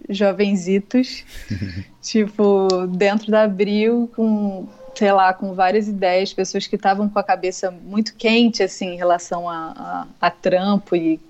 jovenzitos, 0.09 1.25
tipo, 2.03 2.67
dentro 2.89 3.31
da 3.31 3.45
Abril, 3.45 4.11
com, 4.17 4.67
sei 4.95 5.13
lá, 5.13 5.33
com 5.33 5.55
várias 5.55 5.89
ideias, 5.89 6.33
pessoas 6.33 6.67
que 6.67 6.77
estavam 6.77 7.09
com 7.09 7.19
a 7.19 7.25
cabeça 7.25 7.71
muito 7.71 8.15
quente, 8.15 8.63
assim, 8.63 8.91
em 8.91 8.97
relação 8.97 9.49
a, 9.49 10.07
a, 10.21 10.27
a 10.27 10.31
trampo 10.31 10.95
e 10.95 11.21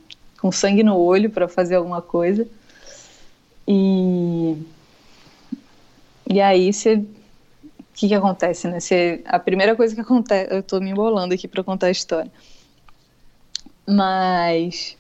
com 0.41 0.51
sangue 0.51 0.83
no 0.83 0.97
olho 0.97 1.31
para 1.31 1.49
fazer 1.49 1.77
alguma 1.77 2.03
coisa. 2.03 2.47
E 3.67 4.57
e 6.29 6.41
aí 6.41 6.73
você 6.73 6.97
o 6.97 7.95
que 7.95 8.09
que 8.09 8.15
acontece, 8.15 8.67
né? 8.69 8.81
Você, 8.81 9.23
a 9.27 9.39
primeira 9.39 9.77
coisa 9.77 9.95
que 9.95 10.01
acontece, 10.01 10.53
eu 10.53 10.61
estou 10.61 10.81
me 10.81 10.91
embolando 10.91 11.35
aqui 11.35 11.47
para 11.47 11.63
contar 11.63 11.87
a 11.87 11.91
história. 11.91 12.33
Mas 13.87 14.97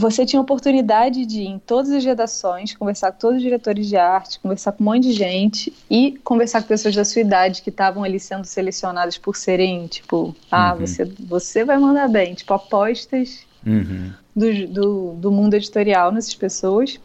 você 0.00 0.24
tinha 0.24 0.40
oportunidade 0.40 1.26
de 1.26 1.42
ir 1.42 1.46
em 1.46 1.58
todas 1.58 1.90
as 1.90 2.02
redações, 2.02 2.74
conversar 2.74 3.12
com 3.12 3.18
todos 3.18 3.36
os 3.36 3.42
diretores 3.42 3.86
de 3.86 3.96
arte, 3.96 4.40
conversar 4.40 4.72
com 4.72 4.82
um 4.82 4.86
monte 4.86 5.02
de 5.02 5.12
gente 5.12 5.72
e 5.90 6.18
conversar 6.24 6.62
com 6.62 6.68
pessoas 6.68 6.96
da 6.96 7.04
sua 7.04 7.20
idade 7.20 7.60
que 7.60 7.68
estavam 7.68 8.02
ali 8.02 8.18
sendo 8.18 8.46
selecionadas 8.46 9.18
por 9.18 9.36
serem, 9.36 9.86
tipo, 9.86 10.34
ah, 10.50 10.72
uhum. 10.72 10.86
você, 10.86 11.04
você 11.04 11.64
vai 11.64 11.78
mandar 11.78 12.08
bem, 12.08 12.32
tipo, 12.34 12.52
apostas 12.54 13.40
uhum. 13.64 14.10
do, 14.34 14.66
do, 14.68 15.12
do 15.16 15.30
mundo 15.30 15.54
editorial 15.54 16.10
nessas 16.10 16.34
pessoas. 16.34 16.98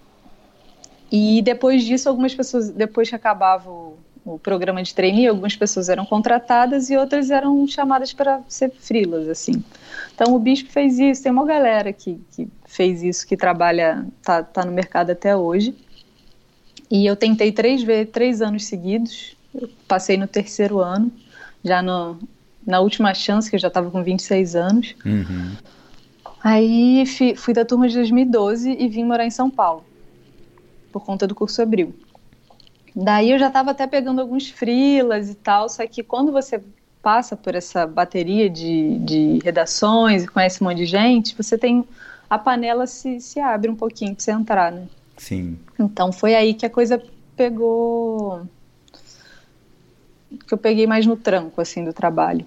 E 1.12 1.42
depois 1.42 1.84
disso, 1.84 2.08
algumas 2.08 2.34
pessoas, 2.34 2.70
depois 2.70 3.10
que 3.10 3.16
acabava 3.16 3.70
o, 3.70 3.95
o 4.26 4.40
programa 4.40 4.82
de 4.82 4.94
trainee, 4.94 5.28
algumas 5.28 5.56
pessoas 5.56 5.88
eram 5.88 6.04
contratadas 6.04 6.90
e 6.90 6.98
outras 6.98 7.30
eram 7.30 7.68
chamadas 7.68 8.12
para 8.12 8.42
ser 8.48 8.72
frilas, 8.72 9.30
assim. 9.30 9.64
Então 10.16 10.34
o 10.34 10.40
Bispo 10.40 10.72
fez 10.72 10.98
isso, 10.98 11.22
tem 11.22 11.32
uma 11.32 11.46
galera 11.46 11.94
que, 11.94 12.20
que 12.32 12.48
fez 12.66 13.04
isso, 13.04 13.28
que 13.28 13.38
trabalha, 13.38 14.04
tá, 14.24 14.42
tá 14.42 14.66
no 14.66 14.72
mercado 14.72 15.12
até 15.12 15.38
hoje. 15.38 15.76
E 16.90 17.06
eu 17.06 17.16
tentei 17.16 17.52
três 17.52 17.84
vezes, 17.84 18.12
três 18.12 18.42
anos 18.42 18.66
seguidos, 18.66 19.38
eu 19.54 19.70
passei 19.88 20.18
no 20.18 20.28
terceiro 20.28 20.80
ano, 20.80 21.12
já 21.64 21.84
no, 21.84 22.18
na 22.66 22.80
última 22.80 23.14
chance, 23.14 23.48
que 23.48 23.56
eu 23.56 23.60
já 23.60 23.68
estava 23.68 23.92
com 23.92 24.04
26 24.04 24.56
anos. 24.56 24.96
Uhum. 25.06 25.52
Aí 26.44 27.06
fui, 27.06 27.36
fui 27.36 27.54
da 27.54 27.64
turma 27.64 27.88
de 27.88 27.96
2012 27.96 28.72
e 28.72 28.88
vim 28.88 29.04
morar 29.04 29.26
em 29.26 29.32
São 29.32 29.52
Paulo, 29.52 29.84
por 30.92 31.04
conta 31.04 31.28
do 31.28 31.36
curso 31.36 31.62
Abril. 31.62 31.94
Daí 32.96 33.32
eu 33.32 33.40
já 33.40 33.48
estava 33.48 33.72
até 33.72 33.86
pegando 33.86 34.22
alguns 34.22 34.50
frilas 34.50 35.30
e 35.30 35.36
tal, 35.36 35.68
só 35.68 35.86
que 35.86 36.02
quando 36.02 36.32
você 36.32 36.64
passa 37.02 37.36
por 37.36 37.54
essa 37.54 37.86
bateria 37.86 38.50
de, 38.50 38.98
de 39.00 39.40
redações 39.44 40.24
e 40.24 40.28
conhece 40.28 40.64
um 40.64 40.68
monte 40.68 40.78
de 40.78 40.86
gente, 40.86 41.36
você 41.36 41.58
tem. 41.58 41.86
A 42.28 42.40
panela 42.40 42.88
se, 42.88 43.20
se 43.20 43.40
abre 43.40 43.70
um 43.70 43.76
pouquinho 43.76 44.16
para 44.16 44.24
você 44.24 44.32
entrar, 44.32 44.72
né? 44.72 44.88
Sim. 45.18 45.60
Então 45.78 46.12
foi 46.12 46.34
aí 46.34 46.56
que 46.56 46.66
a 46.66 46.70
coisa 46.70 47.02
pegou. 47.36 48.42
que 50.48 50.54
eu 50.54 50.58
peguei 50.58 50.88
mais 50.88 51.06
no 51.06 51.16
tranco, 51.16 51.62
assim, 51.62 51.84
do 51.84 51.94
trabalho. 51.94 52.46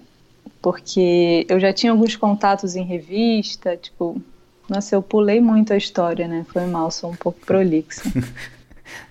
Porque 0.61 1.45
eu 1.47 1.59
já 1.59 1.71
tinha 1.71 1.93
alguns 1.93 2.15
contatos 2.15 2.75
em 2.75 2.83
revista, 2.83 3.77
tipo. 3.77 4.21
Nossa, 4.67 4.95
eu 4.95 5.01
pulei 5.01 5.39
muito 5.39 5.71
a 5.71 5.77
história, 5.77 6.27
né? 6.27 6.45
Foi 6.51 6.65
mal, 6.65 6.91
sou 6.91 7.11
um 7.11 7.15
pouco 7.15 7.39
prolixa. 7.45 8.01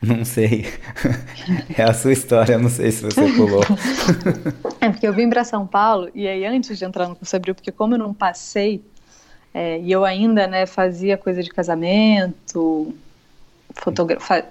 Não 0.02 0.24
sei. 0.24 0.66
É 1.76 1.82
a 1.82 1.94
sua 1.94 2.12
história, 2.12 2.54
eu 2.54 2.58
não 2.58 2.70
sei 2.70 2.90
se 2.90 3.02
você 3.02 3.32
pulou. 3.32 3.62
É 4.80 4.88
porque 4.90 5.06
eu 5.06 5.12
vim 5.12 5.28
para 5.28 5.44
São 5.44 5.66
Paulo 5.66 6.08
e 6.14 6.28
aí 6.28 6.44
antes 6.46 6.78
de 6.78 6.84
entrar 6.84 7.08
no 7.08 7.16
curso 7.16 7.34
abril, 7.34 7.54
porque 7.54 7.72
como 7.72 7.94
eu 7.94 7.98
não 7.98 8.14
passei 8.14 8.82
é, 9.52 9.80
e 9.80 9.90
eu 9.90 10.04
ainda 10.04 10.46
né, 10.46 10.66
fazia 10.66 11.16
coisa 11.16 11.42
de 11.42 11.50
casamento, 11.50 12.94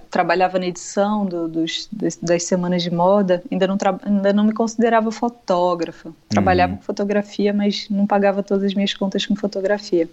trabalhava 0.10 0.60
na 0.60 0.68
edição 0.68 1.26
do, 1.26 1.48
dos, 1.48 1.90
das 2.22 2.44
semanas 2.44 2.84
de 2.84 2.92
moda, 2.92 3.44
ainda 3.52 3.68
não, 3.68 3.78
ainda 4.04 4.34
não 4.34 4.44
me 4.44 4.54
considerava 4.54 5.12
fotógrafa. 5.12 6.12
Trabalhava 6.30 6.74
uhum. 6.74 6.78
com 6.78 6.84
fotografia, 6.84 7.54
mas 7.54 7.88
não 7.90 8.08
pagava 8.08 8.42
todas 8.44 8.64
as 8.64 8.74
minhas 8.74 8.94
contas 8.94 9.26
com 9.26 9.36
fotografia. 9.36 10.10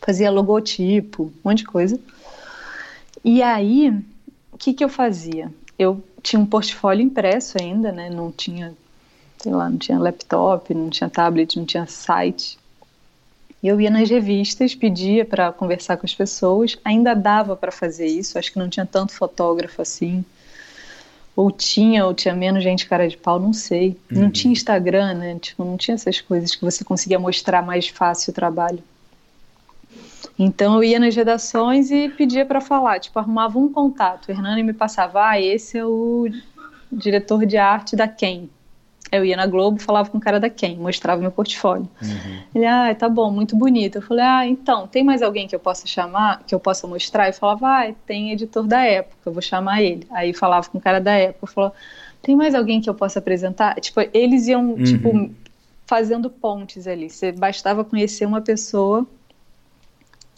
Fazia 0.00 0.30
logotipo, 0.30 1.24
um 1.24 1.48
monte 1.48 1.58
de 1.58 1.64
coisa. 1.64 1.98
E 3.28 3.42
aí, 3.42 3.90
o 4.52 4.56
que, 4.56 4.72
que 4.72 4.84
eu 4.84 4.88
fazia? 4.88 5.52
Eu 5.76 6.00
tinha 6.22 6.38
um 6.38 6.46
portfólio 6.46 7.04
impresso 7.04 7.60
ainda, 7.60 7.90
né? 7.90 8.08
Não 8.08 8.30
tinha, 8.30 8.72
sei 9.36 9.52
lá, 9.52 9.68
não 9.68 9.76
tinha 9.76 9.98
laptop, 9.98 10.72
não 10.72 10.88
tinha 10.88 11.10
tablet, 11.10 11.58
não 11.58 11.66
tinha 11.66 11.86
site. 11.86 12.56
Eu 13.60 13.80
ia 13.80 13.90
nas 13.90 14.08
revistas, 14.08 14.76
pedia 14.76 15.24
para 15.24 15.50
conversar 15.50 15.96
com 15.96 16.06
as 16.06 16.14
pessoas, 16.14 16.78
ainda 16.84 17.14
dava 17.14 17.56
para 17.56 17.72
fazer 17.72 18.06
isso, 18.06 18.38
acho 18.38 18.52
que 18.52 18.60
não 18.60 18.68
tinha 18.68 18.86
tanto 18.86 19.12
fotógrafo 19.12 19.82
assim. 19.82 20.24
Ou 21.34 21.50
tinha, 21.50 22.06
ou 22.06 22.14
tinha 22.14 22.32
menos 22.32 22.62
gente 22.62 22.86
cara 22.86 23.08
de 23.08 23.16
pau, 23.16 23.40
não 23.40 23.52
sei. 23.52 23.98
Uhum. 24.08 24.22
Não 24.22 24.30
tinha 24.30 24.52
Instagram, 24.52 25.14
né? 25.14 25.36
Tipo, 25.40 25.64
não 25.64 25.76
tinha 25.76 25.96
essas 25.96 26.20
coisas 26.20 26.54
que 26.54 26.64
você 26.64 26.84
conseguia 26.84 27.18
mostrar 27.18 27.60
mais 27.60 27.88
fácil 27.88 28.30
o 28.30 28.34
trabalho. 28.34 28.78
Então 30.38 30.76
eu 30.76 30.84
ia 30.84 30.98
nas 30.98 31.14
redações 31.14 31.90
e 31.90 32.08
pedia 32.08 32.44
para 32.44 32.60
falar, 32.60 33.00
tipo, 33.00 33.18
arrumava 33.18 33.58
um 33.58 33.72
contato. 33.72 34.28
O 34.28 34.32
Hernani 34.32 34.62
me 34.62 34.72
passava, 34.72 35.30
ah, 35.30 35.40
esse 35.40 35.78
é 35.78 35.84
o 35.84 36.28
diretor 36.90 37.46
de 37.46 37.56
arte 37.56 37.96
da 37.96 38.08
Quem. 38.08 38.50
Eu 39.10 39.24
ia 39.24 39.36
na 39.36 39.46
Globo, 39.46 39.80
falava 39.80 40.10
com 40.10 40.18
o 40.18 40.20
cara 40.20 40.40
da 40.40 40.50
Quem, 40.50 40.76
mostrava 40.76 41.20
meu 41.20 41.30
portfólio. 41.30 41.88
Uhum. 42.02 42.40
Ele, 42.54 42.66
ah, 42.66 42.94
tá 42.94 43.08
bom, 43.08 43.30
muito 43.30 43.56
bonito. 43.56 43.98
Eu 43.98 44.02
falei, 44.02 44.24
ah, 44.24 44.46
então, 44.46 44.86
tem 44.86 45.04
mais 45.04 45.22
alguém 45.22 45.46
que 45.46 45.54
eu 45.54 45.60
possa 45.60 45.86
chamar, 45.86 46.42
que 46.44 46.54
eu 46.54 46.58
possa 46.58 46.86
mostrar? 46.86 47.28
E 47.28 47.32
falava, 47.32 47.68
ah, 47.68 47.92
tem 48.04 48.32
editor 48.32 48.66
da 48.66 48.84
época, 48.84 49.16
eu 49.24 49.32
vou 49.32 49.42
chamar 49.42 49.80
ele. 49.80 50.06
Aí 50.10 50.32
falava 50.32 50.68
com 50.68 50.78
o 50.78 50.80
cara 50.80 51.00
da 51.00 51.12
época, 51.12 51.46
falou, 51.46 51.72
tem 52.20 52.34
mais 52.34 52.54
alguém 52.54 52.80
que 52.80 52.90
eu 52.90 52.94
possa 52.94 53.20
apresentar? 53.20 53.76
Tipo, 53.76 54.00
eles 54.12 54.48
iam, 54.48 54.70
uhum. 54.70 54.82
tipo, 54.82 55.30
fazendo 55.86 56.28
pontes 56.28 56.88
ali. 56.88 57.08
Você 57.08 57.30
bastava 57.30 57.84
conhecer 57.84 58.26
uma 58.26 58.40
pessoa 58.40 59.06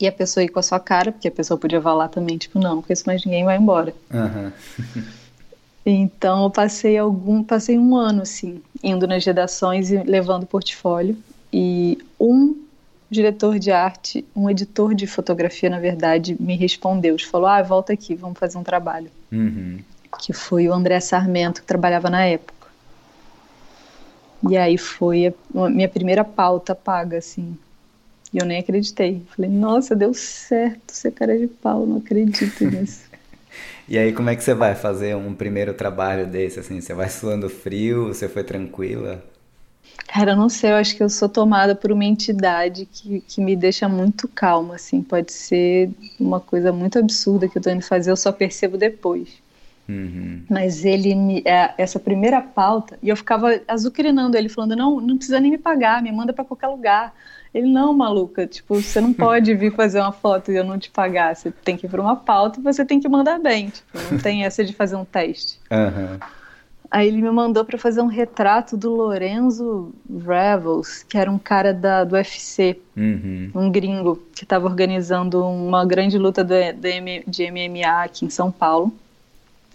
e 0.00 0.06
a 0.06 0.12
pessoa 0.12 0.44
ir 0.44 0.48
com 0.48 0.60
a 0.60 0.62
sua 0.62 0.78
cara, 0.78 1.10
porque 1.10 1.28
a 1.28 1.30
pessoa 1.30 1.58
podia 1.58 1.80
falar 1.80 2.08
também, 2.08 2.38
tipo, 2.38 2.58
não, 2.58 2.76
não 2.76 2.82
conheço 2.82 3.04
mais 3.06 3.24
ninguém, 3.24 3.44
vai 3.44 3.56
embora. 3.56 3.94
Uhum. 4.12 4.52
então 5.84 6.44
eu 6.44 6.50
passei 6.50 6.96
algum, 6.96 7.42
passei 7.42 7.78
um 7.78 7.96
ano 7.96 8.22
assim, 8.22 8.62
indo 8.82 9.06
nas 9.06 9.24
redações 9.24 9.90
e 9.90 9.96
levando 9.98 10.46
portfólio. 10.46 11.16
E 11.52 11.98
um 12.20 12.54
diretor 13.10 13.58
de 13.58 13.70
arte, 13.70 14.24
um 14.36 14.48
editor 14.48 14.94
de 14.94 15.06
fotografia, 15.06 15.70
na 15.70 15.80
verdade, 15.80 16.36
me 16.38 16.56
respondeu, 16.56 17.16
falou, 17.18 17.48
ah, 17.48 17.62
volta 17.62 17.92
aqui, 17.92 18.14
vamos 18.14 18.38
fazer 18.38 18.58
um 18.58 18.62
trabalho. 18.62 19.10
Uhum. 19.32 19.78
Que 20.20 20.32
foi 20.32 20.68
o 20.68 20.72
André 20.72 21.00
Sarmento, 21.00 21.62
que 21.62 21.66
trabalhava 21.66 22.10
na 22.10 22.24
época. 22.24 22.68
E 24.48 24.56
aí 24.56 24.78
foi 24.78 25.34
a 25.54 25.68
minha 25.68 25.88
primeira 25.88 26.22
pauta 26.22 26.74
paga, 26.74 27.18
assim, 27.18 27.56
e 28.32 28.38
eu 28.38 28.44
nem 28.46 28.58
acreditei. 28.58 29.22
Falei, 29.34 29.50
nossa, 29.50 29.94
deu 29.96 30.12
certo 30.14 30.92
ser 30.92 31.12
cara 31.12 31.38
de 31.38 31.46
pau, 31.48 31.86
não 31.86 31.98
acredito 31.98 32.64
nisso. 32.66 33.08
e 33.88 33.98
aí, 33.98 34.12
como 34.12 34.30
é 34.30 34.36
que 34.36 34.42
você 34.44 34.54
vai 34.54 34.74
fazer 34.74 35.16
um 35.16 35.34
primeiro 35.34 35.74
trabalho 35.74 36.26
desse, 36.26 36.60
assim? 36.60 36.80
Você 36.80 36.94
vai 36.94 37.08
suando 37.08 37.48
frio, 37.48 38.08
você 38.08 38.28
foi 38.28 38.44
tranquila? 38.44 39.22
Cara, 40.06 40.32
eu 40.32 40.36
não 40.36 40.48
sei, 40.48 40.70
eu 40.70 40.76
acho 40.76 40.96
que 40.96 41.02
eu 41.02 41.08
sou 41.10 41.28
tomada 41.28 41.74
por 41.74 41.92
uma 41.92 42.04
entidade 42.04 42.86
que, 42.86 43.20
que 43.20 43.40
me 43.40 43.54
deixa 43.54 43.88
muito 43.88 44.26
calma, 44.28 44.74
assim. 44.76 45.02
Pode 45.02 45.32
ser 45.32 45.90
uma 46.18 46.40
coisa 46.40 46.72
muito 46.72 46.98
absurda 46.98 47.48
que 47.48 47.58
eu 47.58 47.62
tô 47.62 47.70
indo 47.70 47.82
fazer, 47.82 48.10
eu 48.10 48.16
só 48.16 48.32
percebo 48.32 48.76
depois. 48.78 49.28
Uhum. 49.88 50.42
Mas 50.50 50.84
ele, 50.84 51.14
me, 51.14 51.42
é, 51.46 51.72
essa 51.78 51.98
primeira 51.98 52.42
pauta, 52.42 52.98
e 53.02 53.08
eu 53.08 53.16
ficava 53.16 53.60
azucrinando 53.66 54.36
ele, 54.36 54.48
falando: 54.48 54.76
não, 54.76 55.00
não 55.00 55.16
precisa 55.16 55.40
nem 55.40 55.50
me 55.50 55.58
pagar, 55.58 56.02
me 56.02 56.12
manda 56.12 56.32
para 56.32 56.44
qualquer 56.44 56.68
lugar. 56.68 57.14
Ele, 57.54 57.66
não, 57.66 57.94
maluca, 57.94 58.46
tipo, 58.46 58.74
você 58.74 59.00
não 59.00 59.12
pode 59.14 59.54
vir 59.54 59.74
fazer 59.74 60.00
uma 60.00 60.12
foto 60.12 60.52
e 60.52 60.56
eu 60.56 60.64
não 60.64 60.78
te 60.78 60.90
pagar. 60.90 61.34
Você 61.34 61.50
tem 61.50 61.76
que 61.76 61.86
ir 61.86 61.88
para 61.88 62.02
uma 62.02 62.16
pauta 62.16 62.60
e 62.60 62.62
você 62.62 62.84
tem 62.84 63.00
que 63.00 63.08
mandar 63.08 63.38
bem. 63.38 63.70
Tipo, 63.70 63.98
não 64.12 64.18
tem 64.20 64.44
essa 64.44 64.62
de 64.62 64.74
fazer 64.74 64.96
um 64.96 65.04
teste. 65.04 65.58
Uhum. 65.70 66.18
Aí 66.90 67.08
ele 67.08 67.20
me 67.20 67.30
mandou 67.30 67.64
para 67.64 67.76
fazer 67.76 68.00
um 68.00 68.06
retrato 68.06 68.76
do 68.76 68.94
Lorenzo 68.94 69.92
Revels, 70.08 71.02
que 71.02 71.18
era 71.18 71.30
um 71.30 71.38
cara 71.38 71.72
da, 71.72 72.02
do 72.02 72.14
UFC, 72.14 72.78
uhum. 72.96 73.50
um 73.54 73.70
gringo, 73.70 74.22
que 74.34 74.44
estava 74.44 74.66
organizando 74.66 75.44
uma 75.44 75.84
grande 75.84 76.16
luta 76.16 76.42
do, 76.42 76.54
de 77.26 77.50
MMA 77.50 78.04
aqui 78.04 78.24
em 78.24 78.30
São 78.30 78.50
Paulo. 78.50 78.92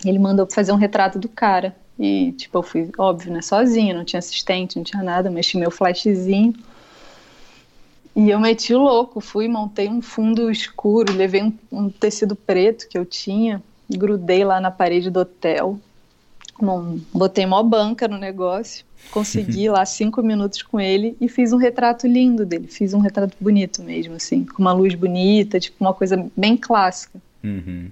Ele 0.10 0.20
mandou 0.20 0.48
fazer 0.50 0.72
um 0.72 0.78
retrato 0.78 1.20
do 1.20 1.30
cara. 1.30 1.76
E, 1.98 2.32
tipo, 2.34 2.58
eu 2.58 2.64
fui, 2.64 2.90
óbvio, 2.98 3.32
né, 3.32 3.42
sozinha, 3.42 3.94
não 3.94 4.04
tinha 4.04 4.20
assistente, 4.20 4.78
não 4.78 4.84
tinha 4.84 5.04
nada, 5.04 5.30
mexi 5.30 5.58
meu 5.58 5.70
flashzinho 5.70 6.54
E 8.16 8.32
eu 8.32 8.40
meti 8.40 8.74
o 8.74 8.82
louco, 8.82 9.22
fui, 9.22 9.48
montei 9.48 9.88
um 9.88 10.02
fundo 10.02 10.50
escuro, 10.50 11.14
levei 11.14 11.44
um, 11.44 11.54
um 11.72 11.90
tecido 11.90 12.36
preto 12.36 12.88
que 12.88 12.98
eu 12.98 13.06
tinha, 13.06 13.62
grudei 13.88 14.44
lá 14.44 14.60
na 14.60 14.72
parede 14.72 15.12
do 15.12 15.20
hotel, 15.20 15.80
Bom, 16.60 17.00
botei 17.14 17.46
mó 17.46 17.62
banca 17.64 18.08
no 18.08 18.18
negócio, 18.18 18.86
consegui 19.12 19.68
lá 19.70 19.86
cinco 19.86 20.22
minutos 20.22 20.62
com 20.62 20.80
ele 20.80 21.18
e 21.20 21.28
fiz 21.28 21.52
um 21.52 21.58
retrato 21.58 22.08
lindo 22.08 22.46
dele. 22.46 22.68
Fiz 22.68 22.94
um 22.94 23.00
retrato 23.00 23.36
bonito 23.40 23.82
mesmo, 23.84 24.16
assim, 24.16 24.46
com 24.46 24.62
uma 24.62 24.72
luz 24.72 24.94
bonita, 24.96 25.60
tipo 25.60 25.78
uma 25.80 25.94
coisa 25.94 26.30
bem 26.38 26.56
clássica. 26.56 27.20
Uhum. 27.44 27.90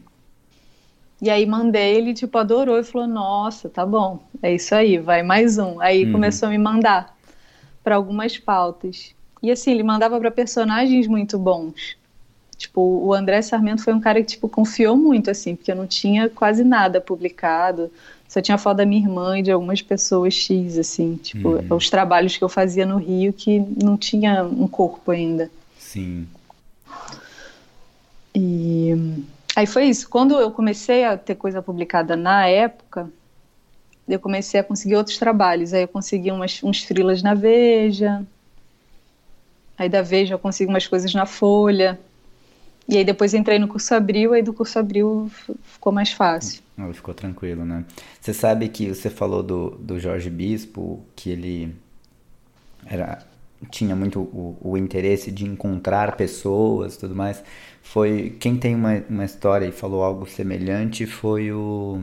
E 1.21 1.29
aí 1.29 1.45
mandei, 1.45 1.95
ele 1.95 2.13
tipo 2.13 2.37
adorou 2.37 2.79
e 2.79 2.83
falou: 2.83 3.07
Nossa, 3.07 3.69
tá 3.69 3.85
bom, 3.85 4.19
é 4.41 4.53
isso 4.53 4.73
aí, 4.73 4.97
vai 4.97 5.21
mais 5.21 5.57
um. 5.57 5.79
Aí 5.79 6.05
uhum. 6.05 6.13
começou 6.13 6.47
a 6.47 6.51
me 6.51 6.57
mandar 6.57 7.15
para 7.83 7.95
algumas 7.95 8.37
pautas. 8.37 9.13
E 9.41 9.51
assim, 9.51 9.71
ele 9.71 9.83
mandava 9.83 10.19
para 10.19 10.31
personagens 10.31 11.07
muito 11.07 11.37
bons. 11.37 11.95
Tipo, 12.57 12.81
o 12.81 13.13
André 13.13 13.41
Sarmento 13.41 13.83
foi 13.83 13.93
um 13.93 13.99
cara 13.99 14.21
que 14.21 14.27
tipo 14.27 14.47
confiou 14.47 14.95
muito 14.95 15.31
assim, 15.31 15.55
porque 15.55 15.71
eu 15.71 15.75
não 15.75 15.87
tinha 15.87 16.29
quase 16.29 16.63
nada 16.63 17.01
publicado 17.01 17.91
só 18.31 18.41
tinha 18.41 18.57
foto 18.57 18.77
da 18.77 18.85
minha 18.85 19.01
irmã 19.01 19.37
e 19.37 19.41
de 19.41 19.51
algumas 19.51 19.81
pessoas 19.81 20.33
X, 20.33 20.77
assim, 20.77 21.17
tipo, 21.17 21.49
uhum. 21.49 21.75
os 21.75 21.89
trabalhos 21.89 22.37
que 22.37 22.41
eu 22.41 22.47
fazia 22.47 22.85
no 22.85 22.95
Rio 22.95 23.33
que 23.33 23.59
não 23.59 23.97
tinha 23.97 24.45
um 24.45 24.69
corpo 24.69 25.11
ainda. 25.11 25.51
Sim. 25.77 26.25
E 28.33 28.95
aí 29.55 29.65
foi 29.65 29.85
isso. 29.85 30.09
Quando 30.09 30.39
eu 30.39 30.51
comecei 30.51 31.03
a 31.03 31.17
ter 31.17 31.35
coisa 31.35 31.61
publicada 31.61 32.15
na 32.15 32.47
época, 32.47 33.09
eu 34.07 34.19
comecei 34.19 34.59
a 34.59 34.63
conseguir 34.63 34.95
outros 34.95 35.17
trabalhos. 35.17 35.73
Aí 35.73 35.83
eu 35.83 35.87
consegui 35.87 36.31
umas, 36.31 36.61
uns 36.63 36.83
frilas 36.83 37.21
na 37.21 37.33
Veja. 37.33 38.25
Aí 39.77 39.89
da 39.89 40.01
Veja 40.01 40.33
eu 40.33 40.39
consegui 40.39 40.69
umas 40.69 40.87
coisas 40.87 41.13
na 41.13 41.25
Folha. 41.25 41.99
E 42.87 42.97
aí 42.97 43.05
depois 43.05 43.33
entrei 43.33 43.57
no 43.57 43.67
curso 43.67 43.93
Abril, 43.93 44.33
aí 44.33 44.41
do 44.41 44.53
curso 44.53 44.77
Abril 44.77 45.31
ficou 45.63 45.93
mais 45.93 46.11
fácil. 46.11 46.61
Ficou 46.93 47.13
tranquilo, 47.13 47.63
né? 47.63 47.85
Você 48.19 48.33
sabe 48.33 48.67
que 48.67 48.89
você 48.89 49.09
falou 49.09 49.43
do, 49.43 49.71
do 49.79 49.99
Jorge 49.99 50.29
Bispo, 50.29 50.99
que 51.15 51.29
ele 51.29 51.75
era, 52.85 53.23
tinha 53.69 53.95
muito 53.95 54.19
o, 54.21 54.57
o 54.61 54.77
interesse 54.77 55.31
de 55.31 55.45
encontrar 55.45 56.15
pessoas 56.15 56.97
tudo 56.97 57.15
mais. 57.15 57.43
Foi 57.81 58.35
quem 58.39 58.55
tem 58.57 58.75
uma, 58.75 59.03
uma 59.09 59.25
história 59.25 59.65
e 59.65 59.71
falou 59.71 60.03
algo 60.03 60.27
semelhante 60.27 61.05
foi 61.05 61.51
o, 61.51 61.99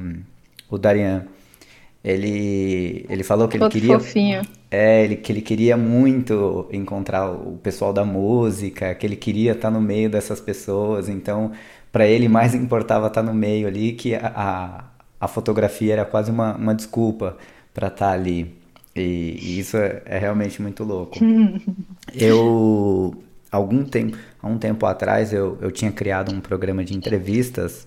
o 0.70 0.78
Darian. 0.78 1.26
Ele, 2.02 3.04
ele 3.08 3.22
falou 3.24 3.48
que 3.48 3.56
ele 3.56 3.68
queria. 3.68 3.98
Fofinho. 3.98 4.42
É, 4.70 5.04
ele, 5.04 5.16
que 5.16 5.32
ele 5.32 5.40
queria 5.40 5.76
muito 5.76 6.68
encontrar 6.72 7.30
o 7.30 7.58
pessoal 7.62 7.92
da 7.92 8.04
música, 8.04 8.94
que 8.94 9.06
ele 9.06 9.16
queria 9.16 9.52
estar 9.52 9.70
no 9.70 9.80
meio 9.80 10.08
dessas 10.08 10.40
pessoas. 10.40 11.08
Então, 11.08 11.52
para 11.90 12.06
ele 12.06 12.28
mais 12.28 12.54
importava 12.54 13.08
estar 13.08 13.22
no 13.22 13.34
meio 13.34 13.66
ali, 13.66 13.92
que 13.92 14.14
a, 14.14 14.32
a, 14.34 14.84
a 15.20 15.28
fotografia 15.28 15.94
era 15.94 16.04
quase 16.04 16.30
uma, 16.30 16.54
uma 16.54 16.74
desculpa 16.74 17.36
para 17.74 17.88
estar 17.88 18.10
ali. 18.12 18.57
E, 19.00 19.38
e, 19.40 19.58
isso 19.58 19.76
é, 19.76 20.02
é 20.04 20.18
realmente 20.18 20.60
muito 20.60 20.84
louco. 20.84 21.18
eu, 22.14 23.14
algum 23.50 23.84
tempo, 23.84 24.16
há 24.42 24.46
um 24.46 24.58
tempo 24.58 24.86
atrás, 24.86 25.32
eu, 25.32 25.58
eu 25.60 25.70
tinha 25.70 25.90
criado 25.90 26.32
um 26.32 26.40
programa 26.40 26.84
de 26.84 26.94
entrevistas, 26.94 27.86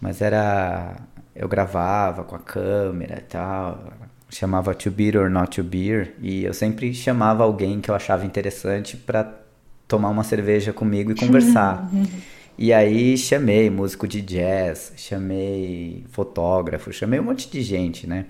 mas 0.00 0.20
era. 0.20 0.96
Eu 1.34 1.48
gravava 1.48 2.24
com 2.24 2.36
a 2.36 2.38
câmera 2.38 3.16
e 3.18 3.22
tal, 3.22 3.90
chamava 4.28 4.74
To 4.74 4.90
Beer 4.90 5.16
or 5.16 5.30
Not 5.30 5.56
To 5.56 5.66
Beer, 5.66 6.14
e 6.20 6.44
eu 6.44 6.52
sempre 6.52 6.92
chamava 6.92 7.42
alguém 7.42 7.80
que 7.80 7.90
eu 7.90 7.94
achava 7.94 8.26
interessante 8.26 8.98
para 8.98 9.40
tomar 9.88 10.10
uma 10.10 10.24
cerveja 10.24 10.72
comigo 10.72 11.10
e 11.10 11.14
conversar. 11.14 11.88
E 12.58 12.72
aí 12.72 13.16
chamei 13.16 13.70
músico 13.70 14.06
de 14.06 14.20
jazz, 14.20 14.92
chamei 14.96 16.04
fotógrafo, 16.10 16.92
chamei 16.92 17.18
um 17.18 17.24
monte 17.24 17.50
de 17.50 17.62
gente, 17.62 18.06
né? 18.06 18.26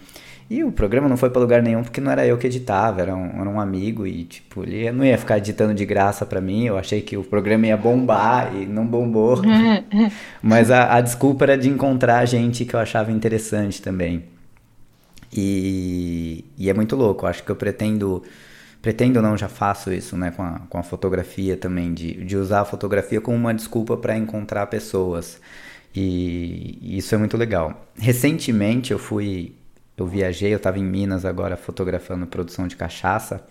E 0.53 0.63
o 0.63 0.71
programa 0.71 1.09
não 1.09 1.17
foi 1.17 1.31
para 1.31 1.41
lugar 1.41 1.63
nenhum 1.63 1.83
porque 1.83 1.99
não 1.99 2.13
era 2.13 2.27
eu 2.27 2.37
que 2.37 2.47
editava, 2.47 3.01
era 3.01 3.17
um, 3.17 3.41
era 3.41 3.49
um 3.49 3.59
amigo 3.59 4.07
e, 4.07 4.25
tipo, 4.25 4.63
ele 4.63 4.93
não 4.93 5.03
ia 5.03 5.17
ficar 5.17 5.39
editando 5.39 5.73
de 5.73 5.87
graça 5.87 6.27
para 6.27 6.43
mim. 6.43 6.67
Eu 6.67 6.77
achei 6.77 7.01
que 7.01 7.17
o 7.17 7.25
programa 7.25 7.69
ia 7.69 7.77
bombar 7.77 8.55
e 8.55 8.67
não 8.67 8.87
bombou. 8.87 9.41
Mas 10.43 10.71
a, 10.71 10.95
a 10.97 11.01
desculpa 11.01 11.47
era 11.47 11.57
de 11.57 11.71
encontrar 11.71 12.27
gente 12.27 12.67
que 12.67 12.77
eu 12.77 12.81
achava 12.81 13.11
interessante 13.11 13.81
também. 13.81 14.25
E, 15.33 16.45
e 16.59 16.69
é 16.69 16.75
muito 16.75 16.97
louco, 16.97 17.25
eu 17.25 17.31
acho 17.31 17.43
que 17.43 17.51
eu 17.51 17.57
pretendo 17.57 18.23
pretendo 18.83 19.23
não, 19.23 19.39
já 19.39 19.49
faço 19.49 19.91
isso, 19.91 20.19
né, 20.19 20.33
com 20.33 20.43
a, 20.43 20.61
com 20.69 20.77
a 20.77 20.83
fotografia 20.83 21.57
também, 21.57 21.95
de, 21.95 22.25
de 22.25 22.37
usar 22.37 22.61
a 22.61 22.65
fotografia 22.67 23.23
como 23.23 23.39
uma 23.39 23.55
desculpa 23.55 23.97
para 23.97 24.19
encontrar 24.19 24.67
pessoas. 24.67 25.41
E, 25.95 26.79
e, 26.83 26.99
isso 26.99 27.15
é 27.15 27.19
muito 27.19 27.39
legal. 27.39 27.87
Recentemente 27.97 28.93
eu 28.93 28.99
fui, 28.99 29.55
eu 30.03 30.07
viajei, 30.07 30.53
eu 30.53 30.57
estava 30.59 30.79
em 30.79 30.85
Minas 30.85 31.25
agora 31.25 31.57
fotografando 31.57 32.27
produção 32.27 32.67
de 32.69 32.77
cachaça 32.77 33.45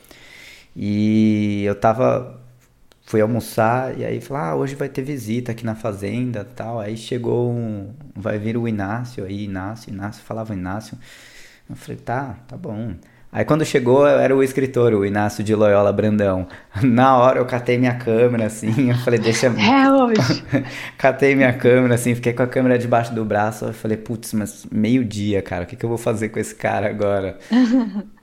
e 0.76 1.64
eu 1.66 1.76
tava, 1.76 2.42
fui 3.06 3.22
almoçar 3.22 3.98
e 4.00 4.06
aí 4.06 4.22
falei, 4.22 4.44
ah, 4.44 4.56
hoje 4.56 4.76
vai 4.76 4.90
ter 4.90 5.02
visita 5.04 5.52
aqui 5.52 5.66
na 5.66 5.76
fazenda 5.76 6.46
tal. 6.46 6.80
Aí 6.80 6.98
chegou 6.98 7.52
um, 7.52 7.94
vai 8.16 8.38
vir 8.40 8.58
o 8.58 8.68
Inácio 8.68 9.26
aí, 9.26 9.46
Inácio, 9.46 9.92
Inácio, 9.92 10.24
falava 10.24 10.54
Inácio. 10.54 10.98
Eu 11.70 11.76
falei, 11.76 11.98
tá, 11.98 12.38
tá 12.48 12.58
bom. 12.58 12.96
Aí 13.32 13.46
quando 13.46 13.64
chegou, 13.64 14.06
era 14.06 14.36
o 14.36 14.44
escritor, 14.44 14.94
o 14.94 15.06
Inácio 15.06 15.42
de 15.42 15.56
Loyola 15.56 15.94
Brandão. 15.94 16.48
Na 16.84 17.18
hora 17.18 17.40
eu 17.40 17.46
catei 17.46 17.78
minha 17.78 17.96
câmera, 17.96 18.48
assim, 18.48 18.90
eu 18.90 18.98
falei, 18.98 19.20
deixa... 19.20 19.48
É 19.58 19.90
hoje! 19.90 20.44
catei 20.98 21.34
minha 21.34 21.54
câmera, 21.54 21.96
assim, 21.96 22.14
fiquei 22.14 22.34
com 22.34 22.44
a 22.44 22.48
câmera 22.48 22.78
debaixo 22.78 23.16
do 23.16 23.24
braço. 23.24 23.66
Eu 23.66 23.74
falei, 23.74 23.96
putz, 23.96 24.34
mas 24.34 24.66
meio-dia, 24.70 25.42
cara, 25.42 25.64
o 25.64 25.66
que, 25.66 25.78
que 25.78 25.86
eu 25.86 25.90
vou 25.90 25.98
fazer 25.98 26.28
com 26.30 26.40
esse 26.40 26.54
cara 26.54 26.90
agora? 26.90 27.38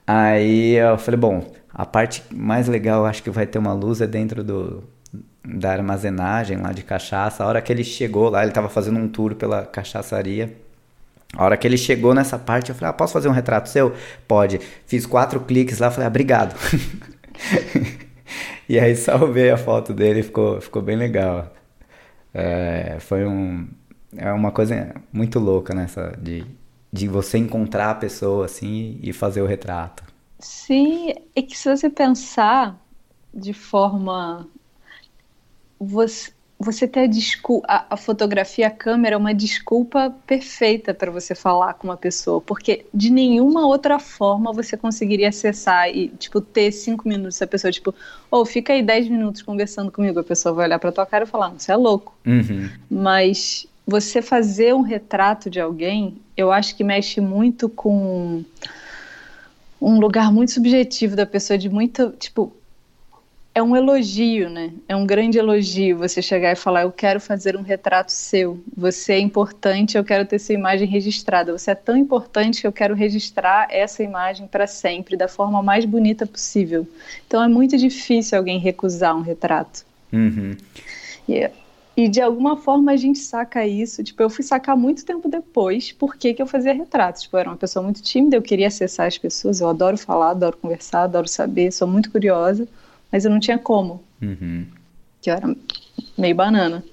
Aí 0.06 0.74
eu 0.74 0.98
falei, 0.98 1.18
bom, 1.18 1.52
a 1.72 1.86
parte 1.86 2.22
mais 2.30 2.68
legal, 2.68 3.06
acho 3.06 3.22
que 3.22 3.30
vai 3.30 3.46
ter 3.46 3.58
uma 3.58 3.72
luz 3.72 4.02
é 4.02 4.06
dentro 4.06 4.44
do, 4.44 4.84
da 5.42 5.72
armazenagem 5.72 6.58
lá 6.58 6.72
de 6.72 6.82
cachaça. 6.82 7.44
A 7.44 7.46
hora 7.46 7.62
que 7.62 7.72
ele 7.72 7.84
chegou 7.84 8.28
lá, 8.28 8.42
ele 8.42 8.52
tava 8.52 8.68
fazendo 8.68 8.98
um 8.98 9.08
tour 9.08 9.34
pela 9.34 9.64
cachaçaria. 9.64 10.54
A 11.34 11.44
hora 11.44 11.56
que 11.56 11.66
ele 11.66 11.76
chegou 11.76 12.14
nessa 12.14 12.38
parte, 12.38 12.70
eu 12.70 12.74
falei, 12.74 12.90
ah, 12.90 12.92
posso 12.92 13.12
fazer 13.12 13.28
um 13.28 13.32
retrato 13.32 13.68
seu? 13.68 13.94
Pode. 14.26 14.60
Fiz 14.86 15.04
quatro 15.04 15.40
cliques 15.40 15.78
lá, 15.78 15.90
falei, 15.90 16.06
ah, 16.06 16.08
obrigado. 16.08 16.54
e 18.68 18.78
aí 18.78 18.96
salvei 18.96 19.50
a 19.50 19.56
foto 19.56 19.92
dele, 19.92 20.22
ficou, 20.22 20.60
ficou 20.60 20.80
bem 20.80 20.96
legal. 20.96 21.52
É, 22.32 22.96
foi 23.00 23.26
um, 23.26 23.68
é 24.16 24.32
uma 24.32 24.50
coisa 24.50 24.94
muito 25.12 25.38
louca 25.38 25.74
nessa 25.74 26.16
de, 26.20 26.44
de 26.92 27.08
você 27.08 27.38
encontrar 27.38 27.90
a 27.90 27.94
pessoa 27.94 28.46
assim 28.46 28.98
e 29.02 29.12
fazer 29.12 29.42
o 29.42 29.46
retrato. 29.46 30.04
Sim, 30.38 31.12
é 31.34 31.42
que 31.42 31.56
se 31.56 31.68
você 31.68 31.90
pensar 31.90 32.78
de 33.34 33.52
forma 33.52 34.48
você 35.78 36.32
você 36.58 36.88
ter 36.88 37.08
a, 37.08 37.76
a, 37.76 37.86
a, 37.90 37.96
fotografia, 37.96 38.66
a 38.66 38.70
câmera, 38.70 39.14
é 39.14 39.16
uma 39.16 39.32
desculpa 39.32 40.12
perfeita 40.26 40.92
para 40.92 41.10
você 41.10 41.32
falar 41.32 41.74
com 41.74 41.86
uma 41.86 41.96
pessoa, 41.96 42.40
porque 42.40 42.84
de 42.92 43.10
nenhuma 43.10 43.64
outra 43.64 44.00
forma 44.00 44.52
você 44.52 44.76
conseguiria 44.76 45.28
acessar 45.28 45.88
e, 45.88 46.08
tipo, 46.08 46.40
ter 46.40 46.72
cinco 46.72 47.08
minutos. 47.08 47.40
A 47.40 47.46
pessoa, 47.46 47.70
tipo, 47.70 47.94
ou 48.28 48.42
oh, 48.42 48.44
fica 48.44 48.72
aí 48.72 48.82
dez 48.82 49.08
minutos 49.08 49.40
conversando 49.40 49.92
comigo, 49.92 50.18
a 50.18 50.24
pessoa 50.24 50.52
vai 50.52 50.66
olhar 50.66 50.80
para 50.80 50.90
tua 50.90 51.06
cara 51.06 51.24
e 51.24 51.28
falar, 51.28 51.50
você 51.50 51.70
é 51.70 51.76
louco. 51.76 52.18
Uhum. 52.26 52.68
Mas 52.90 53.66
você 53.86 54.20
fazer 54.20 54.74
um 54.74 54.82
retrato 54.82 55.48
de 55.48 55.60
alguém, 55.60 56.18
eu 56.36 56.50
acho 56.50 56.74
que 56.74 56.82
mexe 56.82 57.20
muito 57.20 57.68
com 57.68 58.44
um 59.80 60.00
lugar 60.00 60.32
muito 60.32 60.50
subjetivo 60.50 61.14
da 61.14 61.24
pessoa, 61.24 61.56
de 61.56 61.68
muito, 61.68 62.10
tipo, 62.18 62.52
é 63.58 63.62
um 63.62 63.74
elogio, 63.74 64.48
né? 64.48 64.72
É 64.88 64.94
um 64.94 65.04
grande 65.04 65.36
elogio 65.36 65.98
você 65.98 66.22
chegar 66.22 66.52
e 66.52 66.56
falar: 66.56 66.82
Eu 66.82 66.92
quero 66.92 67.20
fazer 67.20 67.56
um 67.56 67.62
retrato 67.62 68.12
seu. 68.12 68.60
Você 68.76 69.14
é 69.14 69.18
importante, 69.18 69.98
eu 69.98 70.04
quero 70.04 70.24
ter 70.24 70.38
sua 70.38 70.54
imagem 70.54 70.86
registrada. 70.86 71.52
Você 71.52 71.72
é 71.72 71.74
tão 71.74 71.96
importante 71.96 72.60
que 72.60 72.66
eu 72.66 72.72
quero 72.72 72.94
registrar 72.94 73.66
essa 73.70 74.02
imagem 74.02 74.46
para 74.46 74.66
sempre, 74.66 75.16
da 75.16 75.26
forma 75.26 75.60
mais 75.60 75.84
bonita 75.84 76.24
possível. 76.24 76.86
Então 77.26 77.42
é 77.42 77.48
muito 77.48 77.76
difícil 77.76 78.38
alguém 78.38 78.58
recusar 78.60 79.16
um 79.16 79.22
retrato. 79.22 79.84
Uhum. 80.12 80.56
E, 81.28 81.50
e 81.96 82.08
de 82.08 82.20
alguma 82.20 82.56
forma 82.56 82.92
a 82.92 82.96
gente 82.96 83.18
saca 83.18 83.66
isso. 83.66 84.04
Tipo, 84.04 84.22
eu 84.22 84.30
fui 84.30 84.44
sacar 84.44 84.76
muito 84.76 85.04
tempo 85.04 85.28
depois 85.28 85.90
por 85.90 86.16
que, 86.16 86.32
que 86.32 86.40
eu 86.40 86.46
fazia 86.46 86.72
retratos. 86.72 87.22
Tipo, 87.22 87.36
eu 87.36 87.40
era 87.40 87.50
uma 87.50 87.56
pessoa 87.56 87.82
muito 87.82 88.00
tímida, 88.02 88.36
eu 88.36 88.42
queria 88.42 88.68
acessar 88.68 89.08
as 89.08 89.18
pessoas, 89.18 89.60
eu 89.60 89.68
adoro 89.68 89.98
falar, 89.98 90.30
adoro 90.30 90.56
conversar, 90.56 91.02
adoro 91.02 91.26
saber, 91.26 91.72
sou 91.72 91.88
muito 91.88 92.08
curiosa 92.08 92.68
mas 93.10 93.24
eu 93.24 93.30
não 93.30 93.40
tinha 93.40 93.58
como. 93.58 94.02
Uhum. 94.20 94.66
Que 95.20 95.30
eu 95.30 95.34
era 95.34 95.56
meio 96.16 96.34
banana. 96.34 96.84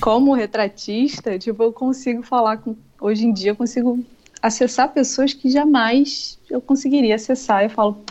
Como 0.00 0.34
retratista, 0.34 1.38
tipo, 1.38 1.62
eu 1.62 1.72
consigo 1.72 2.22
falar 2.22 2.58
com. 2.58 2.76
Hoje 3.00 3.26
em 3.26 3.32
dia 3.32 3.50
eu 3.50 3.56
consigo 3.56 4.04
acessar 4.40 4.92
pessoas 4.92 5.32
que 5.32 5.50
jamais 5.50 6.38
eu 6.50 6.60
conseguiria 6.60 7.14
acessar. 7.14 7.64
Eu 7.64 7.70
falo, 7.70 8.02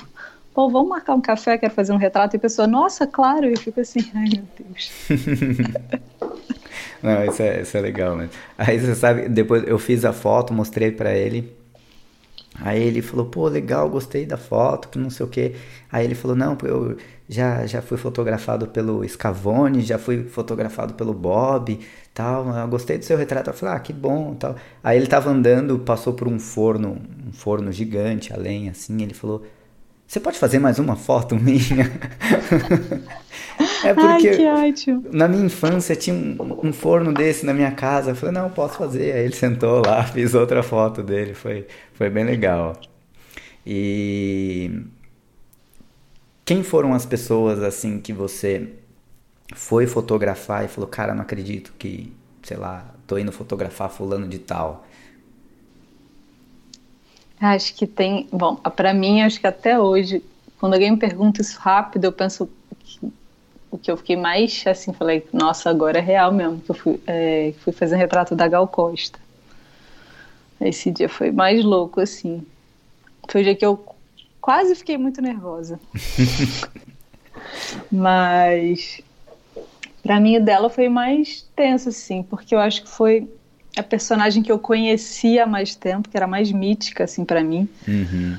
pô, 0.54 0.70
vamos 0.70 0.90
marcar 0.90 1.16
um 1.16 1.22
café, 1.22 1.58
quero 1.58 1.74
fazer 1.74 1.94
um 1.94 1.98
retrato. 1.98 2.36
E 2.36 2.38
a 2.38 2.40
pessoa, 2.40 2.68
nossa, 2.68 3.08
claro. 3.08 3.46
E 3.48 3.54
eu 3.54 3.60
fico 3.60 3.80
assim, 3.80 4.00
ai 4.14 4.30
meu 4.34 4.44
Deus. 4.60 4.92
Não, 7.02 7.26
isso 7.26 7.42
é, 7.42 7.62
isso 7.62 7.76
é 7.76 7.82
legal, 7.82 8.16
né? 8.16 8.30
Aí 8.58 8.80
você 8.80 8.96
sabe, 8.96 9.28
depois 9.28 9.68
eu 9.68 9.78
fiz 9.78 10.06
a 10.06 10.14
foto, 10.14 10.54
mostrei 10.54 10.90
para 10.90 11.14
ele. 11.14 11.54
Aí 12.62 12.82
ele 12.82 13.02
falou, 13.02 13.26
pô, 13.26 13.48
legal, 13.48 13.90
gostei 13.90 14.26
da 14.26 14.38
foto, 14.38 14.90
que 14.90 15.00
não 15.00 15.10
sei 15.10 15.26
o 15.26 15.30
quê. 15.30 15.56
Aí 15.92 16.06
ele 16.06 16.16
falou, 16.16 16.36
não, 16.36 16.58
eu 16.64 16.98
já, 17.28 17.66
já 17.66 17.82
fui 17.82 17.98
fotografado 17.98 18.68
pelo 18.68 19.08
Scavone, 19.08 19.82
já 19.82 19.98
fui 19.98 20.24
fotografado 20.26 20.94
pelo 20.94 21.14
Bob, 21.14 21.80
tal, 22.14 22.48
eu 22.56 22.68
gostei 22.68 22.98
do 22.98 23.06
seu 23.06 23.18
retrato. 23.18 23.50
Eu 23.50 23.54
falei, 23.54 23.76
ah, 23.76 23.80
que 23.80 23.92
bom, 23.92 24.36
tal. 24.36 24.56
Aí 24.84 24.98
ele 24.98 25.08
tava 25.08 25.30
andando, 25.32 25.80
passou 25.80 26.14
por 26.14 26.28
um 26.28 26.40
forno, 26.40 27.02
um 27.28 27.32
forno 27.34 27.72
gigante, 27.72 28.32
a 28.34 28.38
lenha, 28.38 28.72
assim, 28.72 29.02
ele 29.02 29.14
falou, 29.14 29.44
você 30.14 30.20
pode 30.20 30.38
fazer 30.38 30.60
mais 30.60 30.78
uma 30.78 30.96
foto 30.96 31.34
minha? 31.42 31.92
é 33.84 33.94
porque 33.96 34.28
Ai, 34.48 34.72
na 35.12 35.28
minha 35.28 35.44
infância 35.44 35.96
tinha 35.96 36.16
um, 36.16 36.68
um, 36.68 36.72
forno 36.72 37.12
desse 37.12 37.44
na 37.44 37.52
minha 37.52 37.72
casa. 37.72 38.12
Eu 38.12 38.16
falei, 38.16 38.36
não, 38.36 38.48
posso 38.52 38.78
fazer. 38.78 39.12
Aí 39.14 39.26
ele 39.26 39.36
sentou 39.36 39.82
lá, 39.84 40.04
fiz 40.14 40.36
outra 40.36 40.62
foto 40.62 41.02
dele. 41.02 41.34
Foi, 41.34 41.66
foi 41.96 42.12
bem 42.12 42.26
legal. 42.26 42.80
E 43.66 44.84
quem 46.46 46.62
foram 46.62 46.94
as 46.94 47.08
pessoas 47.08 47.64
assim 47.64 48.00
que 48.00 48.14
você 48.14 48.70
foi 49.56 49.88
fotografar 49.88 50.64
e 50.64 50.68
falou, 50.68 50.88
cara, 50.88 51.16
não 51.16 51.24
acredito 51.24 51.74
que, 51.80 52.14
sei 52.44 52.58
lá, 52.58 52.94
tô 53.08 53.18
indo 53.18 53.32
fotografar 53.32 53.90
fulano 53.90 54.28
de 54.28 54.38
tal. 54.38 54.86
Acho 57.44 57.74
que 57.76 57.86
tem. 57.86 58.26
Bom, 58.32 58.56
para 58.56 58.94
mim, 58.94 59.22
acho 59.22 59.38
que 59.38 59.46
até 59.46 59.78
hoje, 59.78 60.24
quando 60.58 60.76
alguém 60.76 60.92
me 60.92 60.98
pergunta 60.98 61.42
isso 61.42 61.60
rápido, 61.60 62.06
eu 62.06 62.12
penso 62.14 62.50
que, 62.80 63.12
o 63.70 63.78
que 63.78 63.92
eu 63.92 63.98
fiquei 63.98 64.16
mais 64.16 64.64
assim, 64.66 64.94
falei, 64.94 65.28
nossa, 65.34 65.70
agora 65.70 65.98
é 65.98 66.02
real 66.02 66.32
mesmo, 66.32 66.62
que 66.62 66.72
eu 66.72 66.76
fui, 66.76 67.02
é, 67.06 67.54
fui 67.60 67.74
fazer 67.74 67.96
um 67.96 67.98
retrato 67.98 68.34
da 68.34 68.48
Gal 68.48 68.66
Costa. 68.66 69.20
Esse 70.62 70.90
dia 70.90 71.10
foi 71.10 71.32
mais 71.32 71.66
louco, 71.66 72.00
assim. 72.00 72.46
Foi 73.28 73.42
o 73.42 73.44
dia 73.44 73.56
que 73.56 73.66
eu 73.66 73.84
quase 74.40 74.74
fiquei 74.74 74.98
muito 74.98 75.22
nervosa. 75.22 75.78
Mas 77.92 79.02
para 80.02 80.18
mim 80.18 80.38
o 80.38 80.42
dela 80.42 80.70
foi 80.70 80.88
mais 80.88 81.46
tenso, 81.54 81.90
assim, 81.90 82.24
porque 82.24 82.56
eu 82.56 82.60
acho 82.60 82.84
que 82.84 82.90
foi 82.90 83.30
a 83.76 83.84
personagem 83.84 84.44
que 84.44 84.52
eu 84.52 84.60
conhecia 84.60 85.44
há 85.44 85.48
mais 85.48 85.76
tempo, 85.76 86.10
que 86.10 86.18
era 86.18 86.28
mais 86.28 86.52
mítica, 86.52 87.04
assim, 87.06 87.26
para 87.26 87.44
mim. 87.44 87.68
Uhum. 87.88 88.38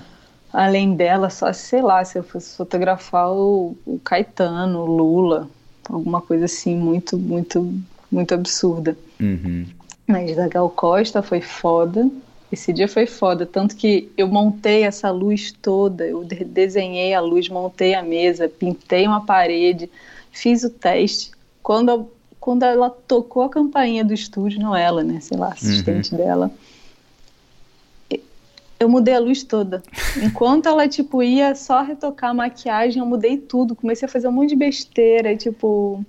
Além 0.53 0.95
dela, 0.95 1.31
só, 1.31 1.53
sei 1.53 1.83
lá, 1.83 2.05
se 2.05 2.19
eu 2.19 2.23
fosse 2.23 2.57
fotografar 2.57 3.33
o, 3.33 3.77
o 3.85 3.99
Caetano, 3.99 4.81
o 4.81 4.87
Lula, 4.87 5.49
alguma 5.89 6.21
coisa 6.21 6.45
assim, 6.45 6.77
muito, 6.77 7.19
muito, 7.19 7.75
muito 8.11 8.35
absurda. 8.35 8.97
Uhum. 9.21 9.67
Mas 10.07 10.37
da 10.37 10.47
Gal 10.47 10.71
Costa 10.71 11.23
foi 11.23 11.41
foda. 11.41 12.09
Esse 12.53 12.73
dia 12.73 12.87
foi 12.87 13.05
foda, 13.05 13.45
tanto 13.45 13.75
que 13.75 14.13
eu 14.17 14.29
montei 14.29 14.85
essa 14.85 15.11
luz 15.11 15.51
toda, 15.51 16.07
eu 16.07 16.25
desenhei 16.25 17.13
a 17.13 17.21
luz, 17.21 17.49
montei 17.49 17.95
a 17.95 18.03
mesa, 18.03 18.49
pintei 18.49 19.09
uma 19.09 19.27
parede, 19.27 19.91
fiz 20.31 20.63
o 20.63 20.71
teste. 20.71 21.33
Quando 21.61 22.09
quando 22.45 22.63
ela 22.63 22.91
tocou 22.91 23.43
a 23.43 23.49
campainha 23.49 24.05
do 24.05 24.13
estúdio, 24.13 24.61
não 24.61 24.77
ela, 24.77 25.03
né? 25.03 25.19
Sei 25.19 25.35
lá, 25.35 25.49
assistente 25.49 26.13
uhum. 26.13 26.19
dela. 26.19 26.51
Eu 28.79 28.87
mudei 28.87 29.15
a 29.15 29.19
luz 29.19 29.43
toda. 29.43 29.83
Enquanto 30.23 30.67
ela, 30.67 30.87
tipo, 30.87 31.23
ia 31.23 31.55
só 31.55 31.81
retocar 31.81 32.33
a 32.33 32.35
maquiagem, 32.35 33.01
eu 33.01 33.07
mudei 33.07 33.39
tudo. 33.39 33.75
Comecei 33.75 34.05
a 34.05 34.11
fazer 34.11 34.29
um 34.29 34.33
monte 34.33 34.51
de 34.51 34.57
besteira. 34.57 35.35
Tipo, 35.35 36.05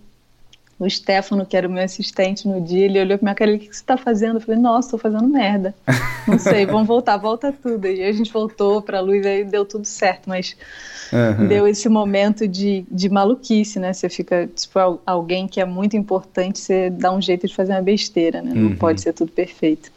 o 0.78 0.90
Stefano, 0.90 1.46
que 1.46 1.56
era 1.56 1.68
o 1.68 1.72
meu 1.72 1.84
assistente 1.84 2.48
no 2.48 2.60
dia, 2.60 2.86
ele 2.86 3.00
olhou 3.00 3.18
pra 3.18 3.26
minha 3.26 3.36
cara 3.36 3.52
e 3.52 3.56
o 3.56 3.60
que, 3.60 3.74
você 3.74 3.84
tá 3.84 3.96
fazendo? 3.96 4.38
Eu 4.38 4.42
falei, 4.42 4.60
nossa, 4.60 4.92
tô 4.92 4.98
fazendo 4.98 5.28
merda. 5.28 5.74
Não 6.28 6.38
sei, 6.38 6.66
vamos 6.66 6.88
voltar, 6.88 7.16
volta 7.16 7.54
tudo. 7.54 7.88
E 7.88 8.04
a 8.04 8.12
gente 8.12 8.32
voltou 8.32 8.82
pra 8.82 9.00
luz, 9.00 9.26
aí 9.26 9.46
deu 9.46 9.64
tudo 9.64 9.86
certo, 9.86 10.28
mas 10.28 10.58
uhum. 11.14 11.48
deu 11.48 11.66
esse 11.66 11.88
momento 11.88 12.46
de, 12.46 12.86
de 12.92 13.08
maluquice, 13.08 13.80
né? 13.80 13.94
Você 13.94 14.10
fica, 14.10 14.48
tipo, 14.48 15.00
alguém 15.06 15.48
que 15.48 15.62
é 15.62 15.66
muito 15.66 15.96
importante, 15.96 16.60
você 16.60 16.90
dá 16.90 17.14
um 17.14 17.22
jeito 17.22 17.48
de 17.48 17.56
fazer 17.56 17.72
uma 17.72 17.82
besteira, 17.82 18.42
né? 18.42 18.52
Não 18.54 18.70
uhum. 18.70 18.76
pode 18.76 19.00
ser 19.00 19.14
tudo 19.14 19.32
perfeito. 19.32 19.90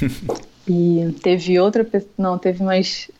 e 0.66 1.14
teve 1.22 1.60
outra, 1.60 1.86
não, 2.16 2.38
teve 2.38 2.62
mais 2.62 3.10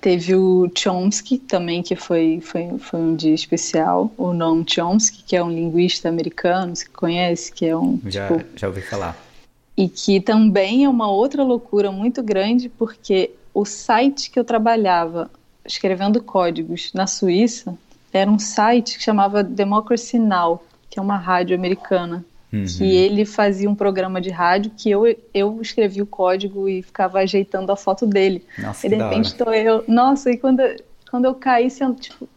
Teve 0.00 0.34
o 0.34 0.70
Chomsky 0.76 1.38
também, 1.38 1.82
que 1.82 1.94
foi, 1.94 2.40
foi, 2.40 2.78
foi 2.78 3.00
um 3.00 3.14
dia 3.14 3.34
especial. 3.34 4.12
O 4.16 4.32
Noam 4.32 4.64
Chomsky, 4.66 5.22
que 5.22 5.36
é 5.36 5.42
um 5.42 5.50
linguista 5.50 6.08
americano, 6.08 6.74
você 6.74 6.86
conhece, 6.88 7.52
que 7.52 7.66
é 7.66 7.76
um... 7.76 8.00
Já, 8.06 8.28
tipo, 8.28 8.44
já 8.56 8.68
ouvi 8.68 8.80
falar. 8.80 9.16
E 9.76 9.88
que 9.88 10.20
também 10.20 10.84
é 10.84 10.88
uma 10.88 11.10
outra 11.10 11.42
loucura 11.42 11.90
muito 11.90 12.22
grande, 12.22 12.68
porque 12.68 13.32
o 13.52 13.64
site 13.64 14.30
que 14.30 14.38
eu 14.38 14.44
trabalhava 14.44 15.30
escrevendo 15.66 16.22
códigos 16.22 16.90
na 16.94 17.06
Suíça 17.06 17.76
era 18.12 18.30
um 18.30 18.38
site 18.38 18.96
que 18.96 19.02
chamava 19.02 19.42
Democracy 19.42 20.18
Now!, 20.18 20.64
que 20.88 20.98
é 20.98 21.02
uma 21.02 21.16
rádio 21.16 21.56
americana 21.56 22.24
uhum. 22.54 22.64
que 22.66 22.84
ele 22.84 23.24
fazia 23.24 23.68
um 23.68 23.74
programa 23.74 24.20
de 24.20 24.30
rádio 24.30 24.72
que 24.76 24.90
eu, 24.90 25.04
eu 25.32 25.60
escrevia 25.60 26.02
o 26.02 26.06
código 26.06 26.68
e 26.68 26.82
ficava 26.82 27.18
ajeitando 27.18 27.72
a 27.72 27.76
foto 27.76 28.06
dele. 28.06 28.44
Nossa, 28.58 28.86
e 28.86 28.90
de 28.90 28.96
repente 28.96 29.26
estou 29.26 29.52
eu. 29.52 29.84
Nossa, 29.88 30.30
e 30.30 30.36
quando, 30.36 30.62
quando 31.10 31.24
eu 31.24 31.34
caí, 31.34 31.66
assim, 31.66 31.92
tipo, 31.94 32.28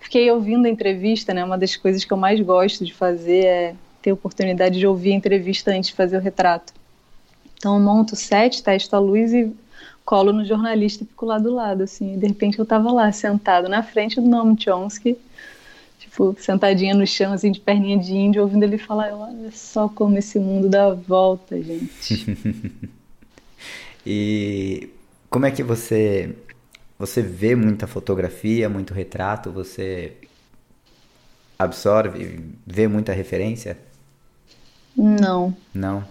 fiquei 0.00 0.30
ouvindo 0.30 0.66
a 0.66 0.68
entrevista, 0.70 1.34
né? 1.34 1.44
Uma 1.44 1.58
das 1.58 1.76
coisas 1.76 2.04
que 2.04 2.12
eu 2.12 2.16
mais 2.16 2.40
gosto 2.40 2.84
de 2.84 2.94
fazer 2.94 3.44
é 3.44 3.74
ter 4.00 4.10
a 4.10 4.14
oportunidade 4.14 4.78
de 4.78 4.86
ouvir 4.86 5.12
a 5.12 5.16
entrevista 5.16 5.70
antes 5.70 5.90
de 5.90 5.96
fazer 5.96 6.16
o 6.16 6.20
retrato. 6.20 6.72
Então 7.56 7.74
eu 7.74 7.80
monto 7.80 8.14
o 8.14 8.16
set, 8.16 8.62
testo 8.62 8.94
a 8.94 8.98
luz 8.98 9.32
e 9.32 9.52
colo 10.04 10.32
no 10.32 10.44
jornalista 10.44 11.04
e 11.04 11.06
fico 11.06 11.26
lá 11.26 11.38
do 11.38 11.52
lado, 11.52 11.82
assim. 11.82 12.14
E 12.14 12.16
de 12.16 12.26
repente 12.26 12.58
eu 12.58 12.62
estava 12.62 12.90
lá, 12.90 13.10
sentado 13.12 13.68
na 13.68 13.82
frente 13.82 14.20
do 14.20 14.26
Noam 14.26 14.56
Chomsky, 14.58 15.18
tipo, 15.98 16.36
sentadinha 16.38 16.94
no 16.94 17.06
chão, 17.06 17.32
assim, 17.32 17.50
de 17.50 17.60
perninha 17.60 17.98
de 17.98 18.14
índio, 18.14 18.42
ouvindo 18.42 18.62
ele 18.62 18.78
falar, 18.78 19.12
olha 19.14 19.50
só 19.50 19.88
como 19.88 20.16
esse 20.16 20.38
mundo 20.38 20.68
dá 20.68 20.94
volta, 20.94 21.60
gente. 21.60 22.38
e 24.06 24.88
como 25.28 25.46
é 25.46 25.50
que 25.50 25.62
você 25.62 26.34
você 26.98 27.22
vê 27.22 27.54
muita 27.54 27.86
fotografia, 27.86 28.68
muito 28.68 28.92
retrato, 28.92 29.52
você 29.52 30.14
absorve, 31.56 32.40
vê 32.66 32.88
muita 32.88 33.12
referência? 33.12 33.78
Não. 34.96 35.56
Não. 35.72 36.04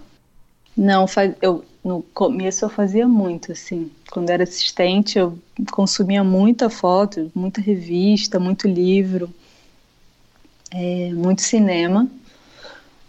Não, 0.76 1.06
eu 1.42 1.66
no 1.84 2.02
começo 2.14 2.64
eu 2.64 2.70
fazia 2.70 3.08
muito 3.08 3.52
assim. 3.52 3.92
Quando 4.12 4.30
era 4.30 4.44
assistente, 4.44 5.18
eu 5.18 5.38
consumia 5.72 6.24
muita 6.24 6.70
foto, 6.70 7.32
muita 7.36 7.60
revista, 7.60 8.40
muito 8.40 8.68
livro 8.68 9.34
é, 10.72 11.12
muito 11.14 11.42
cinema, 11.42 12.08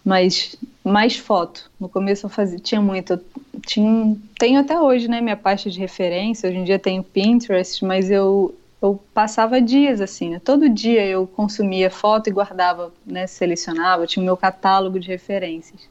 mas 0.04 0.56
mais 0.84 1.16
foto. 1.16 1.70
No 1.78 1.88
começo 1.88 2.26
eu 2.26 2.30
fazia, 2.30 2.58
tinha 2.58 2.80
muito, 2.80 3.20
tinha, 3.66 4.16
tenho 4.38 4.60
até 4.60 4.80
hoje, 4.80 5.08
né, 5.08 5.20
minha 5.20 5.36
pasta 5.36 5.70
de 5.70 5.78
referência. 5.78 6.48
Hoje 6.48 6.58
em 6.58 6.64
dia 6.64 6.78
tenho 6.78 7.02
Pinterest, 7.02 7.84
mas 7.84 8.10
eu 8.10 8.54
eu 8.80 9.00
passava 9.12 9.60
dias 9.60 10.00
assim, 10.00 10.30
né? 10.30 10.38
todo 10.38 10.68
dia 10.68 11.04
eu 11.04 11.26
consumia 11.26 11.90
foto 11.90 12.28
e 12.28 12.32
guardava, 12.32 12.92
né, 13.04 13.26
selecionava, 13.26 14.06
tinha 14.06 14.22
o 14.22 14.24
meu 14.24 14.36
catálogo 14.36 15.00
de 15.00 15.08
referências. 15.08 15.88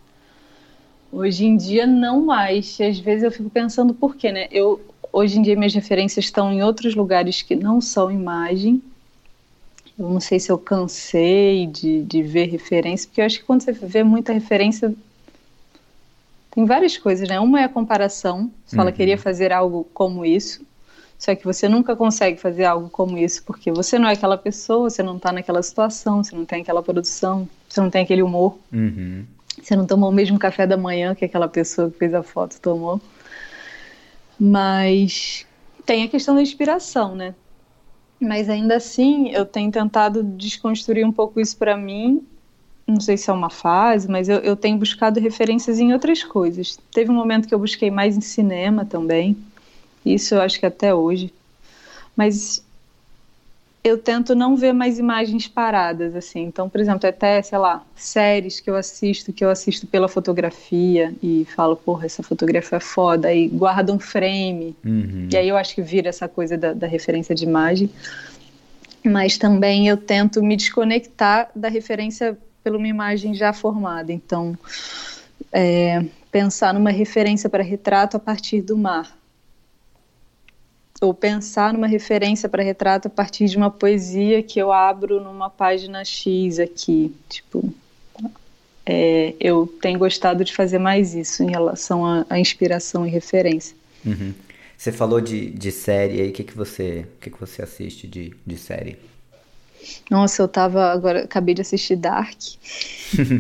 Hoje 1.12 1.46
em 1.46 1.58
dia 1.58 1.86
não 1.86 2.26
mais. 2.26 2.80
Às 2.80 3.00
vezes 3.00 3.24
eu 3.24 3.32
fico 3.32 3.50
pensando 3.50 3.94
por 3.94 4.16
quê, 4.16 4.32
né? 4.32 4.48
Eu 4.52 4.82
hoje 5.12 5.40
em 5.40 5.42
dia 5.42 5.56
minhas 5.56 5.74
referências 5.74 6.26
estão 6.26 6.52
em 6.52 6.64
outros 6.64 6.96
lugares 6.96 7.42
que 7.42 7.56
não 7.56 7.80
são 7.80 8.12
imagem 8.12 8.82
eu 9.98 10.10
não 10.10 10.20
sei 10.20 10.40
se 10.40 10.52
eu 10.52 10.58
cansei 10.58 11.66
de, 11.66 12.04
de 12.04 12.22
ver 12.22 12.48
referência, 12.48 13.08
porque 13.08 13.22
eu 13.22 13.26
acho 13.26 13.40
que 13.40 13.46
quando 13.46 13.62
você 13.62 13.72
vê 13.72 14.04
muita 14.04 14.32
referência, 14.32 14.94
tem 16.52 16.66
várias 16.66 16.98
coisas, 16.98 17.28
né? 17.28 17.40
Uma 17.40 17.62
é 17.62 17.64
a 17.64 17.70
comparação, 17.70 18.52
você 18.66 18.76
uhum. 18.76 18.82
fala, 18.82 18.92
queria 18.92 19.18
fazer 19.18 19.52
algo 19.52 19.88
como 19.94 20.24
isso, 20.24 20.66
só 21.18 21.34
que 21.34 21.44
você 21.44 21.68
nunca 21.68 21.96
consegue 21.96 22.40
fazer 22.40 22.66
algo 22.66 22.90
como 22.90 23.18
isso, 23.18 23.44
porque 23.44 23.72
você 23.72 23.98
não 23.98 24.08
é 24.08 24.14
aquela 24.14 24.38
pessoa, 24.38 24.90
você 24.90 25.02
não 25.02 25.18
está 25.18 25.32
naquela 25.32 25.64
situação, 25.64 26.24
você 26.24 26.36
não 26.36 26.46
tem 26.46 26.62
aquela 26.62 26.84
produção, 26.84 27.50
você 27.68 27.82
não 27.82 27.90
tem 27.90 28.04
aquele 28.04 28.22
humor, 28.22 28.58
uhum. 28.72 29.26
você 29.60 29.76
não 29.76 29.88
tomou 29.88 30.10
o 30.10 30.14
mesmo 30.14 30.38
café 30.38 30.68
da 30.68 30.78
manhã 30.78 31.16
que 31.16 31.26
aquela 31.26 31.48
pessoa 31.48 31.90
que 31.90 31.98
fez 31.98 32.14
a 32.14 32.22
foto 32.22 32.60
tomou. 32.62 33.02
Mas 34.40 35.44
tem 35.84 36.04
a 36.04 36.08
questão 36.08 36.36
da 36.36 36.42
inspiração, 36.44 37.16
né? 37.16 37.34
Mas 38.20 38.50
ainda 38.50 38.76
assim, 38.76 39.30
eu 39.30 39.46
tenho 39.46 39.72
tentado 39.72 40.24
desconstruir 40.24 41.06
um 41.06 41.12
pouco 41.12 41.40
isso 41.40 41.56
para 41.58 41.78
mim. 41.78 42.26
Não 42.86 43.00
sei 43.00 43.18
se 43.18 43.30
é 43.30 43.34
uma 43.34 43.50
fase, 43.50 44.10
mas 44.10 44.30
eu, 44.30 44.38
eu 44.38 44.56
tenho 44.56 44.78
buscado 44.78 45.20
referências 45.20 45.80
em 45.80 45.94
outras 45.94 46.24
coisas. 46.24 46.80
Teve 46.92 47.12
um 47.12 47.16
momento 47.16 47.48
que 47.48 47.54
eu 47.54 47.60
busquei 47.60 47.92
mais 47.92 48.18
em 48.18 48.22
cinema 48.22 48.86
também. 48.86 49.38
Isso 50.06 50.36
eu 50.36 50.42
acho 50.42 50.60
que 50.60 50.66
até 50.66 50.94
hoje. 50.94 51.34
Mas 52.16 52.64
eu 53.88 53.98
tento 53.98 54.36
não 54.36 54.56
ver 54.56 54.74
mais 54.74 55.00
imagens 55.00 55.48
paradas, 55.48 56.16
assim. 56.16 56.42
Então, 56.42 56.70
por 56.70 56.80
exemplo, 56.80 57.08
até, 57.08 57.42
sei 57.42 57.58
lá, 57.58 57.84
séries 57.96 58.60
que 58.60 58.70
eu 58.70 58.76
assisto, 58.76 59.34
que 59.34 59.44
eu 59.44 59.50
assisto 59.50 59.88
pela 59.88 60.08
fotografia 60.08 61.14
e 61.22 61.46
falo, 61.56 61.76
porra, 61.76 62.06
essa 62.06 62.22
fotografia 62.22 62.78
é 62.78 62.80
foda, 62.80 63.34
e 63.34 63.48
guardo 63.48 63.94
um 63.94 64.00
frame. 64.00 64.76
Uhum. 64.86 65.28
E 65.32 65.38
aí 65.38 65.50
eu 65.50 65.58
acho 65.58 65.74
que 65.74 65.82
vira 65.82 66.10
essa 66.10 66.28
coisa 66.28 66.58
da, 66.58 66.74
da 66.74 66.88
referência 66.88 67.34
de 67.34 67.44
imagem. 67.44 67.90
Mas 69.04 69.38
também 69.38 69.88
eu 69.88 69.98
tento 69.98 70.44
me 70.44 70.56
desconectar 70.56 71.50
da 71.56 71.70
referência 71.70 72.38
pela 72.64 72.78
uma 72.78 72.88
imagem 72.88 73.34
já 73.34 73.54
formada. 73.54 74.12
Então, 74.12 74.58
é, 75.52 76.04
pensar 76.32 76.74
numa 76.74 76.92
referência 76.92 77.50
para 77.50 77.64
retrato 77.64 78.18
a 78.18 78.20
partir 78.20 78.62
do 78.62 78.78
mar 78.78 79.17
ou 81.02 81.14
pensar 81.14 81.74
numa 81.74 81.88
referência 81.88 82.50
para 82.50 82.64
retrato 82.64 83.08
a 83.08 83.12
partir 83.12 83.46
de 83.46 83.58
uma 83.58 83.70
poesia 83.70 84.42
que 84.42 84.60
eu 84.60 84.72
abro 84.72 85.22
numa 85.22 85.50
página 85.50 86.04
X 86.04 86.60
aqui. 86.60 87.14
Tipo, 87.30 87.74
é, 88.86 89.34
eu 89.40 89.68
tenho 89.82 90.00
gostado 90.00 90.44
de 90.44 90.56
fazer 90.56 90.80
mais 90.80 91.14
isso 91.14 91.44
em 91.44 91.52
relação 91.52 92.26
à, 92.30 92.40
inspiração 92.40 93.06
e 93.06 93.10
referência. 93.10 93.76
Uhum. 94.06 94.34
Você 94.78 94.92
falou 94.92 95.20
de, 95.20 95.50
de 95.50 95.72
série 95.72 96.22
aí, 96.22 96.30
o 96.30 96.34
que, 96.34 96.44
que, 96.44 96.56
você, 96.56 97.06
que, 97.20 97.30
que 97.30 97.40
você 97.40 97.62
assiste 97.62 98.08
de, 98.08 98.34
de 98.46 98.58
série? 98.58 98.98
Nossa, 100.10 100.42
eu 100.42 100.48
tava 100.48 100.92
agora, 100.92 101.24
acabei 101.24 101.54
de 101.54 101.62
assistir 101.62 101.96
Dark. 101.96 102.38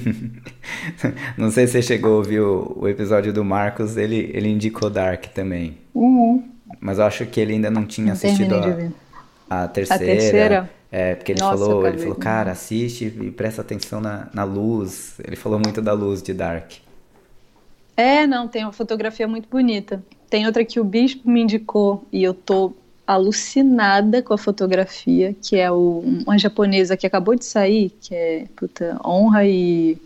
Não 1.38 1.52
sei 1.52 1.66
se 1.66 1.74
você 1.74 1.82
chegou 1.82 2.14
a 2.14 2.18
ouvir 2.18 2.40
o, 2.42 2.78
o, 2.82 2.88
episódio 2.88 3.32
do 3.32 3.44
Marcos, 3.44 3.98
ele, 3.98 4.32
ele 4.34 4.50
indicou 4.50 4.90
Dark 4.90 5.28
também. 5.28 5.78
Uhum. 5.94 6.57
Mas 6.80 7.00
eu 7.00 7.06
acho 7.06 7.26
que 7.26 7.40
ele 7.40 7.54
ainda 7.54 7.70
não 7.70 7.86
tinha 7.86 8.14
assistido 8.14 8.56
a, 9.50 9.64
a, 9.64 9.68
terceira. 9.68 10.04
A 10.04 10.08
terceira? 10.08 10.70
É, 10.92 11.16
porque 11.16 11.34
ele 11.34 11.42
Nossa, 11.42 11.58
falou, 11.58 11.88
ele 11.88 11.98
falou, 11.98 12.16
cara, 12.16 12.52
assiste 12.52 13.06
e 13.06 13.32
presta 13.32 13.62
atenção 13.62 14.00
na, 14.00 14.28
na 14.34 14.44
luz. 14.44 15.16
Ele 15.24 15.36
falou 15.36 15.60
muito 15.60 15.82
da 15.82 15.94
luz 15.94 16.22
de 16.22 16.34
Dark. 16.34 16.72
É, 17.96 18.28
não, 18.28 18.48
tem 18.48 18.64
uma 18.64 18.72
fotografia 18.72 19.28
muito 19.28 19.50
bonita. 19.50 20.04
Tem 20.30 20.46
outra 20.46 20.64
que 20.64 20.80
o 20.80 20.84
Bispo 20.84 21.30
me 21.30 21.42
indicou 21.42 22.06
e 22.12 22.24
eu 22.24 22.34
tô 22.34 22.74
alucinada 23.06 24.22
com 24.22 24.34
a 24.34 24.38
fotografia, 24.38 25.34
que 25.42 25.56
é 25.56 25.72
o, 25.72 26.04
uma 26.26 26.38
japonesa 26.38 26.98
que 26.98 27.08
acabou 27.08 27.36
de 27.36 27.46
sair, 27.46 27.90
que 28.02 28.14
é, 28.14 28.46
puta, 28.56 29.00
honra 29.04 29.46
e... 29.46 29.98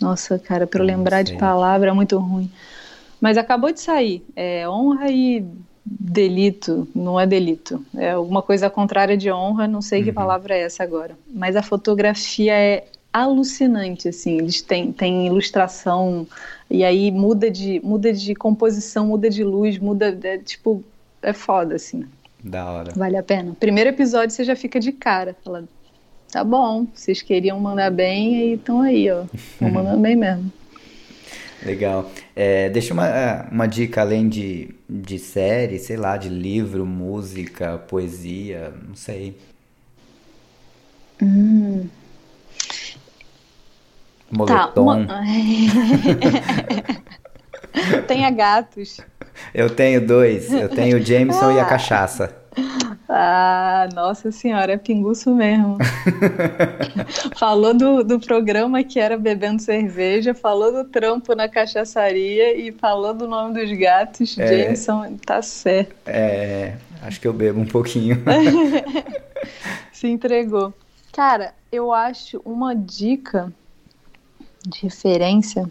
Nossa, 0.00 0.38
cara, 0.38 0.66
para 0.66 0.80
eu 0.80 0.86
lembrar 0.86 1.22
de 1.22 1.36
palavra 1.36 1.90
é 1.90 1.92
muito 1.92 2.18
ruim. 2.18 2.50
Mas 3.20 3.36
acabou 3.38 3.72
de 3.72 3.80
sair. 3.80 4.24
É 4.34 4.68
honra 4.68 5.10
e 5.10 5.44
delito, 5.84 6.88
não 6.94 7.18
é 7.18 7.26
delito. 7.26 7.84
É 7.96 8.12
alguma 8.12 8.42
coisa 8.42 8.68
contrária 8.68 9.16
de 9.16 9.30
honra, 9.30 9.68
não 9.68 9.80
sei 9.80 10.00
uhum. 10.00 10.04
que 10.06 10.12
palavra 10.12 10.54
é 10.54 10.62
essa 10.62 10.82
agora. 10.82 11.16
Mas 11.28 11.54
a 11.54 11.62
fotografia 11.62 12.52
é 12.52 12.84
alucinante, 13.12 14.08
assim. 14.08 14.38
Eles 14.38 14.60
têm, 14.60 14.92
têm 14.92 15.26
ilustração 15.26 16.26
e 16.68 16.84
aí 16.84 17.10
muda 17.10 17.50
de, 17.50 17.80
muda 17.82 18.12
de 18.12 18.34
composição, 18.34 19.06
muda 19.06 19.30
de 19.30 19.44
luz, 19.44 19.78
muda, 19.78 20.18
é, 20.22 20.38
tipo, 20.38 20.84
é 21.22 21.32
foda, 21.32 21.76
assim. 21.76 22.04
Da 22.42 22.70
hora. 22.70 22.92
Vale 22.94 23.16
a 23.16 23.22
pena. 23.22 23.56
Primeiro 23.58 23.90
episódio 23.90 24.34
você 24.34 24.44
já 24.44 24.54
fica 24.54 24.78
de 24.78 24.92
cara, 24.92 25.34
falando, 25.44 25.68
tá 26.30 26.44
bom, 26.44 26.86
vocês 26.94 27.22
queriam 27.22 27.58
mandar 27.58 27.90
bem 27.90 28.34
e 28.34 28.54
estão 28.54 28.82
aí, 28.82 29.10
ó. 29.10 29.24
Estão 29.32 29.70
mandando 29.72 30.00
bem 30.00 30.16
mesmo. 30.16 30.52
Legal. 31.64 32.10
É, 32.34 32.68
deixa 32.70 32.92
uma, 32.92 33.48
uma 33.50 33.66
dica 33.66 34.02
além 34.02 34.28
de, 34.28 34.74
de 34.88 35.18
série, 35.18 35.78
sei 35.78 35.96
lá, 35.96 36.16
de 36.16 36.28
livro, 36.28 36.84
música, 36.84 37.78
poesia, 37.78 38.72
não 38.86 38.94
sei. 38.94 39.36
Hum. 41.22 41.88
Moletom. 44.30 44.66
Tá, 44.66 44.80
uma... 44.80 45.06
Tenha 48.06 48.30
gatos. 48.30 49.00
Eu 49.54 49.70
tenho 49.70 50.06
dois. 50.06 50.52
Eu 50.52 50.68
tenho 50.68 50.98
o 50.98 51.00
Jameson 51.00 51.52
e 51.52 51.60
a 51.60 51.64
cachaça. 51.64 52.34
Ah, 53.08 53.88
nossa 53.94 54.32
senhora, 54.32 54.72
é 54.72 54.76
pinguço 54.76 55.34
mesmo. 55.34 55.78
falou 57.36 57.72
do, 57.72 58.02
do 58.02 58.18
programa 58.18 58.82
que 58.82 58.98
era 58.98 59.16
bebendo 59.16 59.62
cerveja, 59.62 60.34
falou 60.34 60.72
do 60.72 60.90
trampo 60.90 61.34
na 61.34 61.48
cachaçaria 61.48 62.56
e 62.56 62.72
falou 62.72 63.14
do 63.14 63.28
nome 63.28 63.54
dos 63.54 63.78
gatos. 63.78 64.36
É, 64.38 64.64
Jameson, 64.64 65.16
tá 65.24 65.40
certo. 65.42 65.94
É, 66.06 66.74
acho 67.02 67.20
que 67.20 67.28
eu 67.28 67.32
bebo 67.32 67.60
um 67.60 67.66
pouquinho. 67.66 68.22
Se 69.92 70.08
entregou. 70.08 70.74
Cara, 71.12 71.54
eu 71.70 71.92
acho 71.92 72.40
uma 72.44 72.74
dica 72.74 73.52
de 74.66 74.82
referência 74.82 75.64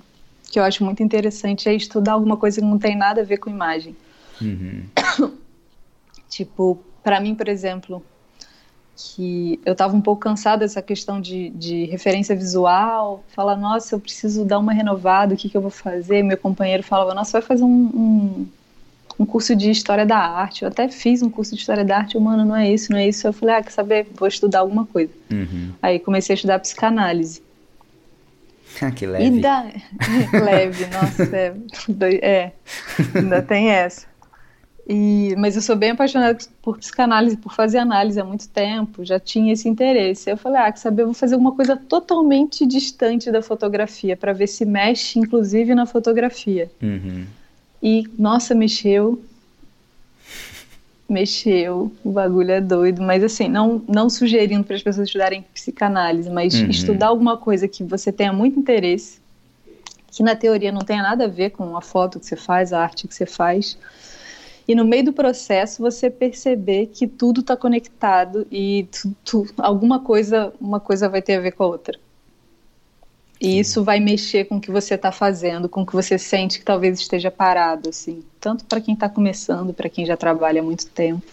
que 0.50 0.60
eu 0.60 0.64
acho 0.64 0.84
muito 0.84 1.04
interessante 1.04 1.68
é 1.68 1.74
estudar 1.74 2.14
alguma 2.14 2.38
coisa 2.38 2.62
que 2.62 2.66
não 2.66 2.80
tem 2.80 2.96
nada 2.96 3.22
a 3.22 3.26
ver 3.26 3.38
com 3.38 3.50
imagem. 3.50 3.96
Uhum. 4.42 4.84
tipo, 6.36 6.78
para 7.02 7.20
mim, 7.22 7.34
por 7.34 7.48
exemplo, 7.48 8.04
que 8.94 9.58
eu 9.66 9.72
estava 9.72 9.96
um 9.96 10.02
pouco 10.02 10.22
cansada 10.22 10.60
dessa 10.60 10.82
questão 10.82 11.22
de, 11.22 11.50
de 11.52 11.86
referência 11.86 12.36
visual, 12.36 13.24
falar, 13.30 13.56
nossa, 13.56 13.96
eu 13.96 14.00
preciso 14.00 14.44
dar 14.44 14.60
uma 14.60 14.74
renovada, 14.74 15.34
o 15.34 15.38
que, 15.38 15.50
que 15.50 15.56
eu 15.56 15.62
vou 15.62 15.72
fazer? 15.72 16.24
Meu 16.24 16.38
companheiro 16.38 16.84
falava, 16.84 17.14
nossa, 17.14 17.40
vai 17.40 17.42
fazer 17.42 17.64
um, 17.64 17.68
um, 17.68 18.48
um, 19.20 19.26
curso 19.26 19.56
de 19.56 19.72
História 19.72 20.06
da 20.06 20.18
Arte. 20.18 20.64
Eu 20.64 20.68
até 20.68 20.90
fiz 20.90 21.22
um 21.22 21.30
curso 21.30 21.56
de 21.56 21.62
História 21.62 21.86
da 21.86 22.00
Arte, 22.00 22.20
mano, 22.20 22.44
não 22.44 22.56
é 22.56 22.70
isso, 22.70 22.92
não 22.92 23.00
é 23.00 23.08
isso. 23.08 23.26
Eu 23.26 23.32
falei, 23.32 23.56
ah, 23.56 23.64
quer 23.64 23.72
saber, 23.72 24.08
vou 24.14 24.28
estudar 24.28 24.60
alguma 24.60 24.86
coisa. 24.86 25.12
Uhum. 25.32 25.72
Aí 25.82 26.00
comecei 26.00 26.34
a 26.34 26.36
estudar 26.36 26.60
psicanálise. 26.60 27.42
que 28.94 29.06
leve. 29.06 29.38
E 29.38 29.42
da... 29.42 29.66
leve, 30.44 30.86
nossa, 30.88 31.24
é, 31.34 31.54
é, 32.22 32.52
ainda 33.16 33.42
tem 33.42 33.70
essa. 33.70 34.15
E, 34.88 35.34
mas 35.38 35.56
eu 35.56 35.64
sou 35.64 35.76
bem 35.76 35.92
apaixonada 35.92 36.38
por 36.62 36.78
psicanálise, 36.78 37.38
por 37.38 37.54
fazer 37.54 37.80
análise 37.80 38.20
há 38.20 38.24
muito 38.24 38.48
tempo, 38.48 39.04
já 39.04 39.20
tinha 39.20 39.52
esse 39.52 39.68
interesse. 39.68 40.30
Eu 40.30 40.38
falei, 40.38 40.62
ah, 40.62 40.72
quer 40.72 40.78
saber, 40.78 41.02
eu 41.02 41.08
vou 41.08 41.14
fazer 41.16 41.34
alguma 41.34 41.54
coisa 41.54 41.76
totalmente 41.76 42.66
distante 42.68 43.32
da 43.32 43.42
fotografia, 43.42 44.16
para 44.16 44.32
ver 44.32 44.46
se 44.46 44.64
mexe, 44.64 45.18
inclusive, 45.18 45.74
na 45.74 45.88
fotografia. 45.88 46.70
Uhum. 46.82 47.26
E, 47.82 48.08
nossa, 48.18 48.54
mexeu. 48.54 49.20
Mexeu, 51.10 51.92
o 52.04 52.12
bagulho 52.12 52.52
é 52.52 52.62
doido, 52.62 53.02
mas 53.02 53.24
assim, 53.24 53.48
não, 53.48 53.82
não 53.88 54.10
sugerindo 54.10 54.64
para 54.64 54.76
as 54.76 54.82
pessoas 54.82 55.08
estudarem 55.08 55.46
psicanálise, 55.54 56.30
mas 56.30 56.54
uhum. 56.56 56.70
estudar 56.70 57.08
alguma 57.08 57.38
coisa 57.38 57.68
que 57.68 57.84
você 57.84 58.12
tenha 58.12 58.34
muito 58.34 58.60
interesse, 58.60 59.20
que 60.12 60.24
na 60.24 60.36
teoria 60.36 60.72
não 60.72 60.82
tenha 60.82 61.04
nada 61.04 61.26
a 61.26 61.28
ver 61.28 61.52
com 61.52 61.78
a 61.78 61.82
foto 61.82 62.20
que 62.20 62.26
você 62.26 62.36
faz, 62.36 62.74
a 62.74 62.82
arte 62.82 63.08
que 63.08 63.14
você 63.14 63.28
faz, 63.28 63.78
e 64.68 64.74
no 64.74 64.84
meio 64.84 65.06
do 65.06 65.14
processo 65.14 65.82
você 65.82 66.10
perceber 66.10 66.88
que 66.88 67.08
tudo 67.08 67.42
está 67.42 67.56
conectado 67.56 68.48
e 68.52 68.88
tu, 68.92 69.16
tu, 69.24 69.48
alguma 69.58 70.00
coisa, 70.00 70.52
uma 70.60 70.80
coisa 70.80 71.08
vai 71.08 71.22
ter 71.22 71.36
a 71.36 71.42
ver 71.42 71.52
com 71.52 71.64
a 71.64 71.68
outra. 71.68 72.00
E 73.40 73.60
isso 73.60 73.84
vai 73.84 74.00
mexer 74.00 74.46
com 74.46 74.58
o 74.58 74.62
que 74.62 74.72
você 74.72 74.96
está 74.96 75.12
fazendo, 75.12 75.70
com 75.70 75.82
o 75.82 75.86
que 75.86 75.94
você 75.94 76.18
sente 76.18 76.58
que 76.58 76.66
talvez 76.66 77.00
esteja 77.00 77.30
parado, 77.30 77.90
assim. 77.90 78.24
Tanto 78.40 78.66
para 78.66 78.82
quem 78.82 78.94
está 78.94 79.10
começando, 79.10 79.74
para 79.74 79.90
quem 79.90 80.06
já 80.06 80.18
trabalha 80.18 80.62
há 80.62 80.64
muito 80.64 80.88
tempo. 80.88 81.26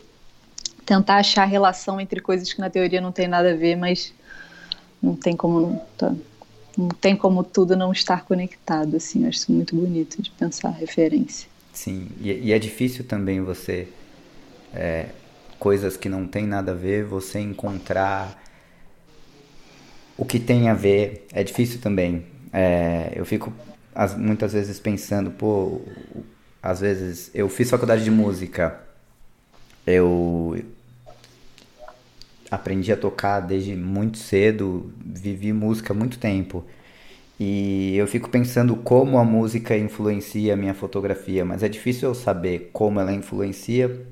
Tentar 0.85 1.17
achar 1.17 1.45
relação 1.45 2.01
entre 2.01 2.21
coisas 2.21 2.53
que 2.53 2.61
na 2.61 2.69
teoria 2.69 3.01
não 3.01 3.13
tem 3.13 3.29
nada 3.29 3.53
a 3.53 3.57
ver, 3.57 3.77
mas 3.77 4.13
não 5.01 5.15
tem 5.15 5.37
como 5.37 5.61
não, 5.61 5.83
tá, 5.97 6.15
não 6.77 6.89
tem 6.89 7.17
como 7.17 7.45
tudo 7.45 7.77
não 7.77 7.93
estar 7.93 8.25
conectado, 8.25 8.97
assim. 8.97 9.23
Eu 9.23 9.29
acho 9.29 9.51
muito 9.51 9.75
bonito 9.75 10.21
de 10.21 10.31
pensar 10.33 10.71
referência. 10.71 11.52
Sim, 11.73 12.09
e, 12.21 12.31
e 12.31 12.53
é 12.53 12.59
difícil 12.59 13.05
também 13.05 13.41
você. 13.41 13.89
É, 14.75 15.09
coisas 15.59 15.97
que 15.97 16.09
não 16.09 16.27
tem 16.27 16.47
nada 16.47 16.73
a 16.73 16.75
ver, 16.75 17.05
você 17.05 17.39
encontrar 17.39 18.43
o 20.17 20.25
que 20.25 20.39
tem 20.39 20.69
a 20.69 20.75
ver. 20.75 21.27
É 21.33 21.43
difícil 21.43 21.81
também. 21.81 22.27
É, 22.53 23.13
eu 23.15 23.25
fico 23.25 23.53
as, 23.95 24.17
muitas 24.17 24.53
vezes 24.53 24.79
pensando, 24.79 25.31
pô, 25.31 25.81
às 26.63 26.81
vezes 26.81 27.31
eu 27.35 27.49
fiz 27.49 27.71
faculdade 27.71 28.05
de 28.05 28.11
música, 28.11 28.81
eu 29.87 30.63
aprendi 32.51 32.93
a 32.93 32.97
tocar 32.97 33.41
desde 33.41 33.75
muito 33.75 34.19
cedo, 34.19 34.93
vivi 35.05 35.53
música 35.53 35.93
há 35.93 35.97
muito 35.97 36.19
tempo. 36.19 36.65
E 37.45 37.97
eu 37.97 38.07
fico 38.07 38.31
pensando 38.31 38.77
como 38.77 39.19
a 39.19 39.25
música 39.25 39.77
influencia 39.77 40.55
a 40.55 40.57
minha 40.57 40.75
fotografia, 40.75 41.45
mas 41.45 41.65
é 41.65 41.69
difícil 41.69 42.11
eu 42.11 42.15
saber 42.15 42.71
como 42.73 43.01
ela 43.01 43.13
influencia, 43.13 44.07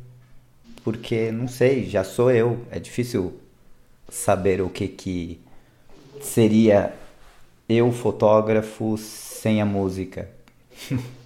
porque 0.82 1.30
não 1.30 1.46
sei, 1.46 1.84
já 1.84 2.02
sou 2.02 2.32
eu. 2.32 2.58
É 2.72 2.80
difícil 2.80 3.34
saber 4.08 4.60
o 4.60 4.68
que 4.68 4.88
que 4.88 5.40
seria 6.20 6.92
eu 7.68 7.92
fotógrafo 7.92 8.98
sem 8.98 9.62
a 9.62 9.64
música. 9.64 10.28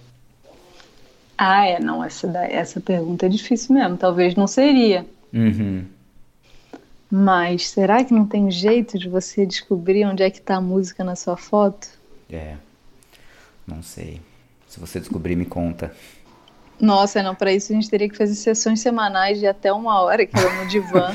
Ah, 1.37 1.67
é, 1.67 1.81
não, 1.81 2.01
essa, 2.01 2.27
essa 2.45 2.79
pergunta 2.79 3.25
é 3.25 3.29
difícil 3.29 3.75
mesmo. 3.75 3.97
Talvez 3.97 4.35
não 4.35 4.47
seria. 4.47 5.05
Uhum. 5.33 5.83
Mas 7.11 7.67
será 7.67 8.05
que 8.05 8.13
não 8.13 8.25
tem 8.25 8.49
jeito 8.49 8.97
de 8.97 9.09
você 9.09 9.45
descobrir 9.45 10.05
onde 10.05 10.23
é 10.23 10.29
que 10.29 10.39
tá 10.39 10.55
a 10.55 10.61
música 10.61 11.03
na 11.03 11.13
sua 11.13 11.35
foto? 11.35 11.89
É, 12.29 12.55
não 13.67 13.81
sei. 13.81 14.21
Se 14.67 14.79
você 14.79 14.99
descobrir, 14.99 15.35
me 15.35 15.45
conta. 15.45 15.93
Nossa, 16.79 17.23
não, 17.23 17.33
para 17.33 17.53
isso 17.53 17.71
a 17.71 17.75
gente 17.75 17.89
teria 17.89 18.09
que 18.09 18.17
fazer 18.17 18.35
sessões 18.35 18.81
semanais 18.81 19.39
de 19.39 19.47
até 19.47 19.71
uma 19.71 20.01
hora, 20.01 20.25
que 20.25 20.37
era 20.37 20.63
no 20.63 20.67
divã. 20.67 21.09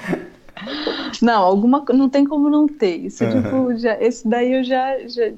não, 1.20 1.42
alguma 1.42 1.84
não 1.90 2.08
tem 2.08 2.24
como 2.24 2.48
não 2.48 2.66
ter. 2.66 2.96
Isso, 2.96 3.24
uhum. 3.24 3.42
tipo, 3.42 3.76
já, 3.76 4.00
esse 4.00 4.26
daí 4.26 4.54
eu 4.54 4.64
já, 4.64 5.06
já 5.06 5.32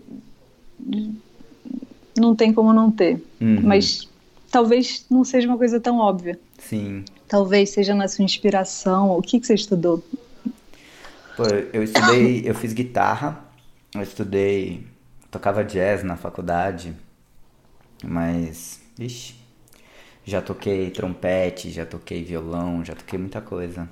não 2.16 2.36
tem 2.36 2.52
como 2.52 2.72
não 2.72 2.90
ter. 2.90 3.22
Uhum. 3.40 3.60
Mas 3.62 4.08
talvez 4.50 5.04
não 5.10 5.24
seja 5.24 5.48
uma 5.48 5.58
coisa 5.58 5.80
tão 5.80 5.98
óbvia. 5.98 6.38
Sim. 6.58 7.04
Talvez 7.26 7.70
seja 7.70 7.94
na 7.94 8.06
sua 8.06 8.24
inspiração. 8.24 9.18
O 9.18 9.22
que, 9.22 9.40
que 9.40 9.46
você 9.46 9.54
estudou? 9.54 10.04
Pô, 11.36 11.42
eu 11.72 11.82
estudei, 11.82 12.42
eu 12.44 12.54
fiz 12.54 12.72
guitarra, 12.72 13.42
eu 13.94 14.02
estudei, 14.02 14.86
tocava 15.30 15.64
jazz 15.64 16.02
na 16.02 16.16
faculdade, 16.16 16.94
mas, 18.02 18.80
ixi, 18.98 19.36
já 20.24 20.42
toquei 20.42 20.90
trompete, 20.90 21.70
já 21.70 21.86
toquei 21.86 22.24
violão, 22.24 22.84
já 22.84 22.94
toquei 22.94 23.18
muita 23.18 23.40
coisa. 23.40 23.88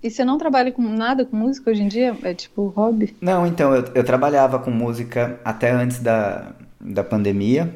E 0.00 0.08
você 0.10 0.24
não 0.24 0.38
trabalha 0.38 0.70
com 0.70 0.82
nada 0.82 1.24
com 1.24 1.36
música 1.36 1.70
hoje 1.70 1.82
em 1.82 1.88
dia? 1.88 2.16
É 2.22 2.32
tipo 2.32 2.68
hobby? 2.68 3.16
Não, 3.20 3.44
então, 3.44 3.74
eu, 3.74 3.84
eu 3.94 4.04
trabalhava 4.04 4.58
com 4.60 4.70
música 4.70 5.40
até 5.44 5.70
antes 5.70 5.98
da, 5.98 6.52
da 6.80 7.02
pandemia. 7.02 7.74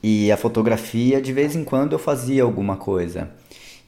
E 0.00 0.30
a 0.30 0.36
fotografia, 0.36 1.20
de 1.20 1.32
vez 1.32 1.56
em 1.56 1.64
quando, 1.64 1.92
eu 1.92 1.98
fazia 1.98 2.44
alguma 2.44 2.76
coisa. 2.76 3.30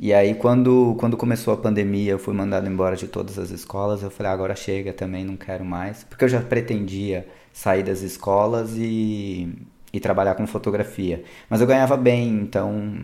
E 0.05 0.12
aí, 0.12 0.34
quando, 0.34 0.94
quando 1.00 1.16
começou 1.16 1.55
a 1.55 1.57
pandemia, 1.57 2.12
eu 2.12 2.18
fui 2.18 2.34
mandado 2.34 2.68
embora 2.68 2.94
de 2.94 3.09
todas 3.09 3.38
as 3.38 3.48
escolas. 3.48 4.02
Eu 4.02 4.11
falei, 4.11 4.30
ah, 4.30 4.34
agora 4.34 4.55
chega 4.55 4.92
também, 4.92 5.24
não 5.24 5.34
quero 5.34 5.64
mais. 5.64 6.05
Porque 6.05 6.24
eu 6.24 6.28
já 6.28 6.42
pretendia 6.42 7.26
sair 7.55 7.82
das 7.82 8.02
escolas 8.02 8.74
e, 8.76 9.48
e 9.94 9.98
trabalhar 10.00 10.34
com 10.34 10.46
fotografia. 10.46 11.24
Mas 11.48 11.62
eu 11.62 11.66
ganhava 11.66 11.96
bem, 11.96 12.28
então 12.28 12.98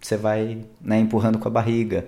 você 0.00 0.16
vai 0.16 0.60
né, 0.80 1.00
empurrando 1.00 1.40
com 1.40 1.48
a 1.48 1.50
barriga. 1.50 2.06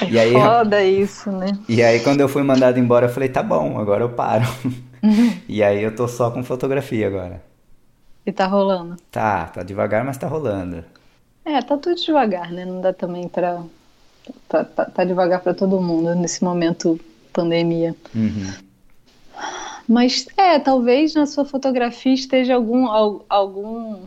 É 0.00 0.08
e 0.08 0.16
aí, 0.16 0.32
foda 0.32 0.84
isso, 0.84 1.32
né? 1.32 1.50
E 1.68 1.82
aí 1.82 1.98
quando 2.04 2.20
eu 2.20 2.28
fui 2.28 2.44
mandado 2.44 2.78
embora, 2.78 3.06
eu 3.06 3.10
falei, 3.10 3.30
tá 3.30 3.42
bom, 3.42 3.80
agora 3.80 4.04
eu 4.04 4.10
paro. 4.10 4.44
E 5.48 5.60
aí 5.60 5.82
eu 5.82 5.92
tô 5.96 6.06
só 6.06 6.30
com 6.30 6.44
fotografia 6.44 7.08
agora. 7.08 7.42
E 8.24 8.30
tá 8.30 8.46
rolando? 8.46 8.94
Tá, 9.10 9.46
tá 9.46 9.64
devagar, 9.64 10.04
mas 10.04 10.16
tá 10.16 10.28
rolando. 10.28 10.84
É, 11.44 11.60
tá 11.60 11.76
tudo 11.76 11.96
devagar, 11.96 12.50
né? 12.52 12.64
Não 12.64 12.80
dá 12.80 12.92
também 12.92 13.28
pra. 13.28 13.62
Tá, 14.48 14.64
tá, 14.64 14.84
tá 14.84 15.04
devagar 15.04 15.40
para 15.40 15.54
todo 15.54 15.80
mundo 15.80 16.14
nesse 16.14 16.44
momento 16.44 17.00
pandemia. 17.32 17.96
Uhum. 18.14 18.52
Mas 19.88 20.26
é, 20.36 20.58
talvez 20.58 21.14
na 21.14 21.26
sua 21.26 21.44
fotografia 21.44 22.14
esteja 22.14 22.54
algum, 22.54 22.86
algum 23.28 24.06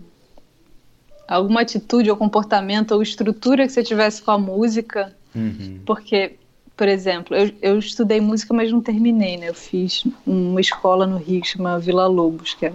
alguma 1.28 1.62
atitude 1.62 2.10
ou 2.10 2.18
comportamento 2.18 2.92
ou 2.92 3.02
estrutura 3.02 3.66
que 3.66 3.74
você 3.74 3.84
tivesse 3.84 4.22
com 4.22 4.32
a 4.32 4.38
música. 4.38 5.14
Uhum. 5.36 5.82
Porque, 5.86 6.38
por 6.78 6.88
exemplo, 6.88 7.36
eu, 7.36 7.52
eu 7.62 7.80
estudei 7.80 8.22
música, 8.22 8.54
mas 8.54 8.72
não 8.72 8.82
terminei, 8.82 9.38
né? 9.38 9.50
Eu 9.50 9.54
fiz 9.54 10.04
uma 10.26 10.62
escola 10.62 11.06
no 11.06 11.18
Rio 11.18 11.42
que 11.42 11.48
chama 11.48 11.80
Vila 11.80 12.08
Lobos, 12.08 12.54
que 12.54 12.68
é... 12.68 12.74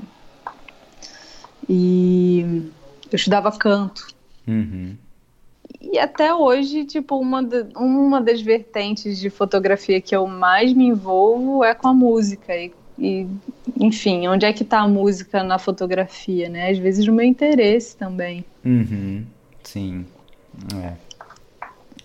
E 1.68 2.70
eu 3.11 3.16
estudava 3.16 3.52
canto. 3.52 4.08
Uhum. 4.51 4.96
E 5.80 5.98
até 5.98 6.34
hoje, 6.34 6.84
tipo, 6.84 7.16
uma, 7.16 7.42
de, 7.42 7.66
uma 7.76 8.20
das 8.20 8.40
vertentes 8.40 9.18
de 9.18 9.30
fotografia 9.30 10.01
que 10.01 10.14
eu 10.14 10.26
mais 10.26 10.72
me 10.72 10.86
envolvo 10.86 11.62
é 11.64 11.74
com 11.74 11.88
a 11.88 11.94
música. 11.94 12.57
E 12.57 12.72
e 13.01 13.26
enfim, 13.78 14.28
onde 14.28 14.44
é 14.44 14.53
que 14.53 14.62
está 14.62 14.80
a 14.80 14.88
música 14.88 15.42
na 15.42 15.59
fotografia, 15.59 16.51
né? 16.51 16.70
Às 16.70 16.76
vezes 16.76 17.09
o 17.09 17.12
meu 17.12 17.24
interesse 17.24 17.96
também. 17.96 18.44
Uhum, 18.62 19.24
sim, 19.64 20.05
é. 20.84 20.92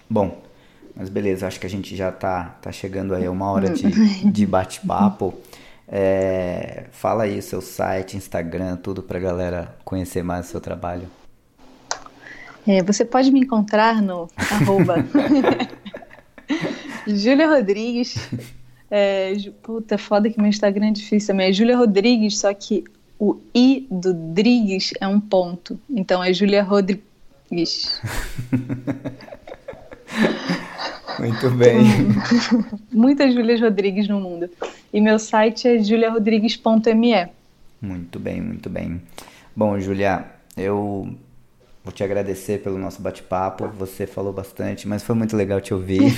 Bom, 0.09 0.41
mas 0.95 1.09
beleza, 1.09 1.47
acho 1.47 1.59
que 1.59 1.65
a 1.65 1.69
gente 1.69 1.93
já 1.97 2.13
tá, 2.13 2.55
tá 2.61 2.71
chegando 2.71 3.13
aí 3.13 3.25
a 3.25 3.31
uma 3.31 3.51
hora 3.51 3.71
de, 3.71 3.83
de 4.31 4.45
bate-papo. 4.45 5.33
É, 5.85 6.85
fala 6.91 7.23
aí 7.23 7.37
o 7.37 7.43
seu 7.43 7.61
site, 7.61 8.15
Instagram, 8.15 8.77
tudo 8.77 9.03
pra 9.03 9.19
galera 9.19 9.75
conhecer 9.83 10.23
mais 10.23 10.47
o 10.47 10.51
seu 10.51 10.61
trabalho. 10.61 11.07
É, 12.67 12.81
você 12.81 13.05
pode 13.05 13.31
me 13.31 13.41
encontrar 13.41 14.01
no 14.01 14.27
arroba 14.35 15.05
Júlia 17.07 17.47
Rodrigues 17.47 18.17
é, 18.89 19.33
puta, 19.63 19.97
foda 19.97 20.29
que 20.29 20.39
meu 20.39 20.47
Instagram 20.47 20.87
é 20.87 20.91
difícil 20.91 21.27
também. 21.27 21.49
É 21.49 21.53
Júlia 21.53 21.75
Rodrigues, 21.77 22.37
só 22.37 22.53
que 22.53 22.83
o 23.19 23.37
I 23.53 23.87
do 23.89 24.13
Drigues 24.13 24.93
é 24.99 25.07
um 25.07 25.19
ponto. 25.19 25.79
Então 25.89 26.23
é 26.23 26.31
Júlia 26.33 26.63
Rodrigues. 26.63 27.01
Muito 31.19 31.49
bem. 31.51 31.83
Muitas 32.91 33.33
Júlias 33.33 33.61
Rodrigues 33.61 34.07
no 34.07 34.19
mundo. 34.19 34.49
E 34.93 34.99
meu 34.99 35.17
site 35.17 35.67
é 35.67 35.81
juliarodrigues.me. 35.81 37.29
Muito 37.81 38.19
bem, 38.19 38.41
muito 38.41 38.69
bem. 38.69 39.01
Bom, 39.55 39.79
Julia, 39.79 40.25
eu 40.57 41.15
vou 41.85 41.93
te 41.93 42.03
agradecer 42.03 42.61
pelo 42.61 42.79
nosso 42.79 43.01
bate-papo. 43.01 43.69
Você 43.77 44.07
falou 44.07 44.33
bastante, 44.33 44.87
mas 44.87 45.03
foi 45.03 45.15
muito 45.15 45.37
legal 45.37 45.61
te 45.61 45.73
ouvir. 45.73 46.01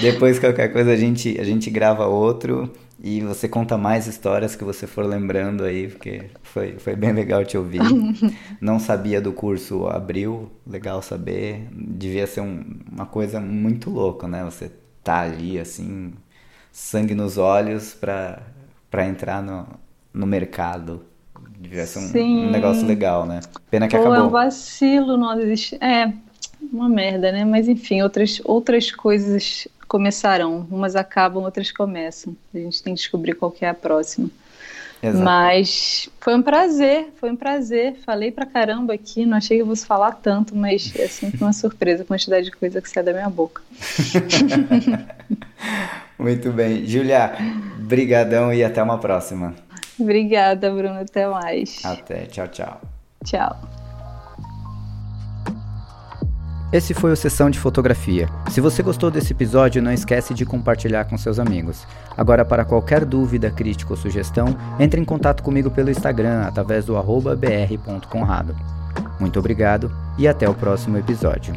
Depois, 0.00 0.38
qualquer 0.38 0.72
coisa, 0.72 0.90
a 0.90 0.96
gente, 0.96 1.38
a 1.38 1.44
gente 1.44 1.70
grava 1.70 2.06
outro 2.06 2.72
e 3.04 3.20
você 3.20 3.48
conta 3.48 3.76
mais 3.76 4.06
histórias 4.06 4.56
que 4.56 4.64
você 4.64 4.86
for 4.86 5.04
lembrando 5.04 5.62
aí, 5.62 5.88
porque 5.88 6.22
foi, 6.42 6.78
foi 6.78 6.96
bem 6.96 7.12
legal 7.12 7.44
te 7.44 7.58
ouvir. 7.58 7.82
Não 8.60 8.78
sabia 8.78 9.20
do 9.20 9.32
curso 9.32 9.86
Abril, 9.86 10.50
legal 10.66 11.02
saber. 11.02 11.68
Devia 11.70 12.26
ser 12.26 12.40
um, 12.40 12.64
uma 12.90 13.06
coisa 13.06 13.40
muito 13.40 13.90
louca, 13.90 14.26
né? 14.26 14.42
Você 14.44 14.72
tá 15.04 15.20
ali, 15.20 15.58
assim, 15.58 16.14
sangue 16.72 17.14
nos 17.14 17.36
olhos 17.36 17.92
para 17.92 19.06
entrar 19.06 19.42
no, 19.42 19.66
no 20.14 20.26
mercado. 20.26 21.04
Devia 21.62 21.86
ser 21.86 22.00
um, 22.00 22.48
um, 22.48 22.50
negócio 22.50 22.84
legal, 22.84 23.24
né? 23.24 23.38
Pena 23.70 23.86
que 23.86 23.96
Pô, 23.96 24.02
acabou. 24.02 24.18
É 24.18 24.22
um 24.24 24.30
vacilo 24.30 25.16
não 25.16 25.40
existe. 25.40 25.76
É, 25.76 26.12
uma 26.72 26.88
merda, 26.88 27.30
né? 27.30 27.44
Mas 27.44 27.68
enfim, 27.68 28.02
outras, 28.02 28.40
outras 28.44 28.90
coisas 28.90 29.68
começarão. 29.86 30.66
Umas 30.68 30.96
acabam, 30.96 31.44
outras 31.44 31.70
começam. 31.70 32.36
A 32.52 32.58
gente 32.58 32.82
tem 32.82 32.94
que 32.94 33.00
descobrir 33.00 33.34
qual 33.34 33.50
que 33.50 33.64
é 33.64 33.68
a 33.68 33.74
próxima. 33.74 34.28
Exato. 35.00 35.24
Mas 35.24 36.08
foi 36.18 36.34
um 36.34 36.42
prazer, 36.42 37.12
foi 37.20 37.30
um 37.30 37.36
prazer. 37.36 37.94
Falei 38.04 38.32
pra 38.32 38.44
caramba 38.44 38.94
aqui, 38.94 39.24
não 39.24 39.36
achei 39.36 39.58
que 39.58 39.62
eu 39.62 39.66
fosse 39.66 39.86
falar 39.86 40.12
tanto, 40.12 40.56
mas 40.56 40.92
é 40.96 41.06
sempre 41.06 41.40
uma 41.40 41.52
surpresa 41.52 42.02
a 42.02 42.06
quantidade 42.06 42.46
de 42.46 42.50
coisa 42.50 42.82
que 42.82 42.90
sai 42.90 43.04
da 43.04 43.12
minha 43.12 43.30
boca. 43.30 43.62
Muito 46.18 46.50
bem. 46.50 46.84
Julia, 46.86 47.36
brigadão 47.78 48.52
e 48.52 48.64
até 48.64 48.82
uma 48.82 48.98
próxima. 48.98 49.54
Obrigada, 49.98 50.70
Bruno. 50.70 51.00
Até 51.00 51.28
mais. 51.28 51.84
Até. 51.84 52.26
Tchau, 52.26 52.48
tchau. 52.48 52.80
Tchau. 53.24 53.56
Esse 56.72 56.94
foi 56.94 57.12
o 57.12 57.16
Sessão 57.16 57.50
de 57.50 57.58
Fotografia. 57.58 58.30
Se 58.50 58.58
você 58.58 58.82
gostou 58.82 59.10
desse 59.10 59.34
episódio, 59.34 59.82
não 59.82 59.92
esquece 59.92 60.32
de 60.32 60.46
compartilhar 60.46 61.04
com 61.04 61.18
seus 61.18 61.38
amigos. 61.38 61.86
Agora, 62.16 62.46
para 62.46 62.64
qualquer 62.64 63.04
dúvida, 63.04 63.50
crítica 63.50 63.92
ou 63.92 63.96
sugestão, 63.96 64.56
entre 64.80 64.98
em 64.98 65.04
contato 65.04 65.42
comigo 65.42 65.70
pelo 65.70 65.90
Instagram 65.90 66.44
através 66.46 66.86
do 66.86 66.94
br.conrado. 67.36 68.56
Muito 69.20 69.38
obrigado 69.38 69.92
e 70.16 70.26
até 70.26 70.48
o 70.48 70.54
próximo 70.54 70.96
episódio. 70.96 71.54